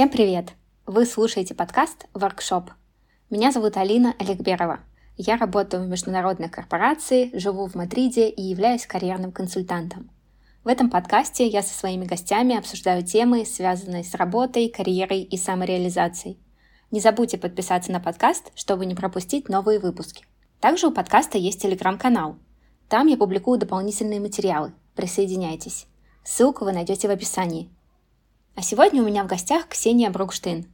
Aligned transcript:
Всем 0.00 0.08
привет! 0.08 0.54
Вы 0.86 1.04
слушаете 1.04 1.54
подкаст 1.54 2.06
«Воркшоп». 2.14 2.70
Меня 3.28 3.52
зовут 3.52 3.76
Алина 3.76 4.14
Олегберова. 4.18 4.80
Я 5.18 5.36
работаю 5.36 5.82
в 5.82 5.88
международной 5.88 6.48
корпорации, 6.48 7.30
живу 7.38 7.66
в 7.66 7.74
Мадриде 7.74 8.30
и 8.30 8.40
являюсь 8.40 8.86
карьерным 8.86 9.30
консультантом. 9.30 10.10
В 10.64 10.68
этом 10.68 10.88
подкасте 10.88 11.46
я 11.46 11.62
со 11.62 11.78
своими 11.78 12.06
гостями 12.06 12.56
обсуждаю 12.56 13.04
темы, 13.04 13.44
связанные 13.44 14.02
с 14.02 14.14
работой, 14.14 14.70
карьерой 14.70 15.20
и 15.20 15.36
самореализацией. 15.36 16.38
Не 16.90 17.00
забудьте 17.00 17.36
подписаться 17.36 17.92
на 17.92 18.00
подкаст, 18.00 18.52
чтобы 18.54 18.86
не 18.86 18.94
пропустить 18.94 19.50
новые 19.50 19.80
выпуски. 19.80 20.24
Также 20.60 20.86
у 20.86 20.92
подкаста 20.92 21.36
есть 21.36 21.60
телеграм-канал. 21.60 22.38
Там 22.88 23.06
я 23.06 23.18
публикую 23.18 23.58
дополнительные 23.58 24.18
материалы. 24.18 24.72
Присоединяйтесь. 24.96 25.88
Ссылку 26.24 26.64
вы 26.64 26.72
найдете 26.72 27.06
в 27.06 27.10
описании. 27.10 27.68
А 28.60 28.62
сегодня 28.62 29.02
у 29.02 29.06
меня 29.06 29.24
в 29.24 29.26
гостях 29.26 29.68
Ксения 29.68 30.10
Брукштейн. 30.10 30.66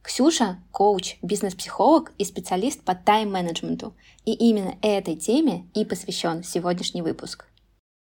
Ксюша– 0.00 0.56
коуч, 0.72 1.18
бизнес-психолог 1.20 2.10
и 2.16 2.24
специалист 2.24 2.82
по 2.82 2.94
тайм-менеджменту. 2.94 3.94
И 4.24 4.32
именно 4.32 4.78
этой 4.80 5.14
теме 5.14 5.66
и 5.74 5.84
посвящен 5.84 6.42
сегодняшний 6.42 7.02
выпуск. 7.02 7.44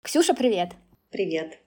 Ксюша, 0.04 0.36
привет! 0.36 0.74
Привет! 1.10 1.58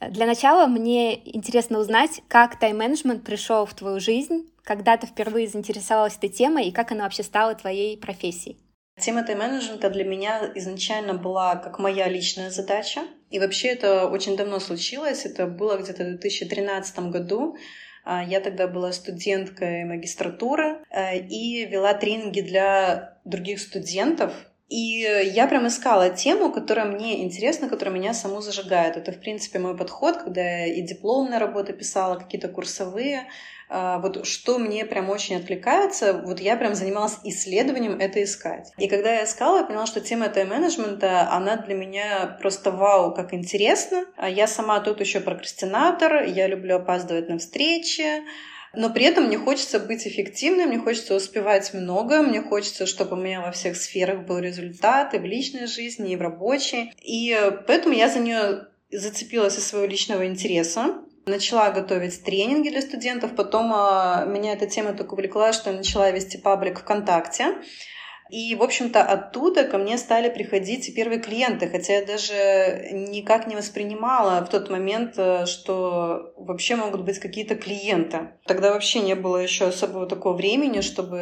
Для 0.00 0.24
начала 0.24 0.66
мне 0.66 1.14
интересно 1.36 1.78
узнать, 1.78 2.22
как 2.26 2.58
тайм-менеджмент 2.58 3.22
пришел 3.22 3.66
в 3.66 3.74
твою 3.74 4.00
жизнь, 4.00 4.50
когда 4.62 4.96
ты 4.96 5.06
впервые 5.06 5.46
заинтересовалась 5.46 6.16
этой 6.16 6.30
темой 6.30 6.68
и 6.68 6.72
как 6.72 6.90
она 6.90 7.04
вообще 7.04 7.22
стала 7.22 7.54
твоей 7.54 7.98
профессией. 7.98 8.56
Тема 8.98 9.24
тайм-менеджмента 9.24 9.90
для 9.90 10.04
меня 10.04 10.52
изначально 10.54 11.12
была 11.12 11.56
как 11.56 11.78
моя 11.78 12.08
личная 12.08 12.50
задача. 12.50 13.02
И 13.34 13.40
вообще 13.40 13.70
это 13.70 14.06
очень 14.06 14.36
давно 14.36 14.60
случилось. 14.60 15.26
Это 15.26 15.48
было 15.48 15.76
где-то 15.76 16.04
в 16.04 16.06
2013 16.06 17.10
году. 17.10 17.56
А, 18.04 18.22
я 18.22 18.40
тогда 18.40 18.68
была 18.68 18.92
студенткой 18.92 19.84
магистратуры 19.86 20.84
э, 20.88 21.18
и 21.18 21.66
вела 21.66 21.94
тренинги 21.94 22.42
для 22.42 23.18
других 23.24 23.58
студентов. 23.58 24.32
И 24.68 25.00
я 25.34 25.48
прям 25.48 25.66
искала 25.66 26.10
тему, 26.10 26.52
которая 26.52 26.86
мне 26.86 27.24
интересна, 27.24 27.68
которая 27.68 27.92
меня 27.92 28.14
саму 28.14 28.40
зажигает. 28.40 28.96
Это, 28.96 29.10
в 29.10 29.18
принципе, 29.18 29.58
мой 29.58 29.76
подход, 29.76 30.18
когда 30.18 30.40
я 30.40 30.66
и 30.66 30.82
дипломные 30.82 31.40
работы 31.40 31.72
писала, 31.72 32.14
какие-то 32.14 32.46
курсовые, 32.46 33.26
вот 33.68 34.26
что 34.26 34.58
мне 34.58 34.84
прям 34.84 35.10
очень 35.10 35.36
откликается, 35.36 36.12
вот 36.12 36.40
я 36.40 36.56
прям 36.56 36.74
занималась 36.74 37.18
исследованием 37.24 37.98
это 38.00 38.22
искать. 38.22 38.72
И 38.78 38.88
когда 38.88 39.14
я 39.14 39.24
искала, 39.24 39.58
я 39.58 39.64
поняла, 39.64 39.86
что 39.86 40.00
тема 40.00 40.28
тайм-менеджмента, 40.28 41.30
она 41.30 41.56
для 41.56 41.74
меня 41.74 42.36
просто 42.40 42.70
вау, 42.70 43.14
как 43.14 43.34
интересно. 43.34 44.04
А 44.16 44.28
я 44.28 44.46
сама 44.46 44.80
тут 44.80 45.00
еще 45.00 45.20
прокрастинатор, 45.20 46.24
я 46.24 46.46
люблю 46.46 46.76
опаздывать 46.76 47.28
на 47.28 47.38
встречи, 47.38 48.22
но 48.76 48.90
при 48.90 49.04
этом 49.04 49.24
мне 49.24 49.38
хочется 49.38 49.78
быть 49.78 50.06
эффективной, 50.06 50.66
мне 50.66 50.78
хочется 50.78 51.14
успевать 51.14 51.72
много, 51.74 52.22
мне 52.22 52.42
хочется, 52.42 52.86
чтобы 52.86 53.16
у 53.16 53.20
меня 53.20 53.40
во 53.40 53.52
всех 53.52 53.76
сферах 53.76 54.26
был 54.26 54.38
результат 54.38 55.14
и 55.14 55.18
в 55.18 55.24
личной 55.24 55.66
жизни, 55.66 56.12
и 56.12 56.16
в 56.16 56.22
рабочей. 56.22 56.92
И 57.00 57.36
поэтому 57.66 57.94
я 57.94 58.08
за 58.08 58.18
нее 58.18 58.66
зацепилась 58.90 59.58
из 59.58 59.66
своего 59.66 59.86
личного 59.86 60.26
интереса. 60.26 61.03
Начала 61.26 61.70
готовить 61.70 62.22
тренинги 62.22 62.68
для 62.68 62.82
студентов, 62.82 63.34
потом 63.34 63.72
а, 63.74 64.26
меня 64.26 64.52
эта 64.52 64.66
тема 64.66 64.92
так 64.92 65.12
увлекла, 65.12 65.54
что 65.54 65.70
я 65.70 65.76
начала 65.76 66.10
вести 66.10 66.36
паблик 66.36 66.80
ВКонтакте. 66.80 67.54
И, 68.30 68.54
в 68.54 68.62
общем-то, 68.62 69.02
оттуда 69.02 69.64
ко 69.64 69.78
мне 69.78 69.98
стали 69.98 70.28
приходить 70.28 70.94
первые 70.94 71.20
клиенты, 71.20 71.68
хотя 71.68 71.94
я 71.94 72.04
даже 72.04 72.88
никак 72.92 73.46
не 73.46 73.56
воспринимала 73.56 74.44
в 74.44 74.48
тот 74.48 74.70
момент, 74.70 75.14
э, 75.16 75.46
что 75.46 76.32
вообще 76.36 76.76
могут 76.76 77.02
быть 77.02 77.18
какие-то 77.18 77.54
клиенты. 77.54 78.30
Тогда 78.46 78.72
вообще 78.72 79.00
не 79.00 79.14
было 79.14 79.38
еще 79.38 79.66
особого 79.66 80.06
такого 80.06 80.34
времени, 80.34 80.80
чтобы 80.80 81.16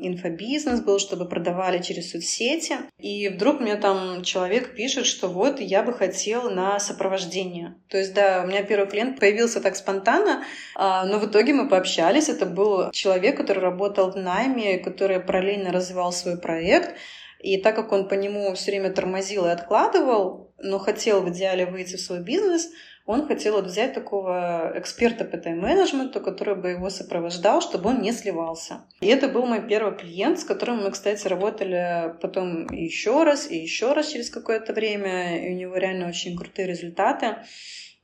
инфобизнес 0.00 0.80
был, 0.80 0.98
чтобы 0.98 1.28
продавали 1.28 1.80
через 1.80 2.10
соцсети. 2.10 2.76
И 2.98 3.28
вдруг 3.28 3.60
мне 3.60 3.76
там 3.76 4.22
человек 4.22 4.74
пишет, 4.74 5.06
что 5.06 5.28
вот 5.28 5.60
я 5.60 5.82
бы 5.82 5.92
хотел 5.92 6.50
на 6.50 6.78
сопровождение. 6.80 7.76
То 7.88 7.98
есть, 7.98 8.14
да, 8.14 8.42
у 8.44 8.48
меня 8.48 8.62
первый 8.62 8.88
клиент 8.88 9.18
появился 9.18 9.60
так 9.60 9.76
спонтанно, 9.76 10.44
а, 10.74 11.04
но 11.04 11.18
в 11.18 11.26
итоге 11.26 11.52
мы 11.52 11.68
пообщались. 11.68 12.28
Это 12.28 12.46
был 12.46 12.90
человек, 12.92 13.36
который 13.36 13.60
работал 13.60 14.10
в 14.10 14.16
найме, 14.16 14.78
который 14.78 15.20
параллельно 15.20 15.72
развивал 15.72 16.12
свой 16.12 16.36
проект. 16.48 16.96
И 17.40 17.60
так 17.62 17.76
как 17.76 17.92
он 17.92 18.08
по 18.08 18.14
нему 18.14 18.52
все 18.54 18.70
время 18.70 18.90
тормозил 18.90 19.46
и 19.46 19.50
откладывал, 19.50 20.52
но 20.58 20.78
хотел 20.78 21.22
в 21.22 21.28
идеале 21.28 21.66
выйти 21.66 21.96
в 21.96 22.00
свой 22.00 22.20
бизнес, 22.20 22.70
он 23.06 23.26
хотел 23.26 23.54
вот 23.54 23.66
взять 23.66 23.94
такого 23.94 24.72
эксперта 24.74 25.24
по 25.24 25.36
тайм-менеджменту, 25.36 26.20
который 26.20 26.56
бы 26.56 26.70
его 26.70 26.90
сопровождал, 26.90 27.60
чтобы 27.60 27.90
он 27.90 28.02
не 28.02 28.12
сливался. 28.12 28.86
И 29.00 29.06
это 29.06 29.28
был 29.28 29.46
мой 29.46 29.66
первый 29.66 29.96
клиент, 29.96 30.40
с 30.40 30.44
которым 30.44 30.82
мы, 30.84 30.90
кстати, 30.90 31.28
работали 31.28 32.14
потом 32.20 32.66
еще 32.70 33.24
раз 33.24 33.50
и 33.50 33.56
еще 33.56 33.92
раз 33.92 34.08
через 34.08 34.30
какое-то 34.30 34.72
время, 34.72 35.46
и 35.46 35.54
у 35.54 35.56
него 35.56 35.76
реально 35.76 36.08
очень 36.08 36.36
крутые 36.36 36.68
результаты. 36.68 37.36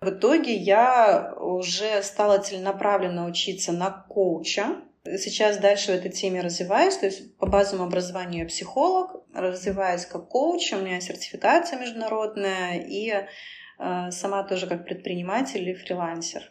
В 0.01 0.09
итоге 0.11 0.55
я 0.55 1.35
уже 1.39 2.03
стала 2.03 2.39
целенаправленно 2.39 3.27
учиться 3.27 3.73
на 3.73 3.91
коуча, 3.91 4.77
Сейчас 5.07 5.59
дальше 5.59 5.93
в 5.93 5.95
этой 5.95 6.11
теме 6.11 6.41
развиваюсь, 6.41 6.97
то 6.97 7.07
есть 7.07 7.37
по 7.37 7.47
базовому 7.47 7.89
образованию 7.89 8.45
я 8.45 8.49
психолог, 8.49 9.23
развиваюсь 9.35 10.07
как 10.07 10.29
коуч, 10.29 10.73
у 10.73 10.79
меня 10.79 10.99
сертификация 11.01 11.79
международная 11.79 12.81
и 12.81 13.11
э, 13.11 14.11
сама 14.11 14.43
тоже 14.45 14.67
как 14.67 14.87
предприниматель 14.87 15.61
или 15.61 15.75
фрилансер. 15.75 16.51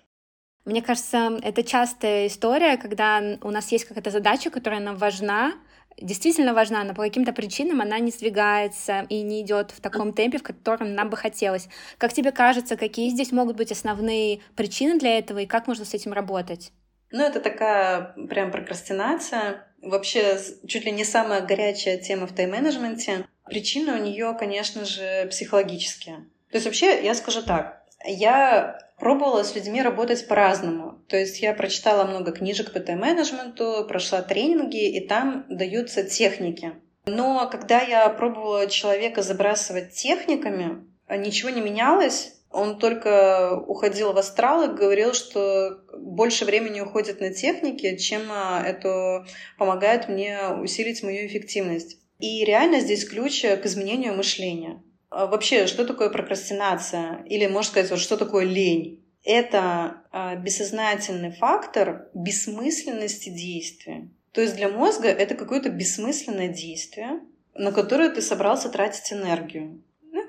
Мне 0.66 0.84
кажется, 0.84 1.40
это 1.42 1.64
частая 1.64 2.28
история, 2.28 2.78
когда 2.78 3.38
у 3.42 3.50
нас 3.50 3.72
есть 3.72 3.86
какая-то 3.86 4.12
задача, 4.12 4.52
которая 4.52 4.80
нам 4.82 4.98
важна, 4.98 5.54
действительно 6.00 6.54
важна, 6.54 6.84
но 6.84 6.94
по 6.94 7.02
каким-то 7.02 7.34
причинам 7.34 7.82
она 7.82 7.98
не 7.98 8.12
сдвигается 8.12 9.08
и 9.10 9.24
не 9.24 9.42
идет 9.42 9.72
в 9.72 9.82
таком 9.82 10.14
темпе, 10.14 10.38
в 10.38 10.44
котором 10.44 10.94
нам 10.94 11.10
бы 11.10 11.18
хотелось. 11.18 11.68
Как 11.98 12.14
тебе 12.14 12.32
кажется, 12.32 12.78
какие 12.78 13.10
здесь 13.10 13.32
могут 13.32 13.58
быть 13.58 13.72
основные 13.72 14.42
причины 14.56 15.00
для 15.00 15.18
этого 15.18 15.40
и 15.40 15.48
как 15.48 15.68
можно 15.68 15.86
с 15.86 15.94
этим 15.96 16.14
работать? 16.14 16.72
Ну, 17.14 17.24
это 17.24 17.40
такая 17.40 18.16
прям 18.28 18.52
прокрастинация. 18.52 19.68
Вообще, 19.84 20.40
чуть 20.68 20.84
ли 20.86 20.92
не 20.92 21.06
самая 21.06 21.42
горячая 21.42 21.98
тема 21.98 22.26
в 22.26 22.34
тайм-менеджменте. 22.34 23.28
Причины 23.46 23.94
у 23.94 24.04
нее, 24.04 24.36
конечно 24.38 24.84
же, 24.84 25.28
психологические. 25.30 26.26
То 26.50 26.58
есть 26.58 26.66
вообще, 26.66 27.04
я 27.06 27.14
скажу 27.14 27.44
так, 27.44 27.84
я 28.04 28.80
пробовала 28.98 29.44
с 29.44 29.54
людьми 29.54 29.84
работать 29.84 30.28
по-разному. 30.28 31.04
То 31.08 31.16
есть 31.16 31.40
я 31.40 31.54
прочитала 31.54 32.06
много 32.06 32.32
книжек 32.32 32.74
по 32.74 32.80
тайм-менеджменту, 32.80 33.86
прошла 33.88 34.24
тренинги, 34.24 34.90
и 34.90 35.08
там 35.08 35.46
даются 35.50 36.04
техники. 36.04 36.74
Но 37.06 37.48
когда 37.48 37.82
я 37.82 38.10
пробовала 38.10 38.66
человека 38.66 39.22
забрасывать 39.22 39.94
техниками, 39.94 40.84
ничего 41.10 41.52
не 41.52 41.62
менялось, 41.62 42.42
он 42.54 42.78
только 42.78 43.58
уходил 43.68 44.14
в 44.14 44.18
астрал 44.18 44.64
и 44.64 44.74
говорил, 44.74 45.14
что 45.14 45.82
больше 45.98 46.46
времени 46.46 46.82
уходит 46.82 47.20
на 47.20 47.34
техники, 47.34 47.98
чем 47.98 48.22
а, 48.30 48.64
это 48.64 49.26
помогает 49.58 50.08
мне 50.08 50.50
усилить 50.62 51.04
мою 51.04 51.26
эффективность. 51.26 51.98
И 52.20 52.46
реально 52.46 52.80
здесь 52.80 53.10
ключ 53.10 53.42
к 53.42 53.66
изменению 53.66 54.14
мышления. 54.14 54.82
А 55.10 55.26
вообще, 55.26 55.66
что 55.66 55.86
такое 55.86 56.10
прокрастинация? 56.10 57.24
Или, 57.26 57.48
можно 57.48 57.72
сказать, 57.72 57.90
вот 57.90 58.00
что 58.00 58.18
такое 58.18 58.46
лень? 58.46 59.04
Это 59.24 60.04
а, 60.12 60.36
бессознательный 60.36 61.32
фактор 61.32 62.10
бессмысленности 62.14 63.30
действия. 63.30 64.10
То 64.32 64.42
есть 64.42 64.56
для 64.56 64.70
мозга 64.70 65.08
это 65.08 65.34
какое-то 65.34 65.70
бессмысленное 65.70 66.50
действие, 66.50 67.22
на 67.56 67.72
которое 67.72 68.10
ты 68.10 68.22
собрался 68.22 68.70
тратить 68.70 69.12
энергию 69.12 69.82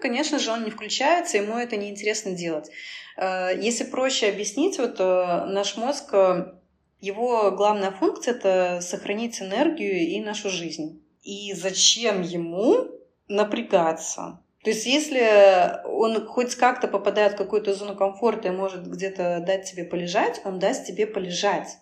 конечно 0.04 0.38
же, 0.38 0.50
он 0.50 0.64
не 0.64 0.70
включается, 0.70 1.38
ему 1.38 1.56
это 1.56 1.78
неинтересно 1.78 2.32
делать. 2.32 2.70
Э, 3.16 3.58
если 3.58 3.84
проще 3.84 4.28
объяснить, 4.28 4.78
вот 4.78 5.00
э, 5.00 5.44
наш 5.46 5.78
мозг, 5.78 6.12
э, 6.12 6.52
его 7.00 7.50
главная 7.52 7.90
функция— 7.90 8.34
это 8.36 8.80
сохранить 8.82 9.40
энергию 9.40 9.96
и 9.96 10.20
нашу 10.20 10.50
жизнь. 10.50 11.02
И 11.22 11.54
зачем 11.54 12.20
ему 12.20 12.90
напрягаться? 13.28 14.40
То 14.62 14.70
есть 14.70 14.84
если 14.84 15.82
он 15.86 16.26
хоть 16.26 16.54
как-то 16.54 16.86
попадает 16.86 17.32
в 17.32 17.36
какую-то 17.38 17.74
зону 17.74 17.96
комфорта 17.96 18.48
и 18.48 18.50
может 18.50 18.86
где-то 18.86 19.42
дать 19.46 19.70
тебе 19.70 19.84
полежать, 19.84 20.42
он 20.44 20.58
даст 20.58 20.86
тебе 20.86 21.06
полежать. 21.06 21.78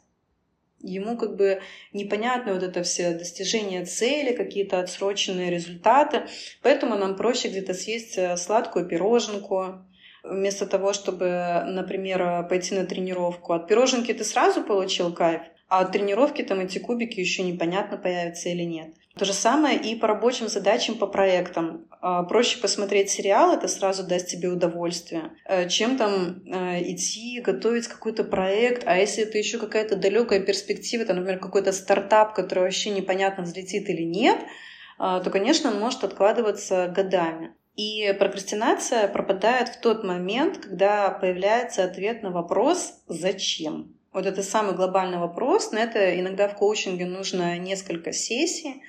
Ему 0.83 1.17
как 1.17 1.37
бы 1.37 1.61
непонятно 1.93 2.55
вот 2.55 2.63
это 2.63 2.83
все 2.83 3.13
достижения 3.13 3.85
цели, 3.85 4.35
какие-то 4.35 4.81
отсроченные 4.81 5.51
результаты. 5.51 6.23
Поэтому 6.63 6.97
нам 6.97 7.17
проще 7.17 7.49
где-то 7.49 7.75
съесть 7.75 8.19
э, 8.19 8.37
сладкую 8.37 8.87
пироженку, 8.87 9.85
вместо 10.23 10.67
того, 10.67 10.93
чтобы, 10.93 11.65
например, 11.67 12.47
пойти 12.49 12.75
на 12.75 12.87
тренировку. 12.87 13.53
От 13.53 13.69
пироженки 13.69 14.13
ты 14.13 14.25
сразу 14.25 14.63
получил 14.63 15.13
кайф, 15.13 15.43
а 15.69 15.81
от 15.81 15.93
тренировки 15.93 16.43
там 16.43 16.61
эти 16.61 16.79
кубики 16.79 17.21
еще 17.21 17.43
непонятно 17.43 17.97
появятся 17.97 18.49
или 18.49 18.63
нет. 18.63 18.95
То 19.19 19.27
же 19.27 19.35
самое 19.35 19.79
и 19.79 19.95
по 19.95 20.07
рабочим 20.07 20.49
задачам, 20.49 20.97
по 20.97 21.07
проектам. 21.07 21.87
А, 22.01 22.23
проще 22.23 22.59
посмотреть 22.59 23.11
сериал, 23.11 23.53
это 23.53 23.69
сразу 23.69 24.05
даст 24.05 24.29
тебе 24.29 24.49
удовольствие, 24.49 25.33
э, 25.45 25.69
чем 25.69 25.99
там 25.99 26.43
э, 26.47 26.83
идти 26.93 27.41
готовить 27.41 27.89
какой-то 27.89 28.25
проект. 28.25 28.85
А 28.87 28.97
если 28.97 29.25
это 29.25 29.37
еще 29.37 29.59
какая-то 29.59 29.97
далекая 29.97 30.41
перспектива, 30.41 31.05
там, 31.05 31.17
например, 31.17 31.41
какой-то 31.41 31.73
стартап, 31.73 32.35
который 32.35 32.61
вообще 32.61 32.91
непонятно 32.91 33.45
взлетит 33.45 33.89
или 33.91 34.03
нет, 34.03 34.39
а, 34.99 35.21
то, 35.21 35.31
конечно, 35.31 35.71
он 35.71 35.79
может 35.79 36.05
откладываться 36.05 36.89
годами. 36.89 37.55
И 37.77 38.15
прокрастинация 38.19 39.09
пропадает 39.09 39.69
в 39.69 39.81
тот 39.81 40.05
момент, 40.05 40.59
когда 40.59 41.11
появляется 41.11 41.85
ответ 41.85 42.23
на 42.23 42.31
вопрос 42.31 43.03
«зачем?». 43.09 43.95
Вот 44.13 44.27
это 44.27 44.43
самый 44.43 44.75
глобальный 44.75 45.19
вопрос, 45.19 45.73
на 45.73 45.79
это 45.79 46.19
иногда 46.21 46.47
в 46.47 46.57
коучинге 46.57 47.07
нужно 47.07 47.57
несколько 47.59 48.13
сессий, 48.13 48.83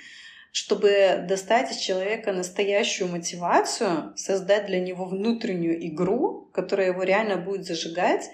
чтобы 0.52 1.24
достать 1.28 1.72
из 1.72 1.78
человека 1.78 2.34
настоящую 2.34 3.10
мотивацию, 3.10 4.14
создать 4.18 4.66
для 4.66 4.80
него 4.80 5.06
внутреннюю 5.06 5.88
игру, 5.88 6.50
которая 6.54 6.88
его 6.88 7.04
реально 7.04 7.38
будет 7.38 7.66
зажигать, 7.66 8.30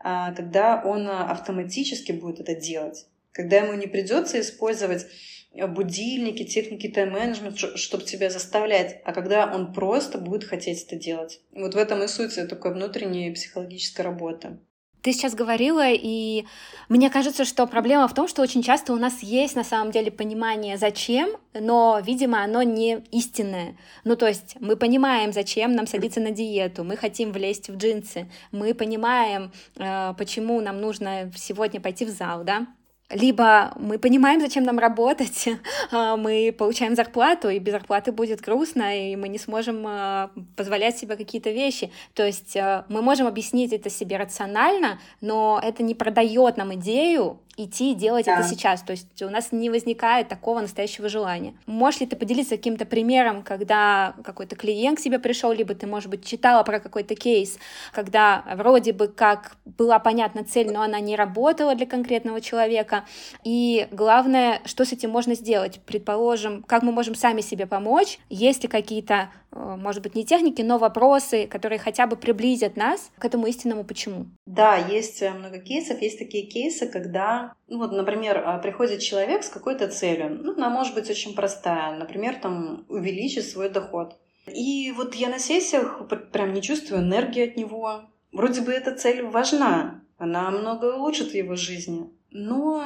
а, 0.00 0.32
когда 0.32 0.82
он 0.84 1.08
автоматически 1.08 2.12
будет 2.12 2.40
это 2.40 2.54
делать. 2.54 3.06
Когда 3.32 3.58
ему 3.58 3.72
не 3.74 3.86
придется 3.86 4.40
использовать 4.40 5.06
будильники, 5.54 6.44
техники 6.44 6.88
тайм-менеджмент, 6.88 7.58
чтобы 7.58 8.04
тебя 8.04 8.28
заставлять, 8.28 9.00
а 9.04 9.12
когда 9.12 9.54
он 9.54 9.72
просто 9.72 10.18
будет 10.18 10.44
хотеть 10.44 10.84
это 10.84 10.96
делать. 10.96 11.40
Вот 11.52 11.74
в 11.74 11.78
этом 11.78 12.02
и 12.02 12.08
суть 12.08 12.34
такой 12.48 12.74
внутренней 12.74 13.30
психологической 13.30 14.04
работы. 14.04 14.58
Ты 15.04 15.12
сейчас 15.12 15.34
говорила, 15.34 15.84
и 15.86 16.46
мне 16.88 17.10
кажется, 17.10 17.44
что 17.44 17.66
проблема 17.66 18.08
в 18.08 18.14
том, 18.14 18.26
что 18.26 18.40
очень 18.40 18.62
часто 18.62 18.94
у 18.94 18.96
нас 18.96 19.22
есть 19.22 19.54
на 19.54 19.62
самом 19.62 19.90
деле 19.90 20.10
понимание, 20.10 20.78
зачем, 20.78 21.36
но, 21.52 22.00
видимо, 22.02 22.42
оно 22.42 22.62
не 22.62 23.04
истинное. 23.10 23.76
Ну, 24.04 24.16
то 24.16 24.26
есть 24.26 24.56
мы 24.60 24.76
понимаем, 24.76 25.34
зачем 25.34 25.72
нам 25.72 25.86
садиться 25.86 26.20
на 26.20 26.30
диету, 26.30 26.84
мы 26.84 26.96
хотим 26.96 27.32
влезть 27.32 27.68
в 27.68 27.76
джинсы, 27.76 28.30
мы 28.50 28.72
понимаем, 28.72 29.52
э, 29.76 30.14
почему 30.16 30.62
нам 30.62 30.80
нужно 30.80 31.30
сегодня 31.36 31.82
пойти 31.82 32.06
в 32.06 32.08
зал, 32.08 32.42
да, 32.42 32.66
либо 33.14 33.72
мы 33.76 33.98
понимаем, 33.98 34.40
зачем 34.40 34.64
нам 34.64 34.78
работать, 34.78 35.48
а, 35.90 36.16
мы 36.16 36.54
получаем 36.56 36.96
зарплату, 36.96 37.48
и 37.48 37.58
без 37.58 37.72
зарплаты 37.72 38.12
будет 38.12 38.40
грустно, 38.40 39.12
и 39.12 39.16
мы 39.16 39.28
не 39.28 39.38
сможем 39.38 39.84
а, 39.86 40.30
позволять 40.56 40.98
себе 40.98 41.16
какие-то 41.16 41.50
вещи. 41.50 41.90
То 42.14 42.26
есть 42.26 42.56
а, 42.56 42.84
мы 42.88 43.02
можем 43.02 43.26
объяснить 43.26 43.72
это 43.72 43.88
себе 43.88 44.16
рационально, 44.16 44.98
но 45.20 45.60
это 45.62 45.82
не 45.82 45.94
продает 45.94 46.56
нам 46.56 46.74
идею 46.74 47.38
идти 47.56 47.92
и 47.92 47.94
делать 47.94 48.26
да. 48.26 48.38
это 48.38 48.48
сейчас. 48.48 48.82
То 48.82 48.92
есть 48.92 49.22
у 49.22 49.30
нас 49.30 49.52
не 49.52 49.70
возникает 49.70 50.28
такого 50.28 50.60
настоящего 50.60 51.08
желания. 51.08 51.54
Можешь 51.66 52.00
ли 52.00 52.06
ты 52.06 52.16
поделиться 52.16 52.56
каким-то 52.56 52.84
примером, 52.84 53.42
когда 53.42 54.14
какой-то 54.24 54.56
клиент 54.56 54.98
к 54.98 55.02
тебе 55.02 55.18
пришел, 55.18 55.52
либо 55.52 55.74
ты, 55.74 55.86
может 55.86 56.10
быть, 56.10 56.24
читала 56.24 56.62
про 56.62 56.80
какой-то 56.80 57.14
кейс, 57.14 57.58
когда 57.92 58.44
вроде 58.56 58.92
бы 58.92 59.08
как 59.08 59.56
была 59.64 59.98
понятна 59.98 60.44
цель, 60.44 60.72
но 60.72 60.82
она 60.82 61.00
не 61.00 61.16
работала 61.16 61.74
для 61.74 61.86
конкретного 61.86 62.40
человека. 62.40 63.04
И 63.44 63.88
главное, 63.90 64.60
что 64.64 64.84
с 64.84 64.92
этим 64.92 65.10
можно 65.10 65.34
сделать? 65.34 65.80
Предположим, 65.86 66.62
как 66.62 66.82
мы 66.82 66.92
можем 66.92 67.14
сами 67.14 67.40
себе 67.40 67.66
помочь? 67.66 68.18
Есть 68.28 68.62
ли 68.62 68.68
какие-то 68.68 69.30
Э, 69.54 69.76
может 69.78 70.02
быть, 70.02 70.14
не 70.14 70.24
техники, 70.24 70.62
но 70.62 70.78
вопросы, 70.78 71.46
которые 71.46 71.78
хотя 71.78 72.06
бы 72.06 72.16
приблизят 72.16 72.76
нас 72.76 73.10
к 73.18 73.24
этому 73.24 73.46
истинному 73.46 73.84
почему. 73.84 74.26
Да, 74.46 74.76
есть 74.76 75.22
э, 75.22 75.30
много 75.30 75.58
кейсов. 75.58 76.02
Есть 76.02 76.18
такие 76.18 76.46
кейсы, 76.46 76.86
когда, 76.86 77.54
ну 77.66 77.78
вот, 77.78 77.92
например, 77.92 78.38
э, 78.38 78.60
приходит 78.60 79.00
человек 79.00 79.42
с 79.42 79.48
какой-то 79.48 79.88
целью. 79.88 80.30
Ну, 80.30 80.52
она 80.52 80.68
может 80.68 80.94
быть 80.94 81.08
очень 81.08 81.34
простая. 81.34 81.96
Например, 81.96 82.36
там, 82.36 82.84
увеличить 82.88 83.48
свой 83.48 83.70
доход. 83.70 84.18
И 84.46 84.92
вот 84.92 85.14
я 85.14 85.30
на 85.30 85.38
сессиях 85.38 86.02
прям 86.30 86.52
не 86.52 86.60
чувствую 86.60 87.00
энергии 87.00 87.48
от 87.48 87.56
него. 87.56 88.02
Вроде 88.32 88.60
бы 88.60 88.72
эта 88.72 88.94
цель 88.94 89.22
важна, 89.22 90.02
она 90.18 90.50
много 90.50 90.96
улучшит 90.96 91.30
в 91.30 91.34
его 91.34 91.56
жизни. 91.56 92.10
Но 92.30 92.82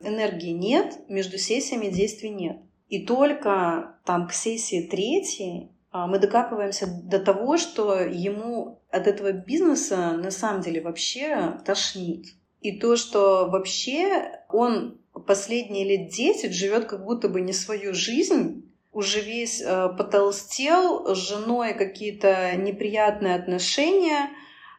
энергии 0.00 0.52
нет, 0.52 1.00
между 1.08 1.36
сессиями 1.36 1.88
действий 1.88 2.30
нет. 2.30 2.58
И 2.88 3.04
только 3.04 3.96
там 4.04 4.28
к 4.28 4.32
сессии 4.32 4.86
третьей 4.86 5.72
а, 5.90 6.06
мы 6.06 6.18
докапываемся 6.18 6.86
до 7.04 7.18
того, 7.18 7.58
что 7.58 8.00
ему 8.00 8.81
от 8.92 9.06
этого 9.06 9.32
бизнеса 9.32 10.12
на 10.12 10.30
самом 10.30 10.60
деле 10.60 10.82
вообще 10.82 11.58
тошнит. 11.64 12.26
И 12.60 12.78
то, 12.78 12.96
что 12.96 13.48
вообще 13.50 14.38
он 14.48 15.00
последние 15.26 15.84
лет 15.84 16.10
10 16.10 16.54
живет 16.54 16.84
как 16.84 17.04
будто 17.04 17.28
бы 17.28 17.40
не 17.40 17.52
свою 17.52 17.94
жизнь, 17.94 18.70
уже 18.92 19.20
весь 19.20 19.62
э, 19.62 19.88
потолстел, 19.96 21.14
с 21.14 21.18
женой 21.18 21.72
какие-то 21.72 22.54
неприятные 22.56 23.36
отношения, 23.36 24.28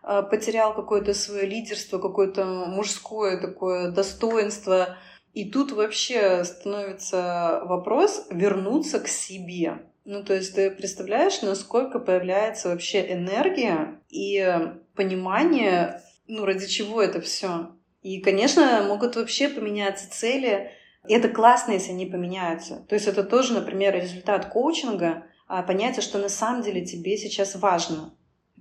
э, 0.04 0.22
потерял 0.30 0.76
какое-то 0.76 1.16
свое 1.16 1.48
лидерство, 1.48 1.98
какое-то 1.98 2.46
мужское 2.46 3.42
такое 3.42 3.92
достоинство. 3.92 4.98
И 5.34 5.50
тут 5.50 5.72
вообще 5.72 6.44
становится 6.44 7.64
вопрос 7.66 8.28
вернуться 8.30 9.00
к 9.00 9.08
себе. 9.08 9.80
Ну, 10.06 10.24
то 10.24 10.34
есть 10.34 10.56
ты 10.56 10.70
представляешь, 10.70 11.42
насколько 11.42 12.00
появляется 12.00 12.70
вообще 12.70 13.14
энергия 13.14 14.02
и 14.10 14.46
понимание, 14.96 16.02
ну, 16.28 16.46
ради 16.46 16.68
чего 16.68 17.02
это 17.02 17.22
все. 17.22 17.72
И, 18.02 18.20
конечно, 18.20 18.84
могут 18.88 19.16
вообще 19.16 19.48
поменяться 19.48 20.10
цели. 20.12 20.72
И 21.08 21.14
это 21.14 21.30
классно, 21.30 21.72
если 21.72 21.92
они 21.92 22.06
поменяются. 22.06 22.86
То 22.90 22.96
есть 22.96 23.08
это 23.08 23.24
тоже, 23.24 23.54
например, 23.54 23.96
результат 23.96 24.48
коучинга, 24.48 25.26
а 25.48 25.64
понятие, 25.64 26.02
что 26.02 26.18
на 26.18 26.30
самом 26.30 26.64
деле 26.64 26.86
тебе 26.86 27.18
сейчас 27.18 27.56
важно. 27.56 28.14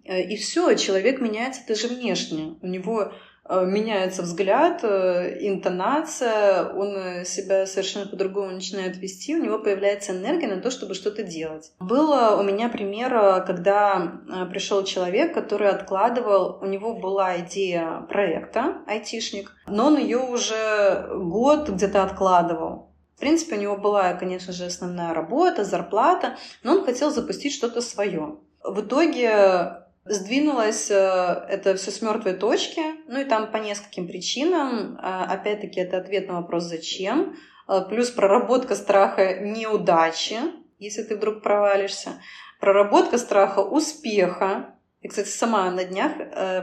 Э, 0.04 0.22
и 0.22 0.36
все, 0.36 0.74
человек 0.74 1.20
меняется 1.20 1.62
даже 1.66 1.88
внешне. 1.88 2.56
У 2.62 2.66
него 2.66 3.12
Э, 3.12 3.31
меняется 3.48 4.22
взгляд, 4.22 4.84
э, 4.84 5.36
интонация, 5.40 6.68
он 6.72 6.96
э, 6.96 7.24
себя 7.24 7.66
совершенно 7.66 8.06
по-другому 8.06 8.52
начинает 8.52 8.96
вести, 8.96 9.34
у 9.34 9.42
него 9.42 9.58
появляется 9.58 10.12
энергия 10.12 10.46
на 10.46 10.60
то, 10.60 10.70
чтобы 10.70 10.94
что-то 10.94 11.22
делать. 11.22 11.72
Было 11.80 12.36
у 12.38 12.42
меня 12.42 12.68
пример, 12.68 13.44
когда 13.44 14.20
пришел 14.50 14.84
человек, 14.84 15.34
который 15.34 15.68
откладывал, 15.68 16.58
у 16.60 16.66
него 16.66 16.94
была 16.94 17.38
идея 17.40 18.06
проекта, 18.08 18.78
айтишник, 18.86 19.52
но 19.66 19.88
он 19.88 19.98
ее 19.98 20.18
уже 20.18 21.08
год 21.14 21.68
где-то 21.68 22.04
откладывал. 22.04 22.92
В 23.16 23.20
принципе, 23.20 23.56
у 23.56 23.60
него 23.60 23.76
была, 23.76 24.14
конечно 24.14 24.52
же, 24.52 24.66
основная 24.66 25.14
работа, 25.14 25.64
зарплата, 25.64 26.36
но 26.62 26.76
он 26.76 26.84
хотел 26.84 27.10
запустить 27.10 27.52
что-то 27.52 27.80
свое. 27.80 28.36
В 28.64 28.80
итоге 28.80 29.81
Сдвинулось 30.04 30.90
э, 30.90 31.46
это 31.48 31.76
все 31.76 31.92
с 31.92 32.02
мертвой 32.02 32.34
точки, 32.34 32.82
ну 33.06 33.20
и 33.20 33.24
там 33.24 33.52
по 33.52 33.58
нескольким 33.58 34.08
причинам. 34.08 34.96
Э, 34.96 35.26
опять-таки, 35.26 35.78
это 35.78 35.98
ответ 35.98 36.26
на 36.26 36.40
вопрос 36.40 36.64
«зачем?», 36.64 37.36
э, 37.68 37.84
плюс 37.88 38.10
проработка 38.10 38.74
страха 38.74 39.38
неудачи, 39.38 40.38
если 40.80 41.04
ты 41.04 41.14
вдруг 41.14 41.40
провалишься, 41.40 42.20
проработка 42.58 43.16
страха 43.16 43.60
успеха. 43.60 44.74
И, 45.02 45.08
кстати, 45.08 45.28
сама 45.28 45.70
на 45.70 45.84
днях 45.84 46.12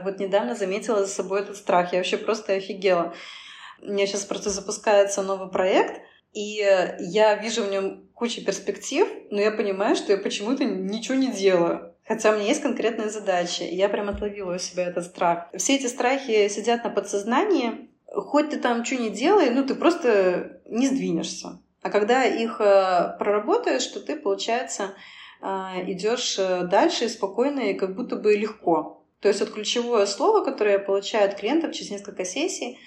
вот 0.03 0.17
недавно 0.17 0.55
заметила 0.55 0.99
за 0.99 1.07
собой 1.07 1.41
этот 1.41 1.57
страх. 1.57 1.91
Я 1.91 1.99
вообще 1.99 2.15
просто 2.15 2.53
офигела. 2.53 3.13
У 3.81 3.91
меня 3.91 4.07
сейчас 4.07 4.23
просто 4.23 4.49
запускается 4.49 5.21
новый 5.23 5.49
проект, 5.49 6.01
и 6.31 6.65
я 6.99 7.35
вижу 7.35 7.63
в 7.63 7.69
нем 7.69 8.07
кучу 8.13 8.43
перспектив, 8.45 9.09
но 9.29 9.41
я 9.41 9.51
понимаю, 9.51 9.97
что 9.97 10.13
я 10.13 10.17
почему-то 10.17 10.63
ничего 10.63 11.15
не 11.15 11.31
делаю. 11.33 11.95
Хотя 12.09 12.31
у 12.31 12.35
меня 12.37 12.47
есть 12.47 12.63
конкретные 12.63 13.11
задачи, 13.11 13.61
и 13.61 13.75
я 13.75 13.87
прям 13.87 14.09
отловила 14.09 14.55
у 14.55 14.57
себя 14.57 14.87
этот 14.87 15.05
страх. 15.05 15.47
Все 15.55 15.75
эти 15.75 15.85
страхи 15.85 16.47
сидят 16.47 16.83
на 16.83 16.89
подсознании. 16.89 17.91
Хоть 18.07 18.49
ты 18.49 18.57
там 18.57 18.83
что 18.83 18.95
не 18.95 19.11
делай, 19.11 19.51
ну 19.51 19.63
ты 19.63 19.75
просто 19.75 20.59
не 20.65 20.87
сдвинешься. 20.87 21.59
А 21.83 21.91
когда 21.91 22.25
их 22.25 22.59
э, 22.59 23.15
проработаешь, 23.19 23.85
то 23.85 23.99
ты, 23.99 24.15
получается, 24.15 24.95
э, 25.43 25.45
идешь 25.85 26.39
э, 26.39 26.63
дальше 26.63 27.07
спокойно, 27.09 27.59
и 27.59 27.73
как 27.75 27.95
будто 27.95 28.15
бы 28.15 28.35
легко. 28.35 29.05
То 29.21 29.27
есть 29.27 29.41
вот 29.41 29.51
ключевое 29.51 30.07
слово, 30.07 30.43
которое 30.43 30.73
я 30.73 30.79
получаю 30.79 31.29
от 31.29 31.35
клиентов 31.35 31.73
через 31.73 31.91
несколько 31.91 32.25
сессий, 32.25 32.79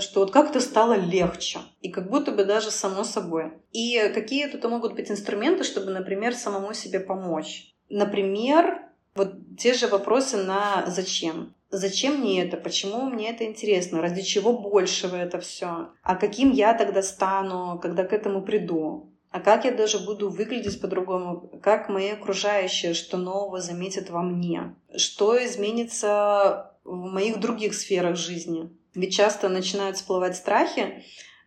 что 0.00 0.20
вот 0.20 0.30
как-то 0.30 0.60
стало 0.60 0.94
легче, 0.94 1.58
и 1.82 1.90
как 1.90 2.08
будто 2.08 2.32
бы 2.32 2.44
даже 2.44 2.70
само 2.70 3.04
собой. 3.04 3.52
И 3.72 4.10
какие 4.14 4.46
тут 4.46 4.64
могут 4.64 4.94
быть 4.94 5.10
инструменты, 5.10 5.62
чтобы, 5.62 5.90
например, 5.90 6.34
самому 6.34 6.72
себе 6.72 7.00
помочь. 7.00 7.71
Например, 7.92 8.80
вот 9.14 9.34
те 9.58 9.74
же 9.74 9.86
вопросы 9.86 10.38
на 10.38 10.84
зачем. 10.86 11.54
Зачем 11.70 12.20
мне 12.20 12.42
это? 12.42 12.56
Почему 12.56 13.02
мне 13.02 13.28
это 13.28 13.44
интересно? 13.44 14.00
Ради 14.00 14.22
чего 14.22 14.58
большего 14.58 15.14
это 15.14 15.38
все? 15.40 15.88
А 16.02 16.16
каким 16.16 16.52
я 16.52 16.72
тогда 16.72 17.02
стану, 17.02 17.78
когда 17.82 18.04
к 18.04 18.14
этому 18.14 18.40
приду? 18.40 19.10
А 19.30 19.40
как 19.40 19.66
я 19.66 19.72
даже 19.72 19.98
буду 19.98 20.30
выглядеть 20.30 20.80
по-другому? 20.80 21.50
Как 21.62 21.90
мои 21.90 22.08
окружающие, 22.08 22.94
что 22.94 23.18
нового 23.18 23.60
заметят 23.60 24.08
во 24.08 24.22
мне? 24.22 24.74
Что 24.96 25.36
изменится 25.44 26.72
в 26.84 27.10
моих 27.10 27.40
других 27.40 27.74
сферах 27.74 28.16
жизни? 28.16 28.70
Ведь 28.94 29.14
часто 29.14 29.50
начинают 29.50 29.96
всплывать 29.96 30.36
страхи, 30.36 31.04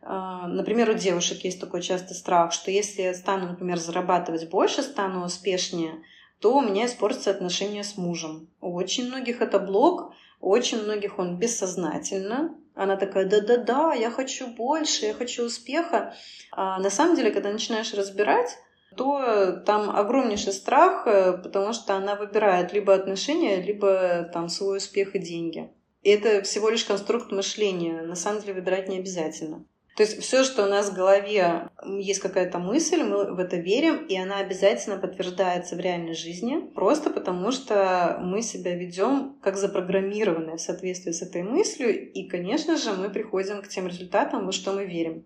а, 0.07 0.47
например, 0.47 0.91
у 0.91 0.93
девушек 0.93 1.43
есть 1.43 1.59
такой 1.59 1.81
частый 1.81 2.15
страх, 2.15 2.53
что 2.53 2.69
если 2.69 3.01
я 3.01 3.15
стану, 3.15 3.47
например, 3.47 3.79
зарабатывать 3.79 4.47
больше, 4.51 4.83
стану 4.83 5.25
успешнее, 5.25 6.03
то 6.39 6.57
у 6.57 6.61
меня 6.61 6.85
испортятся 6.85 7.31
отношения 7.31 7.83
с 7.83 7.97
мужем. 7.97 8.47
У 8.61 8.73
очень 8.73 9.07
многих 9.07 9.41
это 9.41 9.59
блок, 9.59 10.13
у 10.41 10.49
очень 10.49 10.83
многих 10.83 11.19
он 11.19 11.37
бессознательно. 11.37 12.55
Она 12.75 12.97
такая, 12.97 13.25
да-да-да, 13.25 13.93
я 13.93 14.11
хочу 14.11 14.47
больше, 14.47 15.05
я 15.05 15.13
хочу 15.13 15.45
успеха. 15.45 16.13
А 16.51 16.79
на 16.79 16.89
самом 16.89 17.15
деле, 17.15 17.31
когда 17.31 17.51
начинаешь 17.51 17.93
разбирать, 17.93 18.57
то 18.97 19.61
там 19.65 19.89
огромнейший 19.89 20.53
страх, 20.53 21.07
э, 21.07 21.37
потому 21.37 21.73
что 21.73 21.95
она 21.95 22.15
выбирает 22.15 22.73
либо 22.73 22.93
отношения, 22.93 23.61
либо 23.61 24.29
там 24.33 24.49
свой 24.49 24.77
успех 24.77 25.15
и 25.15 25.19
деньги. 25.19 25.69
И 26.01 26.09
это 26.09 26.43
всего 26.43 26.69
лишь 26.69 26.85
конструкт 26.85 27.31
мышления. 27.31 28.01
На 28.01 28.15
самом 28.15 28.41
деле 28.41 28.53
выбирать 28.53 28.87
не 28.87 28.99
обязательно. 28.99 29.65
То 29.95 30.03
есть 30.03 30.21
все, 30.21 30.43
что 30.43 30.65
у 30.65 30.69
нас 30.69 30.89
в 30.89 30.93
голове 30.93 31.69
есть 31.85 32.19
какая-то 32.19 32.59
мысль, 32.59 33.01
мы 33.01 33.33
в 33.33 33.39
это 33.39 33.55
верим, 33.55 34.05
и 34.05 34.17
она 34.17 34.39
обязательно 34.39 34.97
подтверждается 34.97 35.77
в 35.77 35.79
реальной 35.79 36.13
жизни, 36.13 36.59
просто 36.73 37.09
потому 37.09 37.51
что 37.51 38.19
мы 38.21 38.41
себя 38.41 38.75
ведем 38.75 39.37
как 39.41 39.55
запрограммированные 39.55 40.57
в 40.57 40.61
соответствии 40.61 41.11
с 41.11 41.21
этой 41.21 41.43
мыслью, 41.43 42.11
и, 42.11 42.27
конечно 42.27 42.75
же, 42.75 42.91
мы 42.91 43.09
приходим 43.09 43.61
к 43.61 43.69
тем 43.69 43.87
результатам, 43.87 44.45
во 44.45 44.51
что 44.51 44.73
мы 44.73 44.85
верим. 44.85 45.25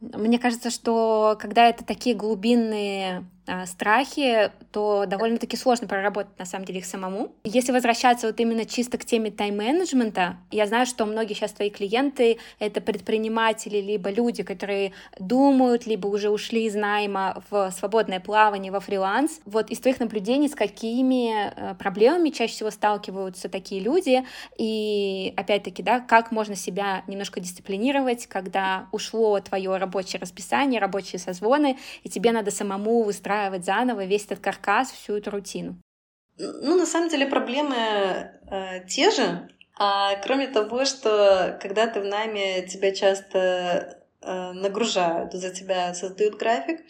Мне 0.00 0.38
кажется, 0.38 0.70
что 0.70 1.38
когда 1.40 1.68
это 1.68 1.84
такие 1.84 2.14
глубинные 2.16 3.24
страхи, 3.66 4.52
то 4.70 5.04
довольно-таки 5.06 5.56
сложно 5.56 5.88
проработать 5.88 6.38
на 6.38 6.44
самом 6.44 6.64
деле 6.64 6.78
их 6.78 6.86
самому. 6.86 7.32
Если 7.44 7.72
возвращаться 7.72 8.28
вот 8.28 8.38
именно 8.40 8.64
чисто 8.64 8.98
к 8.98 9.04
теме 9.04 9.30
тайм-менеджмента, 9.30 10.36
я 10.50 10.66
знаю, 10.66 10.86
что 10.86 11.04
многие 11.06 11.34
сейчас 11.34 11.52
твои 11.52 11.70
клиенты— 11.70 12.38
это 12.58 12.80
предприниматели, 12.80 13.78
либо 13.78 14.10
люди, 14.10 14.42
которые 14.42 14.92
думают, 15.18 15.86
либо 15.86 16.06
уже 16.06 16.30
ушли 16.30 16.66
из 16.66 16.74
найма 16.74 17.42
в 17.50 17.70
свободное 17.72 18.20
плавание, 18.20 18.70
во 18.70 18.80
фриланс. 18.80 19.40
Вот 19.44 19.70
из 19.70 19.80
твоих 19.80 19.98
наблюдений, 19.98 20.48
с 20.48 20.54
какими 20.54 21.50
э, 21.50 21.74
проблемами 21.74 22.30
чаще 22.30 22.52
всего 22.52 22.70
сталкиваются 22.70 23.48
такие 23.48 23.80
люди, 23.80 24.24
и 24.56 25.34
опять-таки, 25.36 25.82
да, 25.82 26.00
как 26.00 26.30
можно 26.30 26.54
себя 26.54 27.02
немножко 27.08 27.40
дисциплинировать, 27.40 28.26
когда 28.26 28.86
ушло 28.92 29.40
твое 29.40 29.76
рабочее 29.76 30.20
расписание, 30.20 30.80
рабочие 30.80 31.18
созвоны, 31.18 31.76
и 32.04 32.08
тебе 32.08 32.32
надо 32.32 32.50
самому 32.50 33.02
выстраивать 33.02 33.31
выстраивать 33.32 33.64
заново 33.64 34.04
весь 34.04 34.26
этот 34.26 34.40
каркас, 34.40 34.90
всю 34.90 35.16
эту 35.16 35.30
рутину? 35.30 35.76
Ну, 36.38 36.76
на 36.76 36.86
самом 36.86 37.08
деле 37.08 37.26
проблемы 37.26 37.76
э, 37.76 38.86
те 38.88 39.10
же. 39.10 39.48
А 39.78 40.16
кроме 40.16 40.48
того, 40.48 40.84
что 40.84 41.58
когда 41.60 41.86
ты 41.86 42.00
в 42.00 42.04
найме, 42.04 42.66
тебя 42.66 42.92
часто 42.92 43.98
э, 44.20 44.52
нагружают, 44.52 45.32
за 45.32 45.50
тебя 45.50 45.94
создают 45.94 46.36
график, 46.36 46.80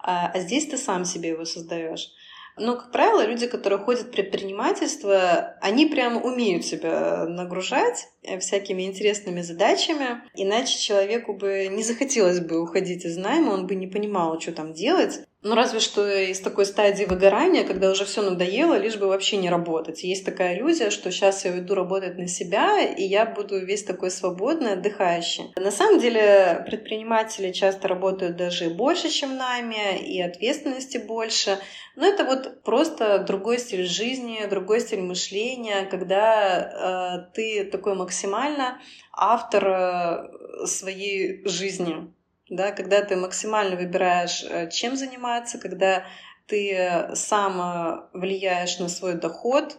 а, 0.00 0.30
а 0.34 0.38
здесь 0.40 0.66
ты 0.66 0.76
сам 0.76 1.04
себе 1.04 1.30
его 1.30 1.44
создаешь. 1.44 2.10
Но, 2.56 2.76
как 2.76 2.92
правило, 2.92 3.26
люди, 3.26 3.48
которые 3.48 3.80
ходят 3.80 4.02
в 4.02 4.10
предпринимательство, 4.12 5.56
они 5.60 5.86
прямо 5.86 6.20
умеют 6.20 6.64
себя 6.64 7.26
нагружать 7.26 8.06
э, 8.22 8.38
всякими 8.38 8.84
интересными 8.84 9.42
задачами, 9.42 10.22
иначе 10.36 10.78
человеку 10.78 11.34
бы 11.34 11.66
не 11.68 11.82
захотелось 11.82 12.40
бы 12.40 12.60
уходить 12.60 13.04
из 13.04 13.16
найма, 13.16 13.50
он 13.50 13.66
бы 13.66 13.74
не 13.74 13.88
понимал, 13.88 14.40
что 14.40 14.52
там 14.52 14.72
делать. 14.72 15.20
Ну, 15.44 15.54
разве 15.54 15.78
что 15.78 16.08
из 16.08 16.40
такой 16.40 16.64
стадии 16.64 17.04
выгорания, 17.04 17.64
когда 17.64 17.90
уже 17.90 18.06
все 18.06 18.22
надоело, 18.22 18.78
лишь 18.78 18.96
бы 18.96 19.08
вообще 19.08 19.36
не 19.36 19.50
работать. 19.50 20.02
Есть 20.02 20.24
такая 20.24 20.56
иллюзия, 20.56 20.88
что 20.88 21.10
сейчас 21.10 21.44
я 21.44 21.52
уйду 21.52 21.74
работать 21.74 22.16
на 22.16 22.26
себя, 22.26 22.80
и 22.80 23.02
я 23.02 23.26
буду 23.26 23.58
весь 23.62 23.84
такой 23.84 24.10
свободный, 24.10 24.72
отдыхающий. 24.72 25.52
На 25.56 25.70
самом 25.70 26.00
деле 26.00 26.64
предприниматели 26.64 27.52
часто 27.52 27.88
работают 27.88 28.36
даже 28.36 28.70
больше, 28.70 29.10
чем 29.10 29.36
нами, 29.36 29.98
и 29.98 30.18
ответственности 30.22 30.96
больше. 30.96 31.58
Но 31.94 32.06
это 32.06 32.24
вот 32.24 32.62
просто 32.62 33.18
другой 33.18 33.58
стиль 33.58 33.84
жизни, 33.84 34.46
другой 34.48 34.80
стиль 34.80 35.02
мышления, 35.02 35.86
когда 35.90 37.26
э, 37.28 37.34
ты 37.34 37.64
такой 37.64 37.94
максимально 37.94 38.80
автор 39.12 39.68
э, 39.68 40.66
своей 40.66 41.46
жизни 41.46 42.10
да, 42.56 42.72
когда 42.72 43.02
ты 43.02 43.16
максимально 43.16 43.76
выбираешь, 43.76 44.44
э, 44.48 44.70
чем 44.70 44.96
заниматься, 44.96 45.58
когда 45.58 46.04
ты 46.46 47.08
сам 47.14 47.60
э, 47.60 48.18
влияешь 48.18 48.78
на 48.78 48.88
свой 48.88 49.14
доход, 49.14 49.76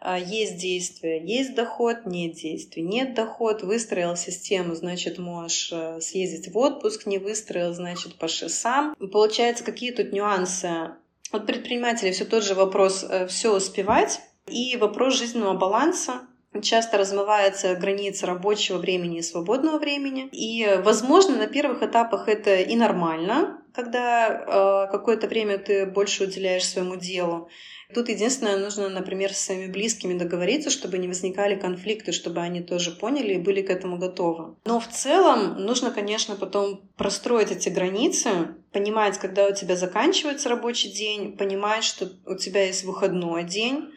э, 0.00 0.16
есть 0.24 0.56
действие, 0.58 1.22
есть 1.24 1.54
доход, 1.54 2.06
нет 2.06 2.34
действий, 2.34 2.82
нет 2.82 3.14
доход, 3.14 3.62
выстроил 3.62 4.16
систему, 4.16 4.74
значит, 4.74 5.18
можешь 5.18 5.72
съездить 6.00 6.52
в 6.52 6.58
отпуск, 6.58 7.06
не 7.06 7.18
выстроил, 7.18 7.72
значит, 7.72 8.16
поши 8.18 8.48
сам. 8.48 8.94
Получается, 8.94 9.64
какие 9.64 9.90
тут 9.90 10.12
нюансы? 10.12 10.68
От 11.30 11.46
предпринимателей 11.46 12.12
все 12.12 12.24
тот 12.24 12.42
же 12.42 12.54
вопрос 12.54 13.04
все 13.28 13.54
успевать 13.54 14.20
и 14.46 14.76
вопрос 14.78 15.18
жизненного 15.18 15.58
баланса, 15.58 16.27
часто 16.62 16.98
размывается 16.98 17.74
граница 17.74 18.26
рабочего 18.26 18.78
времени 18.78 19.18
и 19.18 19.22
свободного 19.22 19.78
времени. 19.78 20.28
И, 20.32 20.66
возможно, 20.82 21.36
на 21.36 21.46
первых 21.46 21.82
этапах 21.82 22.28
это 22.28 22.56
и 22.56 22.76
нормально, 22.76 23.62
когда 23.74 24.28
э, 24.28 24.90
какое-то 24.90 25.28
время 25.28 25.58
ты 25.58 25.86
больше 25.86 26.24
уделяешь 26.24 26.66
своему 26.66 26.96
делу. 26.96 27.48
Тут 27.94 28.10
единственное, 28.10 28.58
нужно, 28.58 28.90
например, 28.90 29.32
с 29.32 29.40
своими 29.40 29.70
близкими 29.70 30.18
договориться, 30.18 30.68
чтобы 30.68 30.98
не 30.98 31.08
возникали 31.08 31.54
конфликты, 31.54 32.12
чтобы 32.12 32.40
они 32.40 32.60
тоже 32.60 32.90
поняли 32.90 33.34
и 33.34 33.38
были 33.38 33.62
к 33.62 33.70
этому 33.70 33.96
готовы. 33.96 34.56
Но 34.66 34.78
в 34.78 34.88
целом 34.88 35.64
нужно, 35.64 35.90
конечно, 35.90 36.34
потом 36.36 36.90
простроить 36.96 37.50
эти 37.50 37.70
границы, 37.70 38.30
понимать, 38.72 39.18
когда 39.18 39.46
у 39.46 39.54
тебя 39.54 39.74
заканчивается 39.74 40.50
рабочий 40.50 40.90
день, 40.90 41.36
понимать, 41.36 41.84
что 41.84 42.10
у 42.26 42.34
тебя 42.34 42.66
есть 42.66 42.84
выходной 42.84 43.44
день, 43.44 43.90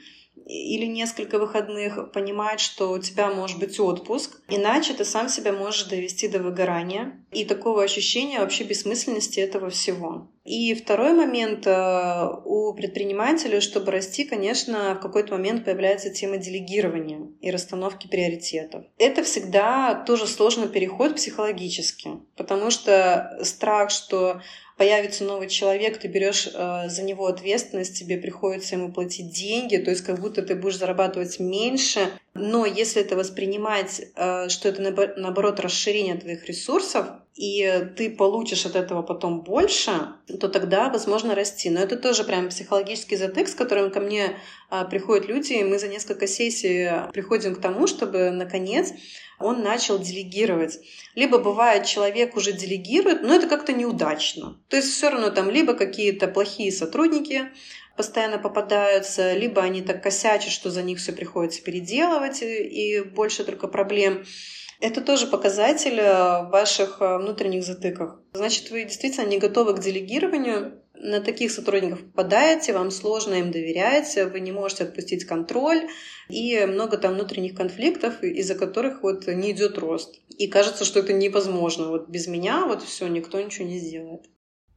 или 0.45 0.85
несколько 0.85 1.39
выходных, 1.39 2.11
понимать, 2.11 2.59
что 2.59 2.91
у 2.91 3.00
тебя 3.00 3.29
может 3.29 3.59
быть 3.59 3.79
отпуск, 3.79 4.41
иначе 4.50 4.93
ты 4.93 5.05
сам 5.05 5.29
себя 5.29 5.53
можешь 5.53 5.85
довести 5.85 6.27
до 6.27 6.39
выгорания 6.39 7.23
и 7.31 7.45
такого 7.45 7.83
ощущения 7.83 8.39
вообще 8.39 8.63
бессмысленности 8.63 9.39
этого 9.39 9.69
всего. 9.69 10.27
И 10.43 10.73
второй 10.73 11.13
момент 11.13 11.67
э, 11.67 12.29
у 12.45 12.73
предпринимателя, 12.73 13.61
чтобы 13.61 13.91
расти, 13.91 14.25
конечно, 14.25 14.95
в 14.95 15.00
какой-то 15.00 15.33
момент 15.33 15.65
появляется 15.65 16.09
тема 16.09 16.38
делегирования 16.38 17.27
и 17.41 17.51
расстановки 17.51 18.07
приоритетов. 18.07 18.85
Это 18.97 19.23
всегда 19.23 19.93
тоже 19.93 20.25
сложный 20.25 20.67
переход 20.67 21.15
психологически, 21.15 22.11
потому 22.35 22.71
что 22.71 23.38
страх, 23.43 23.91
что 23.91 24.41
появится 24.81 25.25
новый 25.25 25.47
человек, 25.47 26.00
ты 26.00 26.07
берешь 26.07 26.50
э, 26.51 26.89
за 26.89 27.03
него 27.03 27.27
ответственность, 27.27 28.00
тебе 28.00 28.17
приходится 28.17 28.73
ему 28.73 28.91
платить 28.91 29.31
деньги, 29.31 29.77
то 29.77 29.91
есть 29.91 30.03
как 30.03 30.19
будто 30.19 30.41
ты 30.41 30.55
будешь 30.55 30.79
зарабатывать 30.79 31.39
меньше. 31.39 32.09
Но 32.33 32.65
если 32.65 33.03
это 33.03 33.15
воспринимать, 33.15 34.01
э, 34.15 34.50
что 34.50 34.69
это 34.69 34.81
наоборот 35.17 35.59
расширение 35.59 36.15
твоих 36.15 36.47
ресурсов, 36.47 37.05
и 37.35 37.88
ты 37.95 38.09
получишь 38.09 38.65
от 38.65 38.75
этого 38.75 39.01
потом 39.01 39.41
больше, 39.41 39.91
то 40.39 40.47
тогда 40.50 40.89
возможно 40.89 41.33
расти. 41.33 41.69
Но 41.69 41.79
это 41.79 41.95
тоже 41.95 42.23
прям 42.23 42.50
психологический 42.50 43.15
затык, 43.15 43.47
с 43.47 43.55
которым 43.55 43.89
ко 43.89 44.00
мне 44.00 44.38
э, 44.69 44.85
приходят 44.89 45.27
люди, 45.27 45.53
и 45.53 45.63
мы 45.63 45.79
за 45.79 45.88
несколько 45.88 46.27
сессий 46.27 46.89
приходим 47.11 47.55
к 47.55 47.61
тому, 47.61 47.88
чтобы 47.88 48.31
наконец 48.31 48.93
он 49.39 49.63
начал 49.63 49.97
делегировать. 49.97 50.79
Либо 51.15 51.38
бывает, 51.38 51.85
человек 51.85 52.35
уже 52.35 52.51
делегирует, 52.51 53.23
но 53.23 53.33
это 53.33 53.47
как-то 53.47 53.73
неудачно. 53.73 54.59
То 54.67 54.77
есть 54.77 54.91
все 54.91 55.09
равно 55.09 55.29
там 55.29 55.50
либо 55.50 55.73
какие-то 55.73 56.27
плохие 56.27 56.71
сотрудники 56.71 57.50
постоянно 57.97 58.39
попадаются, 58.39 59.33
либо 59.33 59.61
они 59.61 59.81
так 59.81 60.01
косячат, 60.01 60.51
что 60.51 60.69
за 60.69 60.81
них 60.81 61.00
все 61.00 61.11
приходится 61.11 61.61
переделывать, 61.61 62.41
и 62.41 63.01
больше 63.01 63.43
только 63.43 63.67
проблем. 63.67 64.23
Это 64.81 65.01
тоже 65.01 65.27
показатель 65.27 66.00
э, 66.00 66.50
ваших 66.50 66.97
э, 67.01 67.17
внутренних 67.17 67.63
затыков. 67.63 68.15
Значит, 68.33 68.71
вы 68.71 68.83
действительно 68.83 69.27
не 69.27 69.38
готовы 69.38 69.75
к 69.75 69.79
делегированию, 69.79 70.81
на 71.01 71.19
таких 71.19 71.51
сотрудников 71.51 72.03
попадаете, 72.03 72.73
вам 72.73 72.91
сложно 72.91 73.35
им 73.35 73.51
доверять, 73.51 74.15
вы 74.31 74.39
не 74.39 74.51
можете 74.51 74.83
отпустить 74.83 75.25
контроль, 75.25 75.88
и 76.29 76.63
много 76.65 76.97
там 76.97 77.15
внутренних 77.15 77.55
конфликтов, 77.55 78.23
из-за 78.23 78.55
которых 78.55 79.01
вот 79.01 79.27
не 79.27 79.51
идет 79.51 79.77
рост. 79.77 80.15
И 80.29 80.47
кажется, 80.47 80.85
что 80.85 81.00
это 81.00 81.13
невозможно. 81.13 81.89
Вот 81.89 82.07
без 82.07 82.27
меня 82.27 82.65
вот 82.65 82.83
все, 82.83 83.07
никто 83.07 83.41
ничего 83.41 83.67
не 83.67 83.79
сделает. 83.79 84.25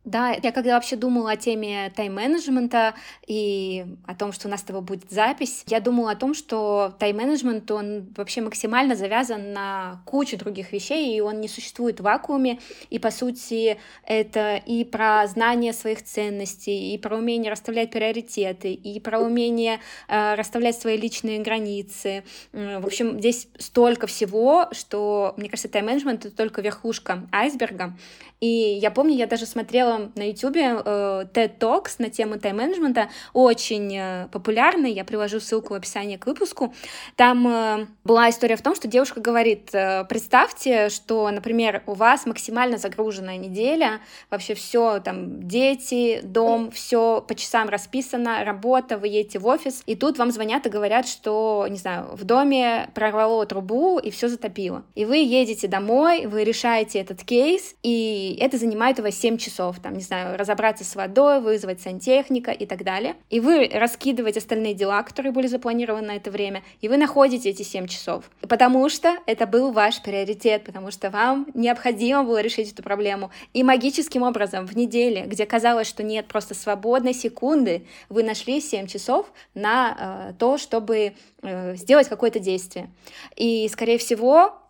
Да, 0.05 0.37
я 0.43 0.53
когда 0.53 0.75
вообще 0.75 0.97
думала 0.97 1.31
о 1.31 1.37
теме 1.37 1.91
тайм-менеджмента 1.97 2.95
и 3.27 3.87
о 4.07 4.15
том, 4.15 4.33
что 4.33 4.49
у 4.49 4.51
нас 4.51 4.61
с 4.61 4.65
тобой 4.65 4.83
будет 4.83 5.11
запись, 5.11 5.65
я 5.67 5.81
думала 5.81 6.11
о 6.11 6.17
том, 6.17 6.35
что 6.35 6.95
тайм-менеджмент, 6.99 7.71
он 7.71 8.13
вообще 8.15 8.43
максимально 8.43 8.97
завязан 8.97 9.55
на 9.55 10.03
кучу 10.05 10.37
других 10.37 10.73
вещей, 10.73 11.17
и 11.17 11.21
он 11.21 11.41
не 11.41 11.49
существует 11.49 12.01
в 12.01 12.03
вакууме, 12.03 12.59
и, 12.91 12.99
по 12.99 13.11
сути, 13.11 13.79
это 14.05 14.57
и 14.57 14.85
про 14.85 15.27
знание 15.27 15.73
своих 15.73 16.03
ценностей, 16.03 16.93
и 16.93 16.99
про 16.99 17.17
умение 17.17 17.51
расставлять 17.51 17.91
приоритеты, 17.91 18.75
и 18.75 19.01
про 19.01 19.21
умение 19.21 19.81
э, 20.09 20.35
расставлять 20.35 20.79
свои 20.79 20.99
личные 20.99 21.41
границы. 21.41 22.25
В 22.53 22.85
общем, 22.85 23.21
здесь 23.21 23.49
столько 23.59 24.07
всего, 24.07 24.69
что, 24.73 25.33
мне 25.39 25.49
кажется, 25.49 25.71
тайм-менеджмент— 25.71 26.25
это 26.27 26.37
только 26.37 26.61
верхушка 26.61 27.27
айсберга, 27.33 27.97
и 28.41 28.47
я 28.47 28.91
помню, 28.91 29.17
я 29.17 29.27
даже 29.27 29.47
смотрела 29.47 29.94
на 30.15 30.29
YouTube 30.29 30.57
э, 30.57 31.27
TED 31.33 31.59
Talks 31.59 31.97
на 31.99 32.11
тему 32.11 32.39
тайм-менеджмента, 32.39 33.09
очень 33.33 33.97
э, 33.97 34.29
популярный, 34.33 34.93
я 34.93 35.05
привожу 35.05 35.41
ссылку 35.41 35.75
в 35.75 35.77
описании 35.77 36.17
к 36.17 36.27
выпуску. 36.27 36.75
Там 37.17 37.47
э, 37.49 37.87
была 38.05 38.31
история 38.31 38.57
в 38.57 38.63
том, 38.63 38.75
что 38.75 38.89
девушка 38.89 39.21
говорит, 39.21 39.71
э, 39.73 40.05
представьте, 40.05 40.89
что, 40.89 41.31
например, 41.31 41.83
у 41.87 41.95
вас 41.95 42.27
максимально 42.27 42.79
загруженная 42.79 43.37
неделя, 43.37 44.01
вообще 44.31 44.55
все, 44.55 45.01
там, 45.01 45.47
дети, 45.47 46.21
дом, 46.23 46.71
все 46.71 47.25
по 47.27 47.35
часам 47.35 47.69
расписано, 47.69 48.45
работа, 48.45 48.99
вы 48.99 49.09
едете 49.09 49.39
в 49.39 49.47
офис, 49.47 49.83
и 49.87 49.95
тут 49.95 50.19
вам 50.19 50.31
звонят 50.31 50.67
и 50.67 50.71
говорят, 50.71 51.07
что, 51.07 51.67
не 51.69 51.77
знаю, 51.77 52.09
в 52.13 52.25
доме 52.25 52.91
прорвало 52.95 53.47
трубу 53.47 53.99
и 53.99 54.11
все 54.11 54.29
затопило. 54.29 54.85
И 54.95 55.05
вы 55.05 55.19
едете 55.19 55.69
домой, 55.69 56.27
вы 56.27 56.45
решаете 56.45 56.99
этот 56.99 57.25
кейс, 57.25 57.75
и 57.83 58.37
это 58.41 58.59
занимает 58.59 58.99
у 58.99 59.03
вас 59.03 59.15
7 59.15 59.39
часов, 59.39 59.79
там, 59.85 59.95
не 59.95 60.03
знаю, 60.03 60.39
разобраться 60.39 60.83
с 60.83 60.97
водой, 60.97 61.41
вызвать 61.41 61.81
сантехника 61.83 62.51
и 62.53 62.65
так 62.65 62.85
далее. 62.85 63.17
И 63.29 63.39
вы 63.39 63.71
раскидываете 63.73 64.41
остальные 64.41 64.73
дела, 64.73 65.03
которые 65.03 65.31
были 65.31 65.47
запланированы 65.47 66.07
на 66.07 66.17
это 66.17 66.31
время, 66.31 66.63
и 66.81 66.89
вы 66.89 66.97
находите 66.97 67.51
эти 67.51 67.63
7 67.63 67.87
часов. 67.87 68.25
Потому 68.41 68.89
что 68.89 69.19
это 69.27 69.47
был 69.47 69.73
ваш 69.73 70.01
приоритет, 70.01 70.65
потому 70.65 70.91
что 70.91 71.11
вам 71.11 71.47
необходимо 71.53 72.25
было 72.25 72.41
решить 72.41 72.73
эту 72.73 72.83
проблему. 72.83 73.31
И 73.53 73.63
магическим 73.63 74.23
образом 74.23 74.67
в 74.67 74.75
неделе, 74.75 75.27
где 75.27 75.45
казалось, 75.45 75.87
что 75.87 76.03
нет 76.03 76.27
просто 76.29 76.55
свободной 76.55 77.13
секунды, 77.13 77.87
вы 78.09 78.23
нашли 78.23 78.63
7 78.63 78.87
часов 78.87 79.31
на 79.55 80.31
э, 80.31 80.33
то, 80.39 80.57
чтобы 80.57 81.13
э, 81.43 81.77
сделать 81.77 82.09
какое-то 82.09 82.39
действие. 82.39 82.89
И, 83.37 83.69
скорее 83.69 83.99
всего, 83.99 84.64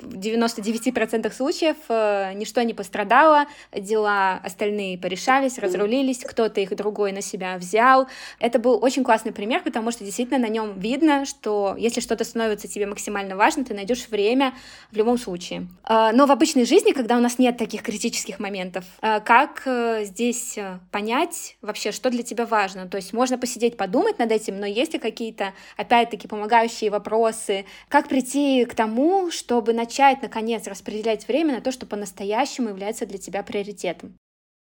в 0.00 0.18
99% 0.18 1.32
случаев 1.32 1.76
э, 1.88 2.32
ничто 2.34 2.62
не 2.62 2.74
пострадало, 2.74 3.46
дела 3.72 4.40
остальные 4.42 4.98
порешались, 4.98 5.58
разрулились, 5.58 6.18
кто-то 6.24 6.60
их 6.60 6.74
другой 6.76 7.12
на 7.12 7.22
себя 7.22 7.56
взял. 7.56 8.08
Это 8.38 8.58
был 8.58 8.82
очень 8.82 9.04
классный 9.04 9.32
пример, 9.32 9.62
потому 9.62 9.90
что 9.90 10.04
действительно 10.04 10.38
на 10.38 10.48
нем 10.48 10.78
видно, 10.78 11.24
что 11.24 11.74
если 11.78 12.00
что-то 12.00 12.24
становится 12.24 12.68
тебе 12.68 12.86
максимально 12.86 13.36
важно, 13.36 13.64
ты 13.64 13.74
найдешь 13.74 14.08
время 14.08 14.54
в 14.90 14.96
любом 14.96 15.18
случае. 15.18 15.68
Э, 15.88 16.10
но 16.12 16.26
в 16.26 16.32
обычной 16.32 16.64
жизни, 16.64 16.92
когда 16.92 17.16
у 17.16 17.20
нас 17.20 17.38
нет 17.38 17.56
таких 17.56 17.82
критических 17.82 18.38
моментов, 18.38 18.84
э, 19.00 19.20
как 19.20 19.66
здесь 20.02 20.58
понять 20.90 21.56
вообще, 21.62 21.92
что 21.92 22.10
для 22.10 22.22
тебя 22.22 22.44
важно? 22.46 22.88
То 22.88 22.96
есть 22.96 23.12
можно 23.12 23.38
посидеть, 23.38 23.76
подумать 23.76 24.18
над 24.18 24.30
этим, 24.32 24.58
но 24.60 24.66
есть 24.66 24.92
ли 24.92 24.98
какие-то, 24.98 25.54
опять-таки, 25.76 26.28
помогающие 26.28 26.90
вопросы? 26.90 27.64
Как 27.88 28.08
прийти 28.08 28.64
к 28.64 28.74
тому, 28.74 29.30
что 29.30 29.61
чтобы 29.62 29.74
начать, 29.74 30.22
наконец, 30.22 30.66
распределять 30.66 31.28
время 31.28 31.54
на 31.54 31.60
то, 31.60 31.70
что 31.70 31.86
по-настоящему 31.86 32.70
является 32.70 33.06
для 33.06 33.18
тебя 33.18 33.44
приоритетом? 33.44 34.16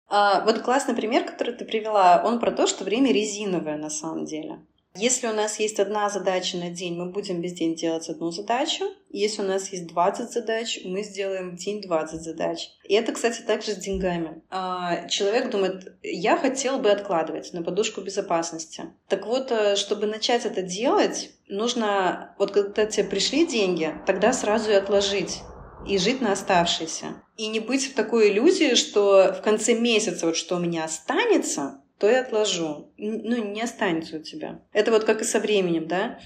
А, 0.08 0.40
вот 0.46 0.62
классный 0.62 0.96
пример, 0.96 1.26
который 1.26 1.54
ты 1.54 1.66
привела, 1.66 2.22
он 2.24 2.40
про 2.40 2.52
то, 2.52 2.66
что 2.66 2.86
время 2.86 3.12
резиновое 3.12 3.76
на 3.78 3.90
самом 3.90 4.24
деле. 4.24 4.60
Если 4.96 5.28
у 5.28 5.34
нас 5.34 5.60
есть 5.60 5.80
одна 5.80 6.10
задача 6.10 6.58
на 6.58 6.70
день, 6.70 6.96
мы 6.96 7.12
будем 7.12 7.42
весь 7.42 7.54
день 7.54 7.76
делать 7.76 8.08
одну 8.10 8.32
задачу. 8.32 8.86
Если 9.10 9.42
у 9.42 9.46
нас 9.46 9.70
есть 9.70 9.88
20 9.88 10.32
задач, 10.32 10.80
мы 10.86 11.04
сделаем 11.04 11.52
в 11.52 11.60
день 11.60 11.82
20 11.82 12.22
задач. 12.22 12.70
И 12.86 12.94
это, 12.94 13.12
кстати, 13.12 13.42
также 13.42 13.72
с 13.72 13.78
деньгами. 13.78 14.42
А, 14.50 15.08
человек 15.08 15.50
думает, 15.50 15.98
я 16.02 16.38
хотел 16.38 16.80
бы 16.80 16.90
откладывать 16.92 17.52
на 17.54 17.62
подушку 17.62 18.02
безопасности. 18.02 18.84
Так 19.10 19.26
вот, 19.26 19.52
э, 19.52 19.76
чтобы 19.76 20.06
начать 20.06 20.46
это 20.46 20.62
делать, 20.62 21.32
нужно, 21.48 22.34
вот 22.40 22.52
когда 22.52 22.86
тебе 22.86 23.06
пришли 23.06 23.46
деньги, 23.46 23.94
тогда 24.06 24.32
сразу 24.34 24.72
и 24.72 24.76
отложить 24.76 25.42
и 25.86 25.98
жить 25.98 26.22
на 26.22 26.32
оставшиеся. 26.32 27.22
И 27.38 27.48
не 27.48 27.60
быть 27.60 27.92
в 27.92 27.96
такой 27.96 28.32
иллюзии, 28.32 28.76
что 28.76 29.36
в 29.38 29.42
конце 29.44 29.74
месяца 29.74 30.26
вот 30.26 30.36
что 30.36 30.56
у 30.56 30.60
меня 30.60 30.86
останется, 30.86 31.82
то 31.98 32.10
я 32.10 32.22
отложу. 32.22 32.92
Ну, 32.98 33.52
не 33.52 33.62
останется 33.62 34.18
у 34.18 34.20
тебя. 34.20 34.62
Это 34.74 34.92
вот 34.92 35.04
как 35.04 35.22
и 35.22 35.26
со 35.26 35.40
временем, 35.40 35.88
да? 35.88 36.20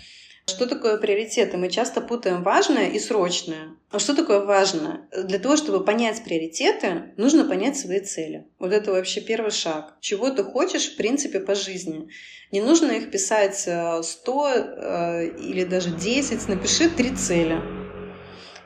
Что 0.49 0.65
такое 0.65 0.97
приоритеты? 0.97 1.57
Мы 1.57 1.69
часто 1.69 2.01
путаем 2.01 2.41
важное 2.41 2.89
и 2.89 2.99
срочное. 2.99 3.75
А 3.91 3.99
что 3.99 4.15
такое 4.15 4.43
важное? 4.43 5.07
Для 5.15 5.37
того, 5.37 5.55
чтобы 5.55 5.85
понять 5.85 6.23
приоритеты, 6.23 7.13
нужно 7.17 7.45
понять 7.45 7.77
свои 7.77 7.99
цели. 7.99 8.47
Вот 8.57 8.73
это 8.73 8.91
вообще 8.91 9.21
первый 9.21 9.51
шаг. 9.51 9.95
Чего 9.99 10.31
ты 10.31 10.43
хочешь, 10.43 10.93
в 10.93 10.97
принципе, 10.97 11.39
по 11.39 11.53
жизни. 11.53 12.09
Не 12.51 12.61
нужно 12.61 12.91
их 12.91 13.11
писать 13.11 13.59
100 13.59 13.67
э, 13.67 14.53
э, 14.55 15.27
или 15.37 15.65
даже 15.65 15.91
10. 15.91 16.47
Напиши 16.47 16.89
три 16.89 17.15
цели. 17.15 17.88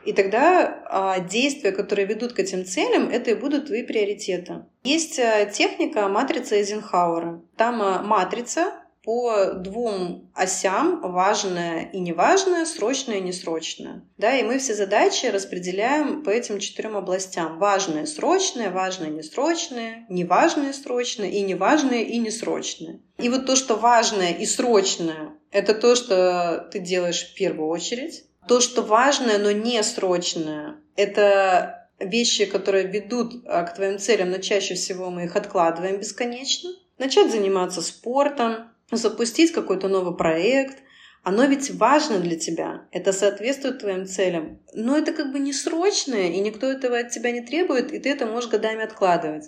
И 0.06 0.14
тогда 0.14 0.84
а, 0.90 1.20
действия, 1.20 1.72
которые 1.72 2.06
ведут 2.06 2.34
к 2.34 2.40
этим 2.40 2.66
целям, 2.66 3.10
это 3.10 3.32
и 3.32 3.36
будут 3.36 3.68
твои 3.68 3.84
приоритеты. 3.84 4.66
Есть 4.84 5.20
а, 5.20 5.46
техника 5.46 6.08
матрицы 6.08 6.58
Эйзенхауэра. 6.58 7.42
Там 7.58 7.82
а, 7.82 8.02
матрица 8.02 8.74
по 9.04 9.52
двум 9.54 10.32
осям 10.34 11.02
важное 11.02 11.90
и 11.92 12.00
неважное, 12.00 12.66
срочное 12.66 13.18
и 13.18 13.22
несрочное. 13.22 14.06
Да, 14.18 14.36
и 14.36 14.44
мы 14.44 14.60
все 14.60 14.74
задачи 14.74 15.26
распределяем 15.26 16.24
по 16.24 16.30
этим 16.30 16.60
четырем 16.60 16.96
областям. 16.96 17.60
Важное, 17.60 18.06
срочное, 18.06 18.72
важное, 18.72 19.10
несрочное, 19.10 20.06
неважное, 20.10 20.72
срочное 20.72 21.30
и 21.30 21.42
неважное 21.42 22.04
и 22.04 22.18
несрочное. 22.18 23.02
И 23.18 23.28
вот 23.30 23.46
то, 23.46 23.58
что 23.58 23.76
важное 23.76 24.32
и 24.32 24.46
срочное, 24.46 25.34
это 25.52 25.74
то, 25.76 25.96
что 25.96 26.70
ты 26.72 26.80
делаешь 26.80 27.30
в 27.30 27.36
первую 27.36 27.68
очередь. 27.68 28.24
То, 28.48 28.60
что 28.60 28.82
важное, 28.82 29.38
но 29.38 29.52
не 29.52 29.82
срочное, 29.84 30.76
это 30.96 31.90
вещи, 32.00 32.46
которые 32.46 32.88
ведут 32.88 33.44
а, 33.46 33.64
к 33.64 33.76
твоим 33.76 34.00
целям, 34.00 34.32
но 34.32 34.38
чаще 34.38 34.76
всего 34.76 35.10
мы 35.10 35.26
их 35.26 35.36
откладываем 35.36 35.98
бесконечно. 35.98 36.70
Начать 36.98 37.32
заниматься 37.32 37.82
спортом, 37.82 38.70
запустить 38.92 39.52
какой-то 39.52 39.88
новый 39.88 40.16
проект. 40.16 40.78
Оно 41.24 41.46
ведь 41.46 41.72
важно 41.72 42.20
для 42.20 42.38
тебя, 42.38 42.86
это 42.92 43.14
соответствует 43.14 43.80
твоим 43.80 44.06
целям. 44.06 44.60
Но 44.74 44.98
это 44.98 45.14
как 45.14 45.32
бы 45.32 45.40
не 45.40 45.54
срочное, 45.54 46.28
и 46.28 46.40
никто 46.40 46.68
этого 46.68 47.00
от 47.00 47.12
тебя 47.12 47.32
не 47.32 47.42
требует, 47.42 47.94
и 47.94 48.00
ты 48.00 48.10
это 48.10 48.26
можешь 48.26 48.50
годами 48.50 48.84
откладывать. 48.84 49.46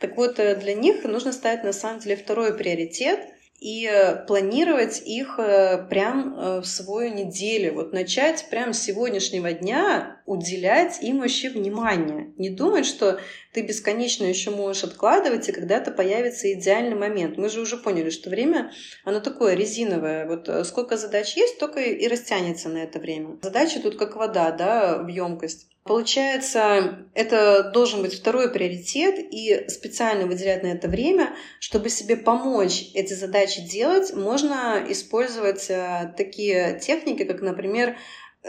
Так 0.00 0.16
вот, 0.16 0.38
э, 0.38 0.56
для 0.56 0.74
них 0.74 1.04
нужно 1.04 1.32
ставить 1.32 1.64
на 1.64 1.74
самом 1.74 2.00
деле 2.00 2.16
второй 2.16 2.56
приоритет– 2.56 3.20
и 3.60 3.88
э, 3.90 4.24
планировать 4.26 5.02
их 5.04 5.38
э, 5.38 5.84
прям 5.88 6.34
э, 6.38 6.60
в 6.60 6.66
свою 6.66 7.12
неделю. 7.12 7.74
Вот 7.74 7.92
начать 7.92 8.48
прям 8.50 8.72
с 8.72 8.80
сегодняшнего 8.80 9.52
дня 9.52 10.17
уделять 10.28 11.02
им 11.02 11.20
вообще 11.20 11.48
внимание. 11.48 12.32
Не 12.36 12.50
думать, 12.50 12.86
что 12.86 13.18
ты 13.52 13.62
бесконечно 13.62 14.24
еще 14.24 14.50
можешь 14.50 14.84
откладывать, 14.84 15.48
и 15.48 15.52
когда-то 15.52 15.90
появится 15.90 16.52
идеальный 16.52 16.96
момент. 16.96 17.38
Мы 17.38 17.48
же 17.48 17.60
уже 17.60 17.76
поняли, 17.76 18.10
что 18.10 18.30
время, 18.30 18.70
оно 19.04 19.20
такое 19.20 19.54
резиновое. 19.54 20.26
Вот 20.26 20.66
сколько 20.66 20.96
задач 20.96 21.36
есть, 21.36 21.54
столько 21.54 21.80
и 21.80 22.06
растянется 22.06 22.68
на 22.68 22.78
это 22.78 22.98
время. 22.98 23.38
Задача 23.42 23.80
тут 23.80 23.96
как 23.96 24.16
вода, 24.16 24.52
да, 24.52 24.98
в 24.98 25.08
емкость. 25.08 25.68
Получается, 25.88 27.06
это 27.14 27.70
должен 27.72 28.02
быть 28.02 28.12
второй 28.12 28.52
приоритет 28.52 29.18
и 29.30 29.64
специально 29.68 30.26
выделять 30.26 30.62
на 30.62 30.66
это 30.66 30.86
время, 30.86 31.34
чтобы 31.60 31.88
себе 31.88 32.14
помочь 32.14 32.90
эти 32.92 33.14
задачи 33.14 33.66
делать, 33.66 34.12
можно 34.12 34.84
использовать 34.86 35.70
э, 35.70 36.12
такие 36.14 36.78
техники, 36.78 37.24
как, 37.24 37.40
например, 37.40 37.96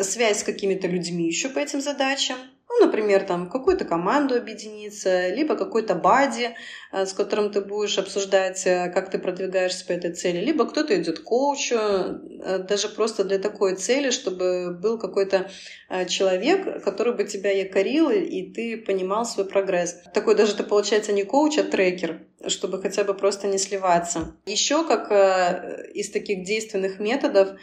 связь 0.02 0.40
с 0.40 0.44
какими-то 0.44 0.88
людьми 0.88 1.28
еще 1.28 1.50
по 1.50 1.60
этим 1.60 1.82
задачам, 1.82 2.38
ну, 2.70 2.86
например, 2.86 3.24
там 3.24 3.50
какую-то 3.50 3.84
команду 3.84 4.36
объединиться, 4.36 5.30
либо 5.30 5.56
какой-то 5.56 5.96
бади, 5.96 6.56
э, 6.92 7.06
с 7.06 7.14
которым 7.14 7.52
ты 7.52 7.62
будешь 7.62 7.98
обсуждать, 7.98 8.62
э, 8.68 8.92
как 8.94 9.10
ты 9.10 9.18
продвигаешься 9.18 9.86
по 9.88 9.92
этой 9.92 10.14
цели, 10.14 10.40
либо 10.46 10.66
кто-то 10.70 10.96
идет 11.02 11.20
к 11.20 11.24
коучу, 11.24 11.76
э, 11.76 12.60
даже 12.60 12.90
просто 12.90 13.24
для 13.24 13.40
такой 13.40 13.76
цели, 13.76 14.12
чтобы 14.12 14.78
был 14.80 15.00
какой-то 15.00 15.50
человек, 16.08 16.84
который 16.84 17.14
бы 17.14 17.24
тебя 17.24 17.52
якорил, 17.52 18.12
и 18.12 18.44
ты 18.54 18.78
понимал 18.78 19.26
свой 19.26 19.48
прогресс. 19.48 19.96
Такой 20.14 20.36
даже 20.36 20.54
это 20.54 20.64
получается 20.64 21.12
не 21.12 21.24
коуч, 21.24 21.58
а 21.58 21.64
трекер, 21.64 22.28
чтобы 22.48 22.80
хотя 22.80 23.04
бы 23.04 23.16
просто 23.16 23.48
не 23.48 23.58
сливаться. 23.58 24.36
Еще 24.46 24.88
как 24.88 25.12
из 25.96 26.12
таких 26.12 26.44
действенных 26.44 27.00
методов 27.00 27.58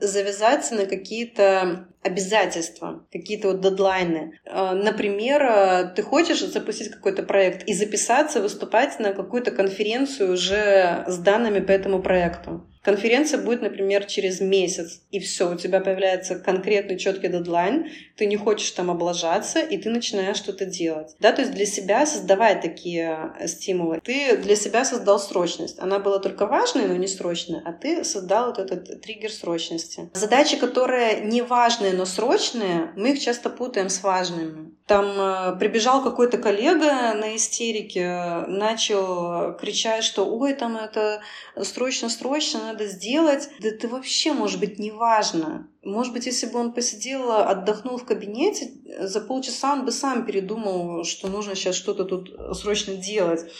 завязаться 0.00 0.74
на 0.74 0.86
какие-то 0.86 1.88
обязательства, 2.02 3.06
какие-то 3.12 3.48
вот 3.48 3.60
дедлайны. 3.60 4.38
Э, 4.44 4.72
например, 4.72 5.42
э, 5.42 5.92
ты 5.94 6.02
хочешь 6.02 6.40
запустить 6.40 6.90
какой-то 6.90 7.22
проект 7.22 7.68
и 7.68 7.74
записаться, 7.74 8.40
выступать 8.40 8.98
на 9.00 9.12
какую-то 9.12 9.50
конференцию 9.50 10.32
уже 10.32 11.04
с 11.06 11.18
данными 11.18 11.60
по 11.60 11.72
этому 11.72 12.02
проекту. 12.02 12.66
Конференция 12.88 13.38
будет, 13.38 13.60
например, 13.60 14.06
через 14.06 14.40
месяц, 14.40 15.02
и 15.10 15.20
все, 15.20 15.52
у 15.52 15.56
тебя 15.56 15.80
появляется 15.80 16.36
конкретный 16.36 16.96
четкий 16.96 17.28
дедлайн, 17.28 17.90
ты 18.16 18.24
не 18.24 18.38
хочешь 18.38 18.70
там 18.70 18.90
облажаться, 18.90 19.60
и 19.60 19.76
ты 19.76 19.90
начинаешь 19.90 20.38
что-то 20.38 20.64
делать. 20.64 21.14
Да, 21.20 21.32
то 21.32 21.42
есть 21.42 21.52
для 21.52 21.66
себя 21.66 22.06
создавать 22.06 22.62
такие 22.62 23.34
э, 23.38 23.46
стимулы. 23.46 24.00
Ты 24.02 24.38
для 24.38 24.56
себя 24.56 24.86
создал 24.86 25.18
срочность. 25.18 25.78
Она 25.78 25.98
была 25.98 26.18
только 26.18 26.46
важной, 26.46 26.86
но 26.86 26.96
не 26.96 27.08
срочной, 27.08 27.60
а 27.62 27.74
ты 27.74 28.04
создал 28.04 28.54
вот 28.54 28.58
этот 28.58 29.02
триггер 29.02 29.32
срочности. 29.32 30.08
Задачи, 30.14 30.56
которые 30.56 31.20
не 31.20 31.42
важные, 31.42 31.92
но 31.92 32.06
срочные, 32.06 32.94
мы 32.96 33.10
их 33.10 33.20
часто 33.20 33.50
путаем 33.50 33.90
с 33.90 34.02
важными. 34.02 34.72
Там 34.86 35.04
э, 35.04 35.58
прибежал 35.58 36.02
какой-то 36.02 36.38
коллега 36.38 37.12
на 37.12 37.36
истерике, 37.36 38.46
начал 38.46 39.54
кричать, 39.58 40.02
что 40.02 40.24
ой, 40.24 40.54
там 40.54 40.78
это 40.78 41.20
срочно-срочно, 41.54 42.72
надо 42.78 42.90
сделать. 42.90 43.48
Да 43.60 43.68
это 43.68 43.88
вообще, 43.88 44.32
может 44.32 44.60
быть, 44.60 44.78
не 44.78 44.90
важно. 44.90 45.68
Может 45.82 46.12
быть, 46.12 46.26
если 46.26 46.46
бы 46.46 46.58
он 46.58 46.72
посидел, 46.72 47.30
отдохнул 47.32 47.98
в 47.98 48.04
кабинете, 48.04 48.70
за 49.00 49.20
полчаса 49.20 49.72
он 49.72 49.84
бы 49.84 49.92
сам 49.92 50.24
передумал, 50.24 51.04
что 51.04 51.28
нужно 51.28 51.54
сейчас 51.54 51.74
что-то 51.74 52.04
тут 52.04 52.56
срочно 52.56 52.94
делать. 52.94 53.50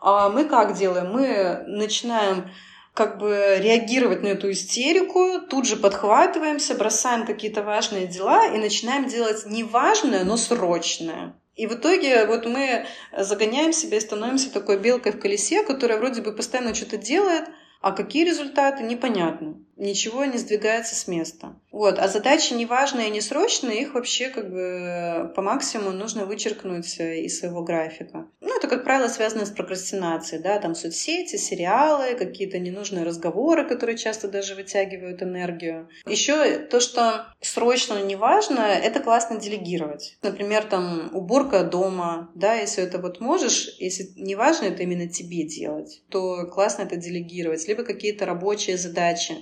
А 0.00 0.28
мы 0.28 0.44
как 0.44 0.76
делаем? 0.76 1.12
Мы 1.12 1.64
начинаем 1.66 2.50
как 2.94 3.18
бы 3.18 3.58
реагировать 3.60 4.22
на 4.22 4.28
эту 4.28 4.50
истерику, 4.50 5.40
тут 5.50 5.66
же 5.66 5.76
подхватываемся, 5.76 6.74
бросаем 6.74 7.26
какие-то 7.26 7.62
важные 7.62 8.06
дела 8.06 8.46
и 8.46 8.58
начинаем 8.58 9.06
делать 9.06 9.44
не 9.44 9.64
важное, 9.64 10.24
но 10.24 10.38
срочное. 10.38 11.34
И 11.56 11.66
в 11.66 11.74
итоге 11.74 12.26
вот 12.26 12.46
мы 12.46 12.86
загоняем 13.16 13.72
себя 13.72 13.98
и 13.98 14.00
становимся 14.00 14.50
такой 14.50 14.78
белкой 14.78 15.12
в 15.12 15.18
колесе, 15.18 15.62
которая 15.62 15.98
вроде 15.98 16.22
бы 16.22 16.32
постоянно 16.32 16.74
что-то 16.74 16.96
делает, 16.96 17.44
а 17.86 17.92
какие 17.92 18.24
результаты, 18.24 18.82
непонятно. 18.82 19.65
Ничего 19.76 20.24
не 20.24 20.38
сдвигается 20.38 20.94
с 20.94 21.06
места. 21.06 21.54
Вот. 21.70 21.98
А 21.98 22.08
задачи 22.08 22.54
неважные 22.54 23.08
и 23.08 23.10
несрочные, 23.10 23.82
их 23.82 23.94
вообще 23.94 24.30
как 24.30 24.50
бы 24.50 25.32
по 25.36 25.42
максимуму 25.42 25.92
нужно 25.92 26.24
вычеркнуть 26.24 26.98
из 26.98 27.38
своего 27.38 27.62
графика. 27.62 28.26
Ну, 28.40 28.56
это, 28.56 28.68
как 28.68 28.84
правило, 28.84 29.08
связано 29.08 29.44
с 29.44 29.50
прокрастинацией, 29.50 30.42
да, 30.42 30.58
там 30.58 30.74
соцсети, 30.74 31.36
сериалы, 31.36 32.14
какие-то 32.14 32.58
ненужные 32.58 33.04
разговоры, 33.04 33.68
которые 33.68 33.98
часто 33.98 34.28
даже 34.28 34.54
вытягивают 34.54 35.22
энергию. 35.22 35.88
Еще 36.06 36.58
то, 36.58 36.80
что 36.80 37.26
срочно, 37.42 37.96
но 37.96 38.04
неважно, 38.04 38.60
это 38.60 39.00
классно 39.00 39.38
делегировать. 39.38 40.16
Например, 40.22 40.64
там 40.64 41.10
уборка 41.12 41.62
дома, 41.64 42.30
да, 42.34 42.54
если 42.54 42.82
это 42.82 42.98
вот 42.98 43.20
можешь, 43.20 43.76
если 43.78 44.08
неважно 44.16 44.66
это 44.66 44.82
именно 44.82 45.08
тебе 45.08 45.44
делать, 45.44 46.02
то 46.10 46.46
классно 46.46 46.82
это 46.82 46.96
делегировать 46.96 47.68
либо 47.68 47.82
какие-то 47.82 48.24
рабочие 48.24 48.78
задачи. 48.78 49.34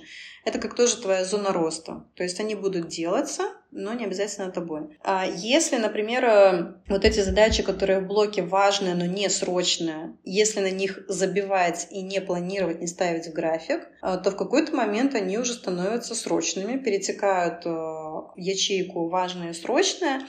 Это 0.45 0.59
как 0.59 0.75
тоже 0.75 1.01
твоя 1.01 1.25
зона 1.25 1.51
роста. 1.51 2.05
То 2.15 2.21
есть 2.21 2.39
они 2.39 2.53
будут 2.53 2.87
делаться, 2.87 3.45
но 3.71 3.93
не 3.93 4.05
обязательно 4.05 4.51
тобой. 4.51 4.95
А 5.03 5.25
если, 5.25 5.77
например, 5.77 6.23
э, 6.23 6.73
вот 6.87 7.03
эти 7.03 7.21
задачи, 7.21 7.63
которые 7.63 7.99
в 7.99 8.07
блоке 8.07 8.43
важные, 8.43 8.93
но 8.93 9.05
не 9.05 9.27
срочные, 9.27 10.15
если 10.23 10.59
на 10.59 10.69
них 10.69 10.99
забивать 11.07 11.87
и 11.89 12.03
не 12.03 12.21
планировать, 12.21 12.79
не 12.79 12.85
ставить 12.85 13.25
в 13.25 13.33
график, 13.33 13.89
э, 14.03 14.17
то 14.23 14.29
в 14.29 14.35
какой-то 14.37 14.75
момент 14.75 15.15
они 15.15 15.39
уже 15.39 15.53
становятся 15.53 16.13
срочными, 16.13 16.77
перетекают 16.77 17.65
э, 17.65 17.69
в 17.69 18.33
ячейку 18.37 19.09
важное 19.09 19.49
и 19.49 19.53
срочное, 19.53 20.21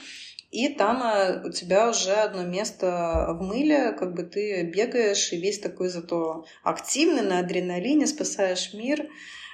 и 0.49 0.69
там 0.69 1.45
у 1.45 1.51
тебя 1.51 1.89
уже 1.89 2.13
одно 2.13 2.43
место 2.43 3.35
в 3.37 3.43
мыле, 3.43 3.91
как 3.91 4.15
бы 4.15 4.23
ты 4.23 4.63
бегаешь 4.63 5.31
и 5.31 5.37
весь 5.37 5.59
такой 5.59 5.89
зато 5.89 6.45
активный, 6.63 7.21
на 7.21 7.39
адреналине, 7.39 8.07
спасаешь 8.07 8.73
мир. 8.73 9.07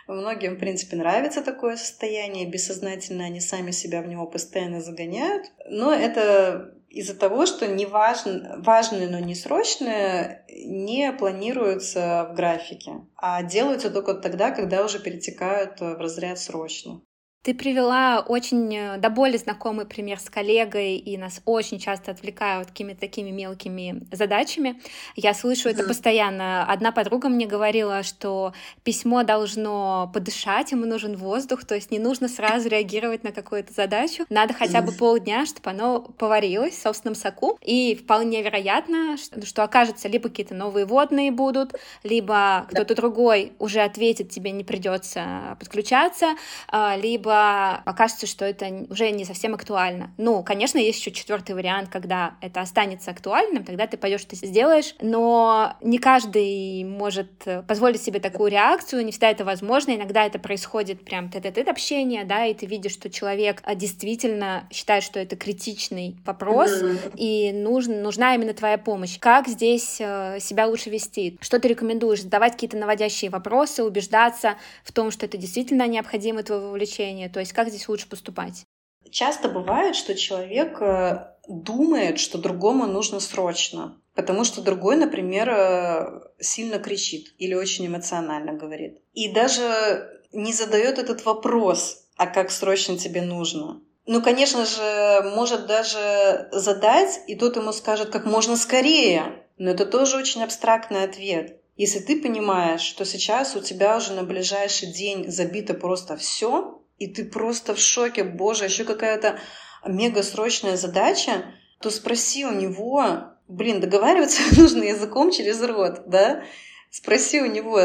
Многим, 0.07 0.55
в 0.55 0.59
принципе, 0.59 0.97
нравится 0.97 1.41
такое 1.41 1.77
состояние, 1.77 2.49
бессознательно 2.49 3.25
они 3.25 3.39
сами 3.39 3.71
себя 3.71 4.01
в 4.01 4.07
него 4.07 4.27
постоянно 4.27 4.81
загоняют. 4.81 5.51
Но 5.69 5.93
это 5.93 6.75
из-за 6.89 7.15
того, 7.15 7.45
что 7.45 7.67
не 7.67 7.85
важно, 7.85 8.55
важные, 8.59 9.09
но 9.09 9.19
не 9.19 9.33
срочные 9.33 10.45
не 10.65 11.11
планируются 11.11 12.29
в 12.29 12.35
графике, 12.35 13.01
а 13.15 13.41
делаются 13.41 13.89
только 13.89 14.13
тогда, 14.13 14.51
когда 14.51 14.85
уже 14.85 14.99
перетекают 14.99 15.79
в 15.79 15.95
разряд 15.97 16.37
срочно. 16.37 17.01
Ты 17.43 17.53
привела 17.53 18.21
очень 18.25 18.73
э, 18.73 18.97
до 18.99 19.09
боли 19.09 19.35
знакомый 19.35 19.85
пример 19.85 20.17
с 20.17 20.29
коллегой, 20.29 20.95
и 20.95 21.17
нас 21.17 21.41
очень 21.43 21.77
часто 21.77 22.11
отвлекают 22.11 22.69
какими-то 22.69 23.01
такими 23.01 23.31
мелкими 23.31 24.01
задачами. 24.13 24.79
Я 25.17 25.33
слышу 25.33 25.67
это 25.67 25.83
постоянно. 25.83 26.63
Одна 26.65 26.93
подруга 26.93 27.27
мне 27.27 27.45
говорила, 27.45 28.01
что 28.03 28.53
письмо 28.83 29.23
должно 29.23 30.09
подышать, 30.13 30.71
ему 30.71 30.85
нужен 30.85 31.17
воздух, 31.17 31.65
то 31.65 31.75
есть 31.75 31.91
не 31.91 31.99
нужно 31.99 32.29
сразу 32.29 32.69
реагировать 32.69 33.25
на 33.25 33.33
какую-то 33.33 33.73
задачу. 33.73 34.23
Надо 34.29 34.53
хотя 34.53 34.81
бы 34.81 34.93
полдня, 34.93 35.45
чтобы 35.45 35.69
оно 35.71 35.99
поварилось 35.99 36.75
в 36.75 36.81
собственном 36.81 37.15
соку. 37.15 37.57
И 37.61 37.93
вполне 37.95 38.41
вероятно, 38.41 39.17
что, 39.17 39.45
что 39.45 39.63
окажется 39.63 40.07
либо 40.07 40.29
какие-то 40.29 40.55
новые 40.55 40.85
водные 40.85 41.29
будут, 41.29 41.73
либо 42.03 42.65
кто-то 42.71 42.95
другой 42.95 43.51
уже 43.59 43.81
ответит, 43.81 44.29
тебе 44.29 44.51
не 44.51 44.63
придется 44.63 45.57
подключаться, 45.59 46.35
а, 46.69 46.95
либо 46.95 47.32
либо 47.33 47.81
окажется, 47.85 48.27
что 48.27 48.45
это 48.45 48.85
уже 48.89 49.09
не 49.11 49.25
совсем 49.25 49.53
актуально. 49.53 50.11
Ну, 50.17 50.43
конечно, 50.43 50.77
есть 50.77 50.99
еще 50.99 51.11
четвертый 51.11 51.55
вариант, 51.55 51.89
когда 51.89 52.35
это 52.41 52.61
останется 52.61 53.11
актуальным, 53.11 53.63
тогда 53.63 53.87
ты 53.87 53.97
пойдешь 53.97 54.25
ты 54.25 54.35
сделаешь, 54.35 54.95
но 55.01 55.75
не 55.81 55.97
каждый 55.97 56.83
может 56.83 57.29
позволить 57.67 58.01
себе 58.01 58.19
такую 58.19 58.51
реакцию, 58.51 59.03
не 59.05 59.11
всегда 59.11 59.29
это 59.29 59.45
возможно, 59.45 59.95
иногда 59.95 60.25
это 60.25 60.39
происходит 60.39 61.03
прям 61.03 61.29
тет-тет 61.29 61.67
общение, 61.67 62.23
да, 62.23 62.45
и 62.45 62.53
ты 62.53 62.65
видишь, 62.65 62.93
что 62.93 63.09
человек 63.09 63.61
а, 63.63 63.75
действительно 63.75 64.67
считает, 64.71 65.03
что 65.03 65.19
это 65.19 65.35
критичный 65.35 66.15
вопрос, 66.25 66.71
mm-hmm. 66.71 67.13
и 67.17 67.51
нужен, 67.51 68.01
нужна 68.01 68.35
именно 68.35 68.53
твоя 68.53 68.77
помощь. 68.77 69.17
Как 69.19 69.47
здесь 69.47 69.97
э, 69.99 70.37
себя 70.39 70.67
лучше 70.67 70.89
вести? 70.89 71.37
Что 71.41 71.59
ты 71.59 71.67
рекомендуешь? 71.67 72.21
Задавать 72.21 72.53
какие-то 72.53 72.77
наводящие 72.77 73.29
вопросы, 73.29 73.83
убеждаться 73.83 74.55
в 74.83 74.91
том, 74.91 75.11
что 75.11 75.25
это 75.25 75.37
действительно 75.37 75.87
необходимо 75.87 76.43
твое 76.43 76.61
вовлечение, 76.61 77.22
решение? 77.23 77.29
То 77.29 77.39
есть 77.39 77.53
как 77.53 77.69
здесь 77.69 77.87
лучше 77.87 78.07
поступать? 78.07 78.65
Часто 79.09 79.49
бывает, 79.49 79.95
что 79.95 80.15
человек 80.15 80.81
э, 80.81 81.27
думает, 81.47 82.19
что 82.19 82.37
другому 82.37 82.87
нужно 82.87 83.19
срочно, 83.19 83.97
потому 84.15 84.43
что 84.43 84.61
другой, 84.61 84.95
например, 84.95 85.49
э, 85.49 86.21
сильно 86.39 86.79
кричит 86.79 87.33
или 87.37 87.53
очень 87.53 87.85
эмоционально 87.87 88.53
говорит. 88.53 89.01
И 89.13 89.31
даже 89.31 90.21
не 90.31 90.53
задает 90.53 90.99
этот 90.99 91.25
вопрос, 91.25 92.07
а 92.17 92.27
как 92.27 92.49
срочно 92.51 92.97
тебе 92.97 93.21
нужно. 93.21 93.81
Ну, 94.05 94.21
конечно 94.21 94.65
же, 94.65 95.31
может 95.35 95.67
даже 95.67 96.49
задать, 96.51 97.21
и 97.27 97.35
тот 97.35 97.55
ему 97.55 97.71
скажет 97.71 98.09
как 98.09 98.25
можно 98.25 98.57
скорее. 98.57 99.45
Но 99.57 99.69
это 99.69 99.85
тоже 99.85 100.17
очень 100.17 100.43
абстрактный 100.43 101.03
ответ. 101.03 101.61
Если 101.77 101.99
ты 101.99 102.21
понимаешь, 102.21 102.81
что 102.81 103.05
сейчас 103.05 103.55
у 103.55 103.59
тебя 103.59 103.97
уже 103.97 104.13
на 104.13 104.23
ближайший 104.23 104.91
день 104.91 105.31
забито 105.31 105.73
просто 105.73 106.17
все, 106.17 106.82
и 106.97 107.07
ты 107.07 107.25
просто 107.25 107.75
в 107.75 107.79
шоке, 107.79 108.23
боже, 108.23 108.65
еще 108.65 108.83
какая-то 108.83 109.39
мега 109.85 110.23
срочная 110.23 110.77
задача, 110.77 111.45
то 111.79 111.89
спроси 111.89 112.45
у 112.45 112.53
него, 112.53 113.33
блин, 113.47 113.79
договариваться 113.79 114.41
нужно 114.59 114.83
языком 114.83 115.31
через 115.31 115.61
рот, 115.61 116.03
да? 116.07 116.43
Спроси 116.89 117.41
у 117.41 117.45
него, 117.45 117.79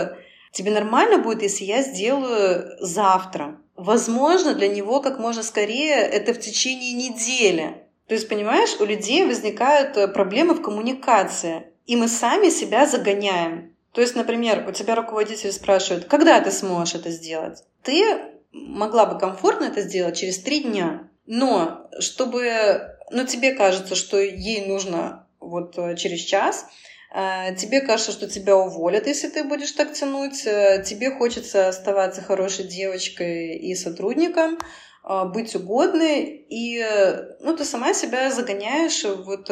тебе 0.53 0.71
нормально 0.71 1.19
будет, 1.19 1.43
если 1.43 1.65
я 1.65 1.83
сделаю 1.83 2.77
завтра? 2.81 3.59
Возможно, 3.75 4.55
для 4.55 4.69
него 4.69 5.01
как 5.01 5.19
можно 5.19 5.43
скорее 5.43 5.95
это 5.97 6.35
в 6.35 6.41
течение 6.41 6.93
недели. 6.93 7.85
То 8.07 8.15
есть, 8.15 8.29
понимаешь, 8.29 8.77
у 8.81 8.85
людей 8.85 9.25
возникают 9.25 9.97
э, 9.97 10.09
проблемы 10.09 10.55
в 10.55 10.63
коммуникации, 10.63 11.67
и 11.87 11.95
мы 11.95 12.09
сами 12.09 12.49
себя 12.49 12.87
загоняем. 12.87 13.75
То 13.93 14.01
есть, 14.01 14.17
например, 14.17 14.67
у 14.69 14.73
тебя 14.73 14.95
руководитель 14.95 15.53
спрашивает, 15.53 16.07
когда 16.07 16.41
ты 16.41 16.51
сможешь 16.51 16.95
это 16.95 17.11
сделать? 17.11 17.65
Ты 17.83 18.38
могла 18.53 19.07
бы 19.07 19.19
комфортно 19.19 19.65
это 19.65 19.83
сделать 19.83 20.17
через 20.17 20.39
три 20.39 20.61
дня. 20.61 21.09
Но 21.27 21.91
чтобы, 22.01 22.97
ну, 23.11 23.27
тебе 23.27 23.53
кажется, 23.53 23.95
что 23.95 24.19
ей 24.19 24.67
нужно 24.67 25.27
вот 25.41 25.77
э, 25.79 25.97
через 25.97 26.21
час, 26.21 26.67
э, 27.15 27.55
тебе 27.57 27.81
кажется, 27.81 28.13
что 28.13 28.29
тебя 28.29 28.57
уволят, 28.57 29.07
если 29.07 29.29
ты 29.29 29.45
будешь 29.45 29.73
так 29.73 29.93
тянуть, 29.93 30.47
э, 30.47 30.83
тебе 30.87 31.11
хочется 31.11 31.69
оставаться 31.69 32.23
хорошей 32.23 32.67
девочкой 32.67 33.57
и 33.57 33.75
сотрудником, 33.75 34.59
быть 35.33 35.55
угодной, 35.55 36.45
и 36.51 36.85
ну, 37.41 37.57
ты 37.57 37.65
сама 37.65 37.95
себя 37.95 38.31
загоняешь 38.31 39.05
вот 39.05 39.49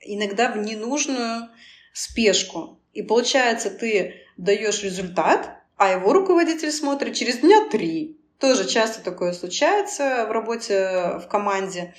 иногда 0.00 0.50
в 0.50 0.56
ненужную 0.56 1.50
спешку. 1.92 2.80
И 2.92 3.02
получается, 3.02 3.70
ты 3.70 4.14
даешь 4.36 4.82
результат, 4.82 5.55
а 5.76 5.90
его 5.90 6.12
руководитель 6.12 6.72
смотрит 6.72 7.14
через 7.14 7.38
дня 7.38 7.68
три. 7.70 8.18
Тоже 8.38 8.66
часто 8.66 9.02
такое 9.02 9.32
случается 9.32 10.26
в 10.28 10.32
работе 10.32 11.18
в 11.22 11.28
команде. 11.28 11.94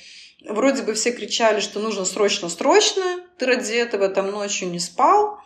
Вроде 0.47 0.83
бы 0.83 0.93
все 0.93 1.11
кричали, 1.11 1.59
что 1.59 1.79
нужно 1.79 2.05
срочно-срочно, 2.05 3.21
ты 3.37 3.45
ради 3.45 3.73
этого 3.73 4.07
там 4.07 4.29
ночью 4.29 4.69
не 4.69 4.79
спал, 4.79 5.39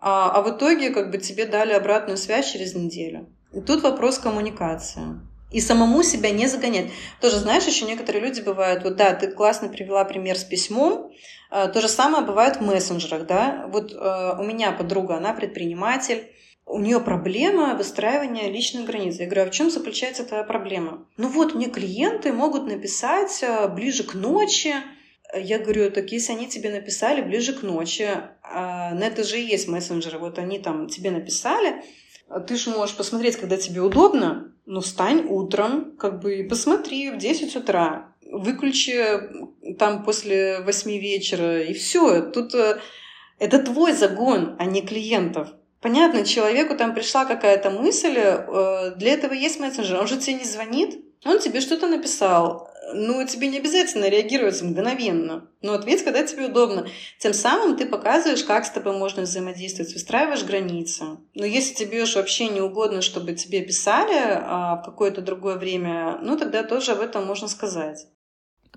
а, 0.00 0.30
а 0.30 0.42
в 0.42 0.56
итоге 0.56 0.90
как 0.90 1.10
бы 1.10 1.18
тебе 1.18 1.46
дали 1.46 1.72
обратную 1.72 2.16
связь 2.16 2.50
через 2.50 2.74
неделю. 2.74 3.28
И 3.52 3.60
тут 3.60 3.82
вопрос 3.82 4.18
коммуникации. 4.18 5.20
И 5.50 5.60
самому 5.60 6.02
себя 6.02 6.30
не 6.30 6.46
загонять. 6.48 6.90
Тоже, 7.20 7.38
знаешь, 7.38 7.64
еще 7.64 7.84
некоторые 7.86 8.24
люди 8.24 8.40
бывают, 8.40 8.82
вот 8.84 8.96
да, 8.96 9.14
ты 9.14 9.30
классно 9.30 9.68
привела 9.68 10.04
пример 10.04 10.36
с 10.38 10.44
письмом, 10.44 11.12
а, 11.50 11.68
то 11.68 11.80
же 11.80 11.88
самое 11.88 12.24
бывает 12.24 12.56
в 12.56 12.60
мессенджерах, 12.60 13.26
да. 13.26 13.66
Вот 13.68 13.92
э, 13.92 14.36
у 14.38 14.42
меня 14.42 14.72
подруга, 14.72 15.16
она 15.16 15.32
предприниматель, 15.32 16.28
у 16.66 16.80
нее 16.80 17.00
проблема 17.00 17.74
выстраивания 17.76 18.50
личных 18.50 18.86
границ. 18.86 19.16
Я 19.18 19.26
говорю, 19.26 19.42
а 19.42 19.46
в 19.46 19.52
чем 19.52 19.70
заключается 19.70 20.24
твоя 20.24 20.42
проблема? 20.42 21.06
Ну 21.16 21.28
вот, 21.28 21.54
мне 21.54 21.70
клиенты 21.70 22.32
могут 22.32 22.66
написать 22.66 23.42
э, 23.42 23.68
ближе 23.68 24.02
к 24.02 24.14
ночи. 24.14 24.74
Я 25.34 25.60
говорю, 25.60 25.90
так 25.90 26.10
если 26.10 26.32
они 26.32 26.48
тебе 26.48 26.70
написали 26.70 27.22
ближе 27.22 27.52
к 27.52 27.62
ночи, 27.62 28.08
а 28.42 28.94
на 28.94 29.04
это 29.04 29.22
же 29.22 29.38
и 29.40 29.46
есть 29.46 29.68
мессенджеры, 29.68 30.18
вот 30.18 30.38
они 30.38 30.58
там 30.58 30.88
тебе 30.88 31.10
написали, 31.10 31.82
ты 32.46 32.56
же 32.56 32.70
можешь 32.70 32.96
посмотреть, 32.96 33.36
когда 33.36 33.56
тебе 33.56 33.80
удобно, 33.80 34.52
ну, 34.66 34.80
встань 34.80 35.26
утром, 35.28 35.96
как 35.96 36.20
бы, 36.20 36.40
и 36.40 36.48
посмотри 36.48 37.10
в 37.10 37.18
10 37.18 37.54
утра, 37.54 38.12
выключи 38.30 39.74
там 39.78 40.04
после 40.04 40.60
8 40.62 40.90
вечера, 40.98 41.62
и 41.62 41.72
все. 41.72 42.22
Тут 42.22 42.54
э, 42.54 42.80
это 43.38 43.62
твой 43.62 43.92
загон, 43.92 44.56
а 44.58 44.64
не 44.64 44.82
клиентов. 44.82 45.48
Понятно, 45.80 46.24
человеку 46.24 46.76
там 46.76 46.94
пришла 46.94 47.24
какая-то 47.24 47.70
мысль, 47.70 48.16
э, 48.16 48.94
для 48.96 49.12
этого 49.12 49.32
есть 49.32 49.60
мессенджер, 49.60 50.00
он 50.00 50.08
же 50.08 50.16
тебе 50.16 50.34
не 50.34 50.44
звонит, 50.44 50.98
он 51.24 51.38
тебе 51.38 51.60
что-то 51.60 51.86
написал, 51.86 52.70
ну, 52.94 53.26
тебе 53.26 53.48
не 53.48 53.58
обязательно 53.58 54.08
реагировать 54.08 54.62
мгновенно, 54.62 55.48
но 55.60 55.74
ответь, 55.74 56.04
когда 56.04 56.22
тебе 56.22 56.46
удобно. 56.46 56.86
Тем 57.18 57.34
самым 57.34 57.76
ты 57.76 57.86
показываешь, 57.86 58.44
как 58.44 58.64
с 58.64 58.70
тобой 58.70 58.96
можно 58.96 59.22
взаимодействовать, 59.22 59.92
выстраиваешь 59.92 60.44
границы. 60.44 61.04
Но 61.34 61.44
если 61.44 61.74
тебе 61.74 62.02
уж 62.02 62.14
вообще 62.14 62.48
не 62.48 62.60
угодно, 62.60 63.02
чтобы 63.02 63.34
тебе 63.34 63.62
писали 63.62 64.16
а, 64.16 64.76
в 64.76 64.84
какое-то 64.84 65.20
другое 65.20 65.56
время, 65.56 66.18
ну, 66.22 66.36
тогда 66.36 66.62
тоже 66.62 66.92
об 66.92 67.00
этом 67.00 67.26
можно 67.26 67.48
сказать. 67.48 68.06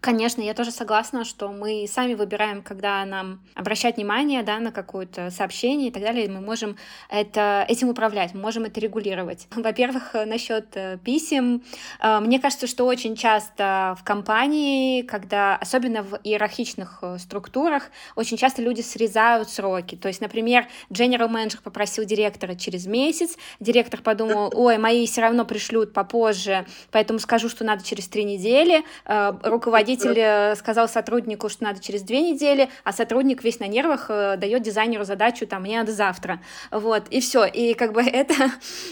Конечно, 0.01 0.41
я 0.41 0.53
тоже 0.53 0.71
согласна, 0.71 1.25
что 1.25 1.49
мы 1.49 1.85
сами 1.89 2.13
выбираем, 2.13 2.61
когда 2.61 3.03
нам 3.03 3.41
обращать 3.53 3.97
внимание 3.97 4.43
да, 4.43 4.59
на 4.59 4.71
какое-то 4.71 5.29
сообщение 5.29 5.89
и 5.89 5.91
так 5.91 6.01
далее, 6.01 6.25
и 6.25 6.29
мы 6.29 6.39
можем 6.39 6.77
это, 7.09 7.65
этим 7.67 7.89
управлять, 7.89 8.33
мы 8.33 8.39
можем 8.41 8.63
это 8.63 8.79
регулировать. 8.79 9.47
Во-первых, 9.55 10.13
насчет 10.25 10.67
э, 10.75 10.97
писем. 11.03 11.63
Э, 12.01 12.19
мне 12.19 12.39
кажется, 12.39 12.67
что 12.67 12.85
очень 12.85 13.15
часто 13.15 13.97
в 13.99 14.03
компании, 14.05 15.01
когда, 15.01 15.57
особенно 15.57 16.03
в 16.03 16.19
иерархичных 16.23 16.99
э, 17.01 17.17
структурах, 17.17 17.89
очень 18.15 18.37
часто 18.37 18.61
люди 18.61 18.81
срезают 18.81 19.49
сроки. 19.49 19.95
То 19.95 20.07
есть, 20.07 20.21
например, 20.21 20.67
general 20.89 21.27
менеджер 21.27 21.59
попросил 21.61 22.05
директора 22.05 22.55
через 22.55 22.85
месяц, 22.85 23.37
директор 23.59 24.01
подумал, 24.01 24.51
ой, 24.55 24.77
мои 24.77 25.05
все 25.07 25.21
равно 25.21 25.43
пришлют 25.43 25.91
попозже, 25.93 26.65
поэтому 26.91 27.19
скажу, 27.19 27.49
что 27.49 27.65
надо 27.65 27.83
через 27.83 28.07
три 28.07 28.23
недели. 28.23 28.83
Руководитель 29.05 29.88
руководитель 29.89 30.19
э, 30.19 30.55
сказал 30.55 30.87
сотруднику, 30.87 31.49
что 31.49 31.63
надо 31.63 31.81
через 31.81 32.01
две 32.01 32.21
недели, 32.21 32.69
а 32.83 32.93
сотрудник 32.93 33.43
весь 33.43 33.59
на 33.59 33.67
нервах 33.67 34.07
э, 34.09 34.37
дает 34.37 34.61
дизайнеру 34.61 35.03
задачу, 35.03 35.47
там, 35.47 35.63
мне 35.63 35.79
надо 35.79 35.91
завтра. 35.91 36.41
Вот, 36.71 37.07
и 37.09 37.19
все. 37.21 37.45
И 37.45 37.73
как 37.73 37.93
бы 37.93 38.01
это, 38.05 38.33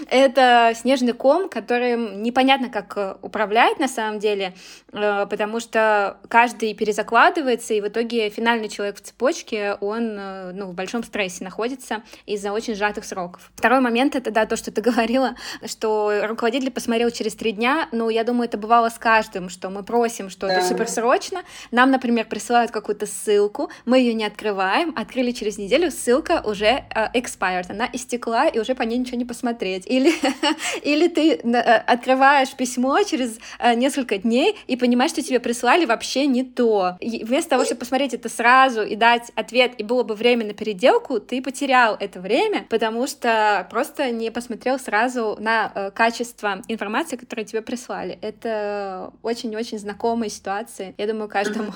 это 0.09 0.73
снежный 0.75 1.13
ком, 1.13 1.49
которым 1.49 2.23
непонятно, 2.23 2.69
как 2.69 2.93
э, 2.97 3.15
управлять 3.21 3.79
на 3.79 3.87
самом 3.87 4.19
деле, 4.19 4.53
потому 4.91 5.59
что 5.59 6.17
каждый 6.29 6.73
перезакладывается, 6.73 7.73
и 7.73 7.81
в 7.81 7.87
итоге 7.87 8.29
финальный 8.29 8.69
человек 8.69 8.97
в 8.97 9.01
цепочке, 9.01 9.77
он 9.81 10.15
ну, 10.15 10.67
в 10.67 10.73
большом 10.73 11.03
стрессе 11.03 11.43
находится 11.43 12.03
из-за 12.25 12.51
очень 12.51 12.75
сжатых 12.75 13.05
сроков. 13.05 13.51
Второй 13.55 13.79
момент— 13.79 14.15
это, 14.15 14.31
да, 14.31 14.45
то, 14.45 14.55
что 14.55 14.71
ты 14.71 14.81
говорила, 14.87 15.35
что 15.65 16.21
руководитель 16.23 16.71
посмотрел 16.71 17.11
через 17.11 17.35
три 17.35 17.51
дня, 17.51 17.87
ну, 17.91 18.09
я 18.09 18.23
думаю, 18.23 18.47
это 18.47 18.57
бывало 18.57 18.89
с 18.89 18.97
каждым, 18.97 19.49
что 19.49 19.69
мы 19.69 19.83
просим 19.83 20.29
что-то 20.29 20.55
да. 20.55 20.61
супер 20.61 20.86
срочно. 20.87 21.43
Нам, 21.71 21.91
например, 21.91 22.25
присылают 22.25 22.71
какую-то 22.71 23.05
ссылку, 23.05 23.69
мы 23.85 23.99
ее 23.99 24.13
не 24.13 24.25
открываем, 24.25 24.93
открыли 24.95 25.31
через 25.31 25.57
неделю, 25.57 25.91
ссылка 25.91 26.41
уже 26.45 26.85
uh, 26.95 27.11
expired, 27.13 27.65
она 27.69 27.89
истекла, 27.91 28.47
и 28.47 28.59
уже 28.59 28.75
по 28.75 28.83
ней 28.83 28.97
ничего 28.97 29.17
не 29.17 29.25
посмотреть. 29.25 29.85
Или, 29.87 30.13
или 30.83 31.07
ты 31.07 31.35
uh, 31.35 31.59
открываешь 31.59 32.53
письмо 32.53 33.01
через 33.03 33.39
uh, 33.59 33.75
несколько 33.75 34.17
дней 34.17 34.55
и 34.67 34.75
понимаешь, 34.75 35.11
что 35.11 35.21
тебе 35.21 35.39
прислали 35.39 35.85
вообще 35.85 36.25
не 36.27 36.43
то. 36.43 36.97
И 36.99 37.23
вместо 37.23 37.51
того, 37.51 37.65
чтобы 37.65 37.79
посмотреть 37.79 38.13
это 38.13 38.29
сразу 38.29 38.83
и 38.83 38.95
дать 38.95 39.31
ответ, 39.35 39.73
и 39.77 39.83
было 39.83 40.03
бы 40.03 40.15
время 40.15 40.45
на 40.45 40.53
переделку, 40.53 41.19
ты 41.19 41.41
потерял 41.41 41.95
это 41.99 42.19
время, 42.19 42.65
потому 42.69 43.07
что 43.07 43.67
просто 43.69 44.11
не 44.11 44.31
посмотрел 44.31 44.79
сразу 44.79 45.35
на 45.39 45.71
uh, 45.73 45.91
качество 45.91 46.61
информации, 46.67 47.15
которую 47.17 47.45
тебе 47.45 47.61
прислали. 47.61 48.17
Это 48.21 49.11
очень-очень 49.23 49.79
знакомая 49.79 50.29
ситуация 50.29 50.76
ситуации. 50.77 50.95
Я 50.97 51.07
думаю, 51.07 51.29
каждому 51.29 51.73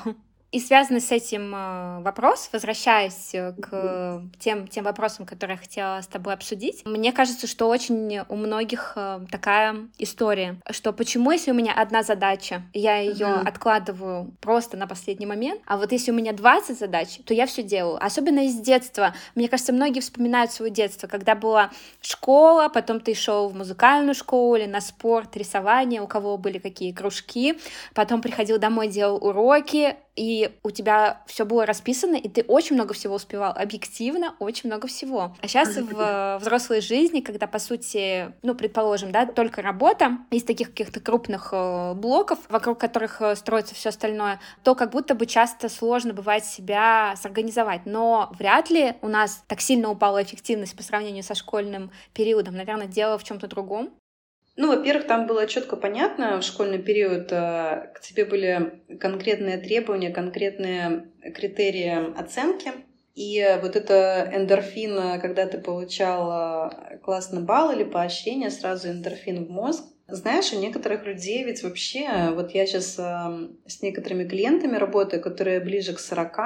и 0.51 0.59
связанный 0.59 0.99
с 0.99 1.11
этим 1.11 1.53
э, 1.55 2.01
вопрос, 2.01 2.49
возвращаясь 2.51 3.33
э, 3.33 3.53
к 3.53 4.21
тем, 4.37 4.67
тем 4.67 4.83
вопросам, 4.83 5.25
которые 5.25 5.55
я 5.55 5.61
хотела 5.61 6.01
с 6.01 6.07
тобой 6.07 6.33
обсудить, 6.33 6.85
мне 6.85 7.13
кажется, 7.13 7.47
что 7.47 7.69
очень 7.69 8.19
у 8.27 8.35
многих 8.35 8.93
э, 8.97 9.21
такая 9.31 9.87
история, 9.97 10.59
что 10.69 10.91
почему, 10.91 11.31
если 11.31 11.51
у 11.51 11.53
меня 11.53 11.73
одна 11.73 12.03
задача, 12.03 12.63
я 12.73 12.97
ее 12.97 13.27
uh-huh. 13.27 13.47
откладываю 13.47 14.33
просто 14.41 14.75
на 14.75 14.87
последний 14.87 15.25
момент, 15.25 15.61
а 15.65 15.77
вот 15.77 15.93
если 15.93 16.11
у 16.11 16.13
меня 16.13 16.33
20 16.33 16.77
задач, 16.77 17.19
то 17.25 17.33
я 17.33 17.45
все 17.45 17.63
делаю. 17.63 18.03
Особенно 18.03 18.45
из 18.45 18.55
детства. 18.55 19.15
Мне 19.35 19.47
кажется, 19.47 19.71
многие 19.71 20.01
вспоминают 20.01 20.51
свое 20.51 20.71
детство, 20.71 21.07
когда 21.07 21.33
была 21.33 21.71
школа, 22.01 22.67
потом 22.67 22.99
ты 22.99 23.13
шел 23.13 23.47
в 23.47 23.55
музыкальную 23.55 24.15
школу 24.15 24.57
или 24.57 24.65
на 24.65 24.81
спорт, 24.81 25.37
рисование, 25.37 26.01
у 26.01 26.07
кого 26.07 26.37
были 26.37 26.57
какие 26.57 26.91
кружки, 26.91 27.57
потом 27.93 28.21
приходил 28.21 28.57
домой, 28.57 28.89
делал 28.89 29.15
уроки, 29.15 29.95
и 30.15 30.40
у 30.63 30.71
тебя 30.71 31.21
все 31.25 31.45
было 31.45 31.65
расписано, 31.65 32.15
и 32.15 32.29
ты 32.29 32.43
очень 32.43 32.75
много 32.75 32.93
всего 32.93 33.15
успевал, 33.15 33.53
объективно 33.55 34.35
очень 34.39 34.69
много 34.69 34.87
всего. 34.87 35.35
А 35.41 35.47
сейчас 35.47 35.75
в 35.75 36.39
взрослой 36.41 36.81
жизни, 36.81 37.21
когда, 37.21 37.47
по 37.47 37.59
сути, 37.59 38.33
ну, 38.41 38.55
предположим, 38.55 39.11
да, 39.11 39.25
только 39.25 39.61
работа, 39.61 40.17
из 40.29 40.43
таких 40.43 40.69
каких-то 40.69 40.99
крупных 40.99 41.49
э, 41.51 41.93
блоков, 41.93 42.39
вокруг 42.49 42.79
которых 42.79 43.21
э, 43.21 43.35
строится 43.35 43.75
все 43.75 43.89
остальное, 43.89 44.39
то 44.63 44.75
как 44.75 44.91
будто 44.91 45.15
бы 45.15 45.25
часто 45.25 45.69
сложно 45.69 46.13
бывает 46.13 46.45
себя 46.45 47.15
сорганизовать. 47.21 47.85
Но 47.85 48.29
вряд 48.37 48.69
ли 48.69 48.95
у 49.01 49.07
нас 49.07 49.43
так 49.47 49.61
сильно 49.61 49.89
упала 49.89 50.21
эффективность 50.21 50.75
по 50.75 50.83
сравнению 50.83 51.23
со 51.23 51.35
школьным 51.35 51.91
периодом. 52.13 52.55
Наверное, 52.55 52.87
дело 52.87 53.17
в 53.17 53.23
чем-то 53.23 53.47
другом. 53.47 53.91
Ну, 54.57 54.67
во-первых, 54.67 55.07
там 55.07 55.27
было 55.27 55.47
четко 55.47 55.77
понятно 55.77 56.39
в 56.39 56.43
школьный 56.43 56.79
период, 56.79 57.31
э, 57.31 57.89
к 57.95 58.01
тебе 58.01 58.25
были 58.25 58.81
конкретные 58.99 59.57
требования, 59.57 60.09
конкретные 60.09 61.09
критерии 61.33 62.13
оценки. 62.19 62.71
И 63.15 63.45
вот 63.61 63.75
это 63.75 64.29
эндорфин, 64.33 65.19
когда 65.21 65.45
ты 65.45 65.57
получал 65.57 66.69
э, 66.69 66.97
классный 66.97 67.41
балл 67.41 67.71
или 67.71 67.85
поощрение, 67.85 68.51
сразу 68.51 68.89
эндорфин 68.89 69.45
в 69.45 69.49
мозг. 69.49 69.85
Знаешь, 70.07 70.51
у 70.51 70.59
некоторых 70.59 71.05
людей 71.05 71.45
ведь 71.45 71.63
вообще, 71.63 72.31
вот 72.33 72.51
я 72.51 72.65
сейчас 72.65 72.99
э, 72.99 73.47
с 73.67 73.81
некоторыми 73.81 74.27
клиентами 74.27 74.75
работаю, 74.75 75.21
которые 75.21 75.61
ближе 75.61 75.93
к 75.93 75.99
40, 75.99 76.37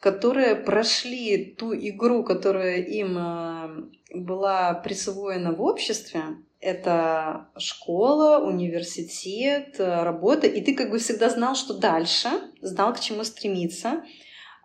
которые 0.00 0.56
прошли 0.56 1.54
ту 1.58 1.74
игру, 1.74 2.24
которая 2.24 2.78
им 2.78 3.92
была 4.10 4.74
присвоена 4.74 5.52
в 5.52 5.60
обществе, 5.60 6.22
это 6.62 7.48
школа, 7.58 8.38
университет, 8.38 9.74
э, 9.78 10.02
работа, 10.04 10.46
и 10.46 10.60
ты 10.62 10.76
как 10.76 10.90
бы 10.90 10.98
всегда 10.98 11.28
знал, 11.28 11.56
что 11.56 11.74
дальше, 11.74 12.28
знал, 12.60 12.94
к 12.94 13.00
чему 13.00 13.24
стремиться. 13.24 14.04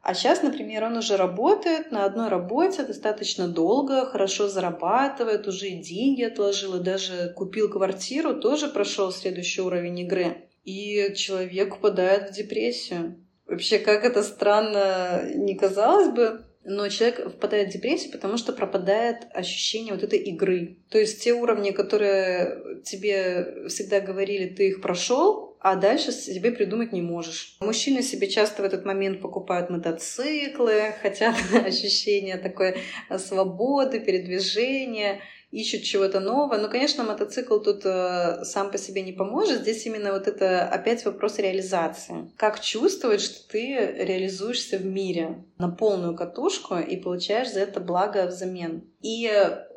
А 0.04 0.14
сейчас, 0.14 0.44
например, 0.44 0.84
он 0.84 0.98
уже 0.98 1.18
работает 1.18 1.92
на 1.92 2.06
одной 2.06 2.30
работе 2.30 2.84
достаточно 2.84 3.48
долго, 3.48 4.06
хорошо 4.06 4.48
зарабатывает, 4.48 5.48
уже 5.48 5.70
и 5.70 5.82
деньги 5.82 6.22
отложил, 6.22 6.76
и 6.76 6.84
даже 6.84 7.34
купил 7.36 7.68
квартиру, 7.68 8.40
тоже 8.40 8.68
прошел 8.68 9.12
следующий 9.12 9.62
уровень 9.62 10.00
игры. 10.00 10.48
И 10.64 11.14
человек 11.16 11.78
впадает 11.78 12.30
в 12.30 12.34
депрессию. 12.34 13.26
Вообще, 13.48 13.80
как 13.80 14.06
это 14.06 14.22
странно 14.22 15.32
не 15.34 15.56
казалось 15.56 16.10
бы, 16.10 16.47
но 16.68 16.90
человек 16.90 17.32
впадает 17.32 17.70
в 17.70 17.74
депрессию, 17.74 18.12
потому 18.12 18.38
что 18.38 18.52
пропадает 18.52 19.28
ощущение 19.34 19.94
вот 19.94 20.04
этой 20.04 20.20
игры. 20.20 20.78
То 20.90 21.00
есть 21.00 21.24
те 21.24 21.34
уровни, 21.34 21.72
которые 21.72 22.82
тебе 22.84 23.68
всегда 23.70 24.02
говорили, 24.02 24.54
ты 24.54 24.68
их 24.70 24.82
прошел, 24.82 25.56
а 25.60 25.76
дальше 25.76 26.12
себе 26.12 26.52
придумать 26.52 26.92
не 26.92 27.02
можешь. 27.02 27.58
Мужчины 27.62 28.02
себе 28.02 28.28
часто 28.28 28.62
в 28.62 28.66
этот 28.66 28.86
момент 28.86 29.22
покупают 29.22 29.70
мотоциклы, 29.70 30.94
хотят 31.02 31.36
ощущения 31.66 32.38
такой 32.38 32.76
свободы, 33.18 34.00
передвижения 34.00 35.22
ищут 35.52 35.84
чего-то 35.84 36.20
нового. 36.20 36.58
Но, 36.58 36.68
конечно, 36.68 37.04
мотоцикл 37.04 37.60
тут 37.60 37.86
э, 37.86 38.44
сам 38.44 38.72
по 38.72 38.78
себе 38.78 39.02
не 39.02 39.14
поможет. 39.14 39.62
Здесь 39.62 39.86
именно 39.86 40.12
вот 40.12 40.28
это 40.28 40.68
опять 40.68 41.06
вопрос 41.06 41.40
реализации. 41.40 42.30
Как 42.36 42.60
чувствовать, 42.60 43.22
что 43.22 43.48
ты 43.50 43.76
реализуешься 43.98 44.78
в 44.78 44.86
мире 44.86 45.44
на 45.58 45.70
полную 45.70 46.16
катушку 46.16 46.76
и 46.76 46.98
получаешь 46.98 47.52
за 47.52 47.62
это 47.62 47.80
благо 47.80 48.26
взамен. 48.28 48.84
И 49.02 49.32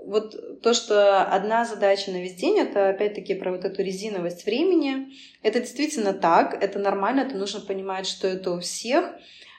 вот 0.04 0.62
то, 0.62 0.74
что 0.74 1.22
одна 1.22 1.64
задача 1.64 2.10
на 2.10 2.20
весь 2.20 2.34
день, 2.34 2.58
это 2.58 2.88
опять-таки 2.88 3.34
про 3.34 3.52
вот 3.52 3.64
эту 3.64 3.82
резиновость 3.82 4.44
времени. 4.46 5.14
Это 5.42 5.60
действительно 5.60 6.12
так, 6.12 6.60
это 6.60 6.78
нормально, 6.78 7.20
это 7.20 7.36
нужно 7.36 7.60
понимать, 7.60 8.06
что 8.06 8.26
это 8.26 8.50
у 8.52 8.60
всех. 8.60 9.04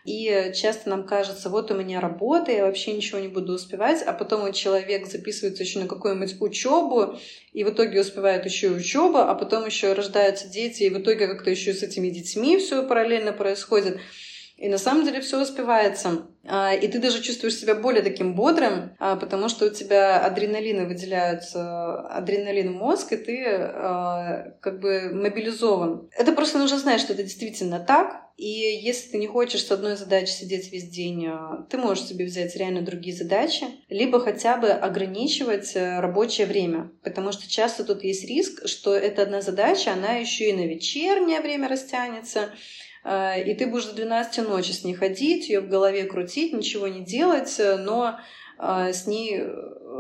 И 0.04 0.52
часто 0.56 0.90
нам 0.90 1.06
кажется, 1.06 1.50
вот 1.50 1.70
у 1.70 1.76
меня 1.76 2.00
работа, 2.00 2.52
я 2.52 2.66
вообще 2.66 2.94
ничего 2.94 3.20
не 3.20 3.28
буду 3.28 3.54
успевать, 3.54 4.02
а 4.02 4.14
потом 4.14 4.42
вот 4.42 4.56
человек 4.56 5.06
записывается 5.06 5.64
еще 5.64 5.80
на 5.80 5.88
какую-нибудь 5.88 6.42
учебу, 6.42 7.20
и 7.54 7.64
в 7.64 7.70
итоге 7.70 8.02
успевает 8.02 8.46
еще 8.46 8.68
и 8.68 8.72
учеба, 8.72 9.30
а 9.30 9.36
потом 9.36 9.66
еще 9.66 9.94
рождаются 9.94 10.48
дети, 10.48 10.84
и 10.84 10.90
в 10.90 11.00
итоге 11.00 11.28
как-то 11.28 11.52
еще 11.52 11.74
с 11.74 11.84
этими 11.84 12.10
детьми 12.10 12.58
все 12.58 12.88
параллельно 12.88 13.32
происходит. 13.32 14.00
И 14.58 14.70
на 14.70 14.78
самом 14.78 15.06
деле 15.06 15.22
все 15.22 15.42
успевается. 15.42 16.28
А, 16.44 16.74
и 16.74 16.88
ты 16.88 17.00
даже 17.00 17.22
чувствуешь 17.22 17.56
себя 17.56 17.76
более 17.76 18.02
таким 18.02 18.34
бодрым, 18.34 18.96
а, 19.00 19.16
потому 19.16 19.48
что 19.48 19.66
у 19.66 19.70
тебя 19.70 20.20
адреналины 20.26 20.88
выделяются, 20.88 22.00
адреналин 22.10 22.74
в 22.74 22.78
мозг, 22.78 23.14
и 23.14 23.18
ты 23.18 23.46
а, 23.46 24.54
как 24.60 24.80
бы 24.80 25.12
мобилизован. 25.14 26.10
Это 26.18 26.32
просто 26.32 26.58
нужно 26.58 26.80
знать, 26.80 27.02
что 27.02 27.14
это 27.14 27.24
действительно 27.24 27.80
так. 27.80 28.22
И 28.38 28.48
если 28.48 29.12
ты 29.12 29.18
не 29.20 29.28
хочешь 29.28 29.64
с 29.64 29.72
одной 29.72 29.96
задачей 29.96 30.34
сидеть 30.34 30.72
весь 30.72 30.90
день, 30.90 31.28
ты 31.70 31.78
можешь 31.78 32.06
себе 32.06 32.26
взять 32.26 32.56
реально 32.56 32.82
другие 32.82 33.16
задачи, 33.16 33.66
либо 33.88 34.20
хотя 34.20 34.58
бы 34.58 34.70
ограничивать 34.70 35.76
э, 35.76 36.00
рабочее 36.00 36.48
время. 36.48 36.92
Потому 37.04 37.34
что 37.34 37.48
часто 37.48 37.84
тут 37.84 38.04
есть 38.04 38.28
риск, 38.28 38.68
что 38.68 38.96
эта 38.96 39.22
одна 39.22 39.42
задача, 39.42 39.94
она 39.94 40.14
еще 40.16 40.50
и 40.50 40.54
на 40.54 40.66
вечернее 40.66 41.42
время 41.42 41.68
растянется, 41.68 42.50
Э, 42.50 42.91
и 43.04 43.56
ты 43.56 43.68
будешь 43.68 43.86
до 43.86 43.96
12 43.96 44.48
ночи 44.48 44.72
с 44.72 44.84
ней 44.84 44.94
ходить, 44.94 45.50
ее 45.50 45.62
в 45.62 45.70
голове 45.70 46.04
крутить, 46.04 46.54
ничего 46.54 46.88
не 46.88 47.04
делать, 47.04 47.60
э, 47.60 47.78
но 47.78 48.20
э, 48.60 48.94
с 48.94 49.08
ней 49.08 49.44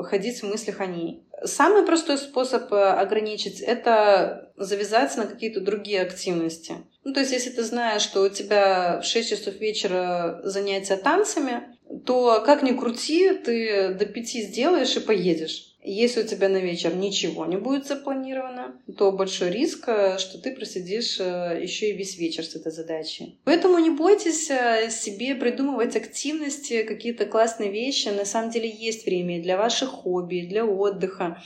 ходить 0.04 0.42
в 0.42 0.48
мыслях 0.48 0.80
о 0.80 0.86
ней. 0.86 1.24
Самый 1.44 1.84
простой 1.84 2.18
способ 2.20 2.72
ограничить— 2.72 3.60
это 3.62 4.52
завязаться 4.56 5.20
на 5.20 5.28
какие-то 5.28 5.60
другие 5.60 6.02
активности. 6.02 6.76
Ну, 7.04 7.14
то 7.14 7.22
есть, 7.22 7.32
если 7.32 7.50
ты 7.50 7.64
знаешь, 7.64 8.04
что 8.04 8.22
у 8.22 8.30
тебя 8.30 9.02
в 9.02 9.06
6 9.06 9.30
часов 9.30 9.56
вечера 9.56 10.42
занятия 10.44 10.98
танцами, 10.98 11.64
то 12.06 12.42
как 12.46 12.62
ни 12.62 12.72
крути, 12.72 13.34
ты 13.34 13.94
до 13.96 14.06
5 14.06 14.28
сделаешь 14.28 14.96
и 14.96 15.00
поедешь. 15.00 15.71
Если 15.84 16.22
у 16.22 16.28
тебя 16.28 16.48
на 16.48 16.58
вечер 16.58 16.96
ничего 16.96 17.46
не 17.46 17.58
будет 17.58 17.88
запланировано, 17.88 18.76
то 18.98 19.12
большой 19.12 19.50
риск, 19.50 19.86
э, 19.88 20.20
что 20.20 20.38
ты 20.38 20.56
просидишь 20.56 21.20
э, 21.20 21.60
еще 21.62 21.90
и 21.90 21.98
весь 21.98 22.20
вечер 22.20 22.44
с 22.44 22.56
этой 22.56 22.72
задачей. 22.72 23.40
Поэтому 23.46 23.80
не 23.80 23.90
бойтесь 23.90 24.52
э, 24.52 24.92
себе 24.92 25.34
придумывать 25.34 25.96
активности, 25.96 26.84
какие-то 26.84 27.26
классные 27.26 27.72
вещи. 27.72 28.10
На 28.10 28.26
самом 28.26 28.52
деле 28.52 28.70
есть 28.70 29.06
время 29.06 29.42
для 29.42 29.58
ваших 29.58 29.90
хобби, 29.90 30.46
для 30.48 30.66
отдыха. 30.66 31.42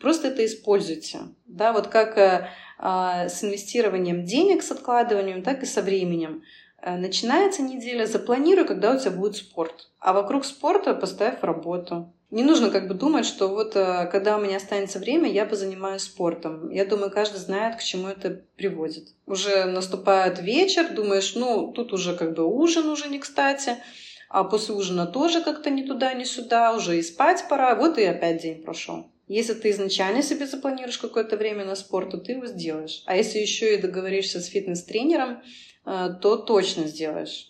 Просто 0.00 0.28
это 0.28 0.44
используйте. 0.44 1.20
Да, 1.46 1.72
вот 1.72 1.88
как 1.88 2.46
а, 2.78 3.28
с 3.28 3.42
инвестированием 3.42 4.24
денег, 4.24 4.62
с 4.62 4.70
откладыванием, 4.70 5.42
так 5.42 5.62
и 5.62 5.66
со 5.66 5.82
временем. 5.82 6.44
Начинается 6.84 7.62
неделя, 7.62 8.06
запланируй, 8.06 8.64
когда 8.64 8.94
у 8.94 8.98
тебя 9.00 9.10
будет 9.10 9.34
спорт. 9.34 9.90
А 9.98 10.12
вокруг 10.12 10.44
спорта 10.44 10.94
поставь 10.94 11.42
работу. 11.42 12.12
Не 12.30 12.42
нужно 12.42 12.70
как 12.70 12.88
бы 12.88 12.94
думать, 12.94 13.24
что 13.24 13.48
вот 13.48 13.74
э, 13.74 14.06
когда 14.12 14.36
у 14.36 14.40
меня 14.40 14.58
останется 14.58 14.98
время, 14.98 15.30
я 15.30 15.46
позанимаюсь 15.46 16.02
спортом. 16.02 16.70
Я 16.70 16.84
думаю, 16.84 17.10
каждый 17.10 17.38
знает, 17.38 17.76
к 17.76 17.82
чему 17.82 18.08
это 18.08 18.42
приводит. 18.56 19.08
Уже 19.26 19.64
наступает 19.64 20.38
вечер, 20.38 20.92
думаешь, 20.94 21.34
ну, 21.34 21.72
тут 21.72 21.94
уже 21.94 22.14
как 22.14 22.34
бы 22.34 22.44
ужин 22.44 22.86
уже 22.90 23.08
не 23.08 23.18
кстати, 23.18 23.76
а 24.28 24.44
после 24.44 24.74
ужина 24.74 25.06
тоже 25.06 25.42
как-то 25.42 25.70
ни 25.70 25.82
туда, 25.82 26.12
ни 26.12 26.24
сюда, 26.24 26.74
уже 26.76 26.98
и 26.98 27.02
спать 27.02 27.46
пора, 27.48 27.74
вот 27.74 27.96
и 27.96 28.04
опять 28.04 28.42
день 28.42 28.62
прошел. 28.62 29.06
Если 29.26 29.54
ты 29.54 29.70
изначально 29.70 30.22
себе 30.22 30.46
запланируешь 30.46 30.98
какое-то 30.98 31.38
время 31.38 31.64
на 31.64 31.76
спорт, 31.76 32.10
то 32.10 32.18
ты 32.18 32.32
его 32.32 32.46
сделаешь. 32.46 33.02
А 33.06 33.16
если 33.16 33.38
еще 33.38 33.74
и 33.74 33.80
договоришься 33.80 34.40
с 34.40 34.46
фитнес-тренером, 34.46 35.42
э, 35.86 36.08
то 36.20 36.36
точно 36.36 36.84
сделаешь. 36.84 37.47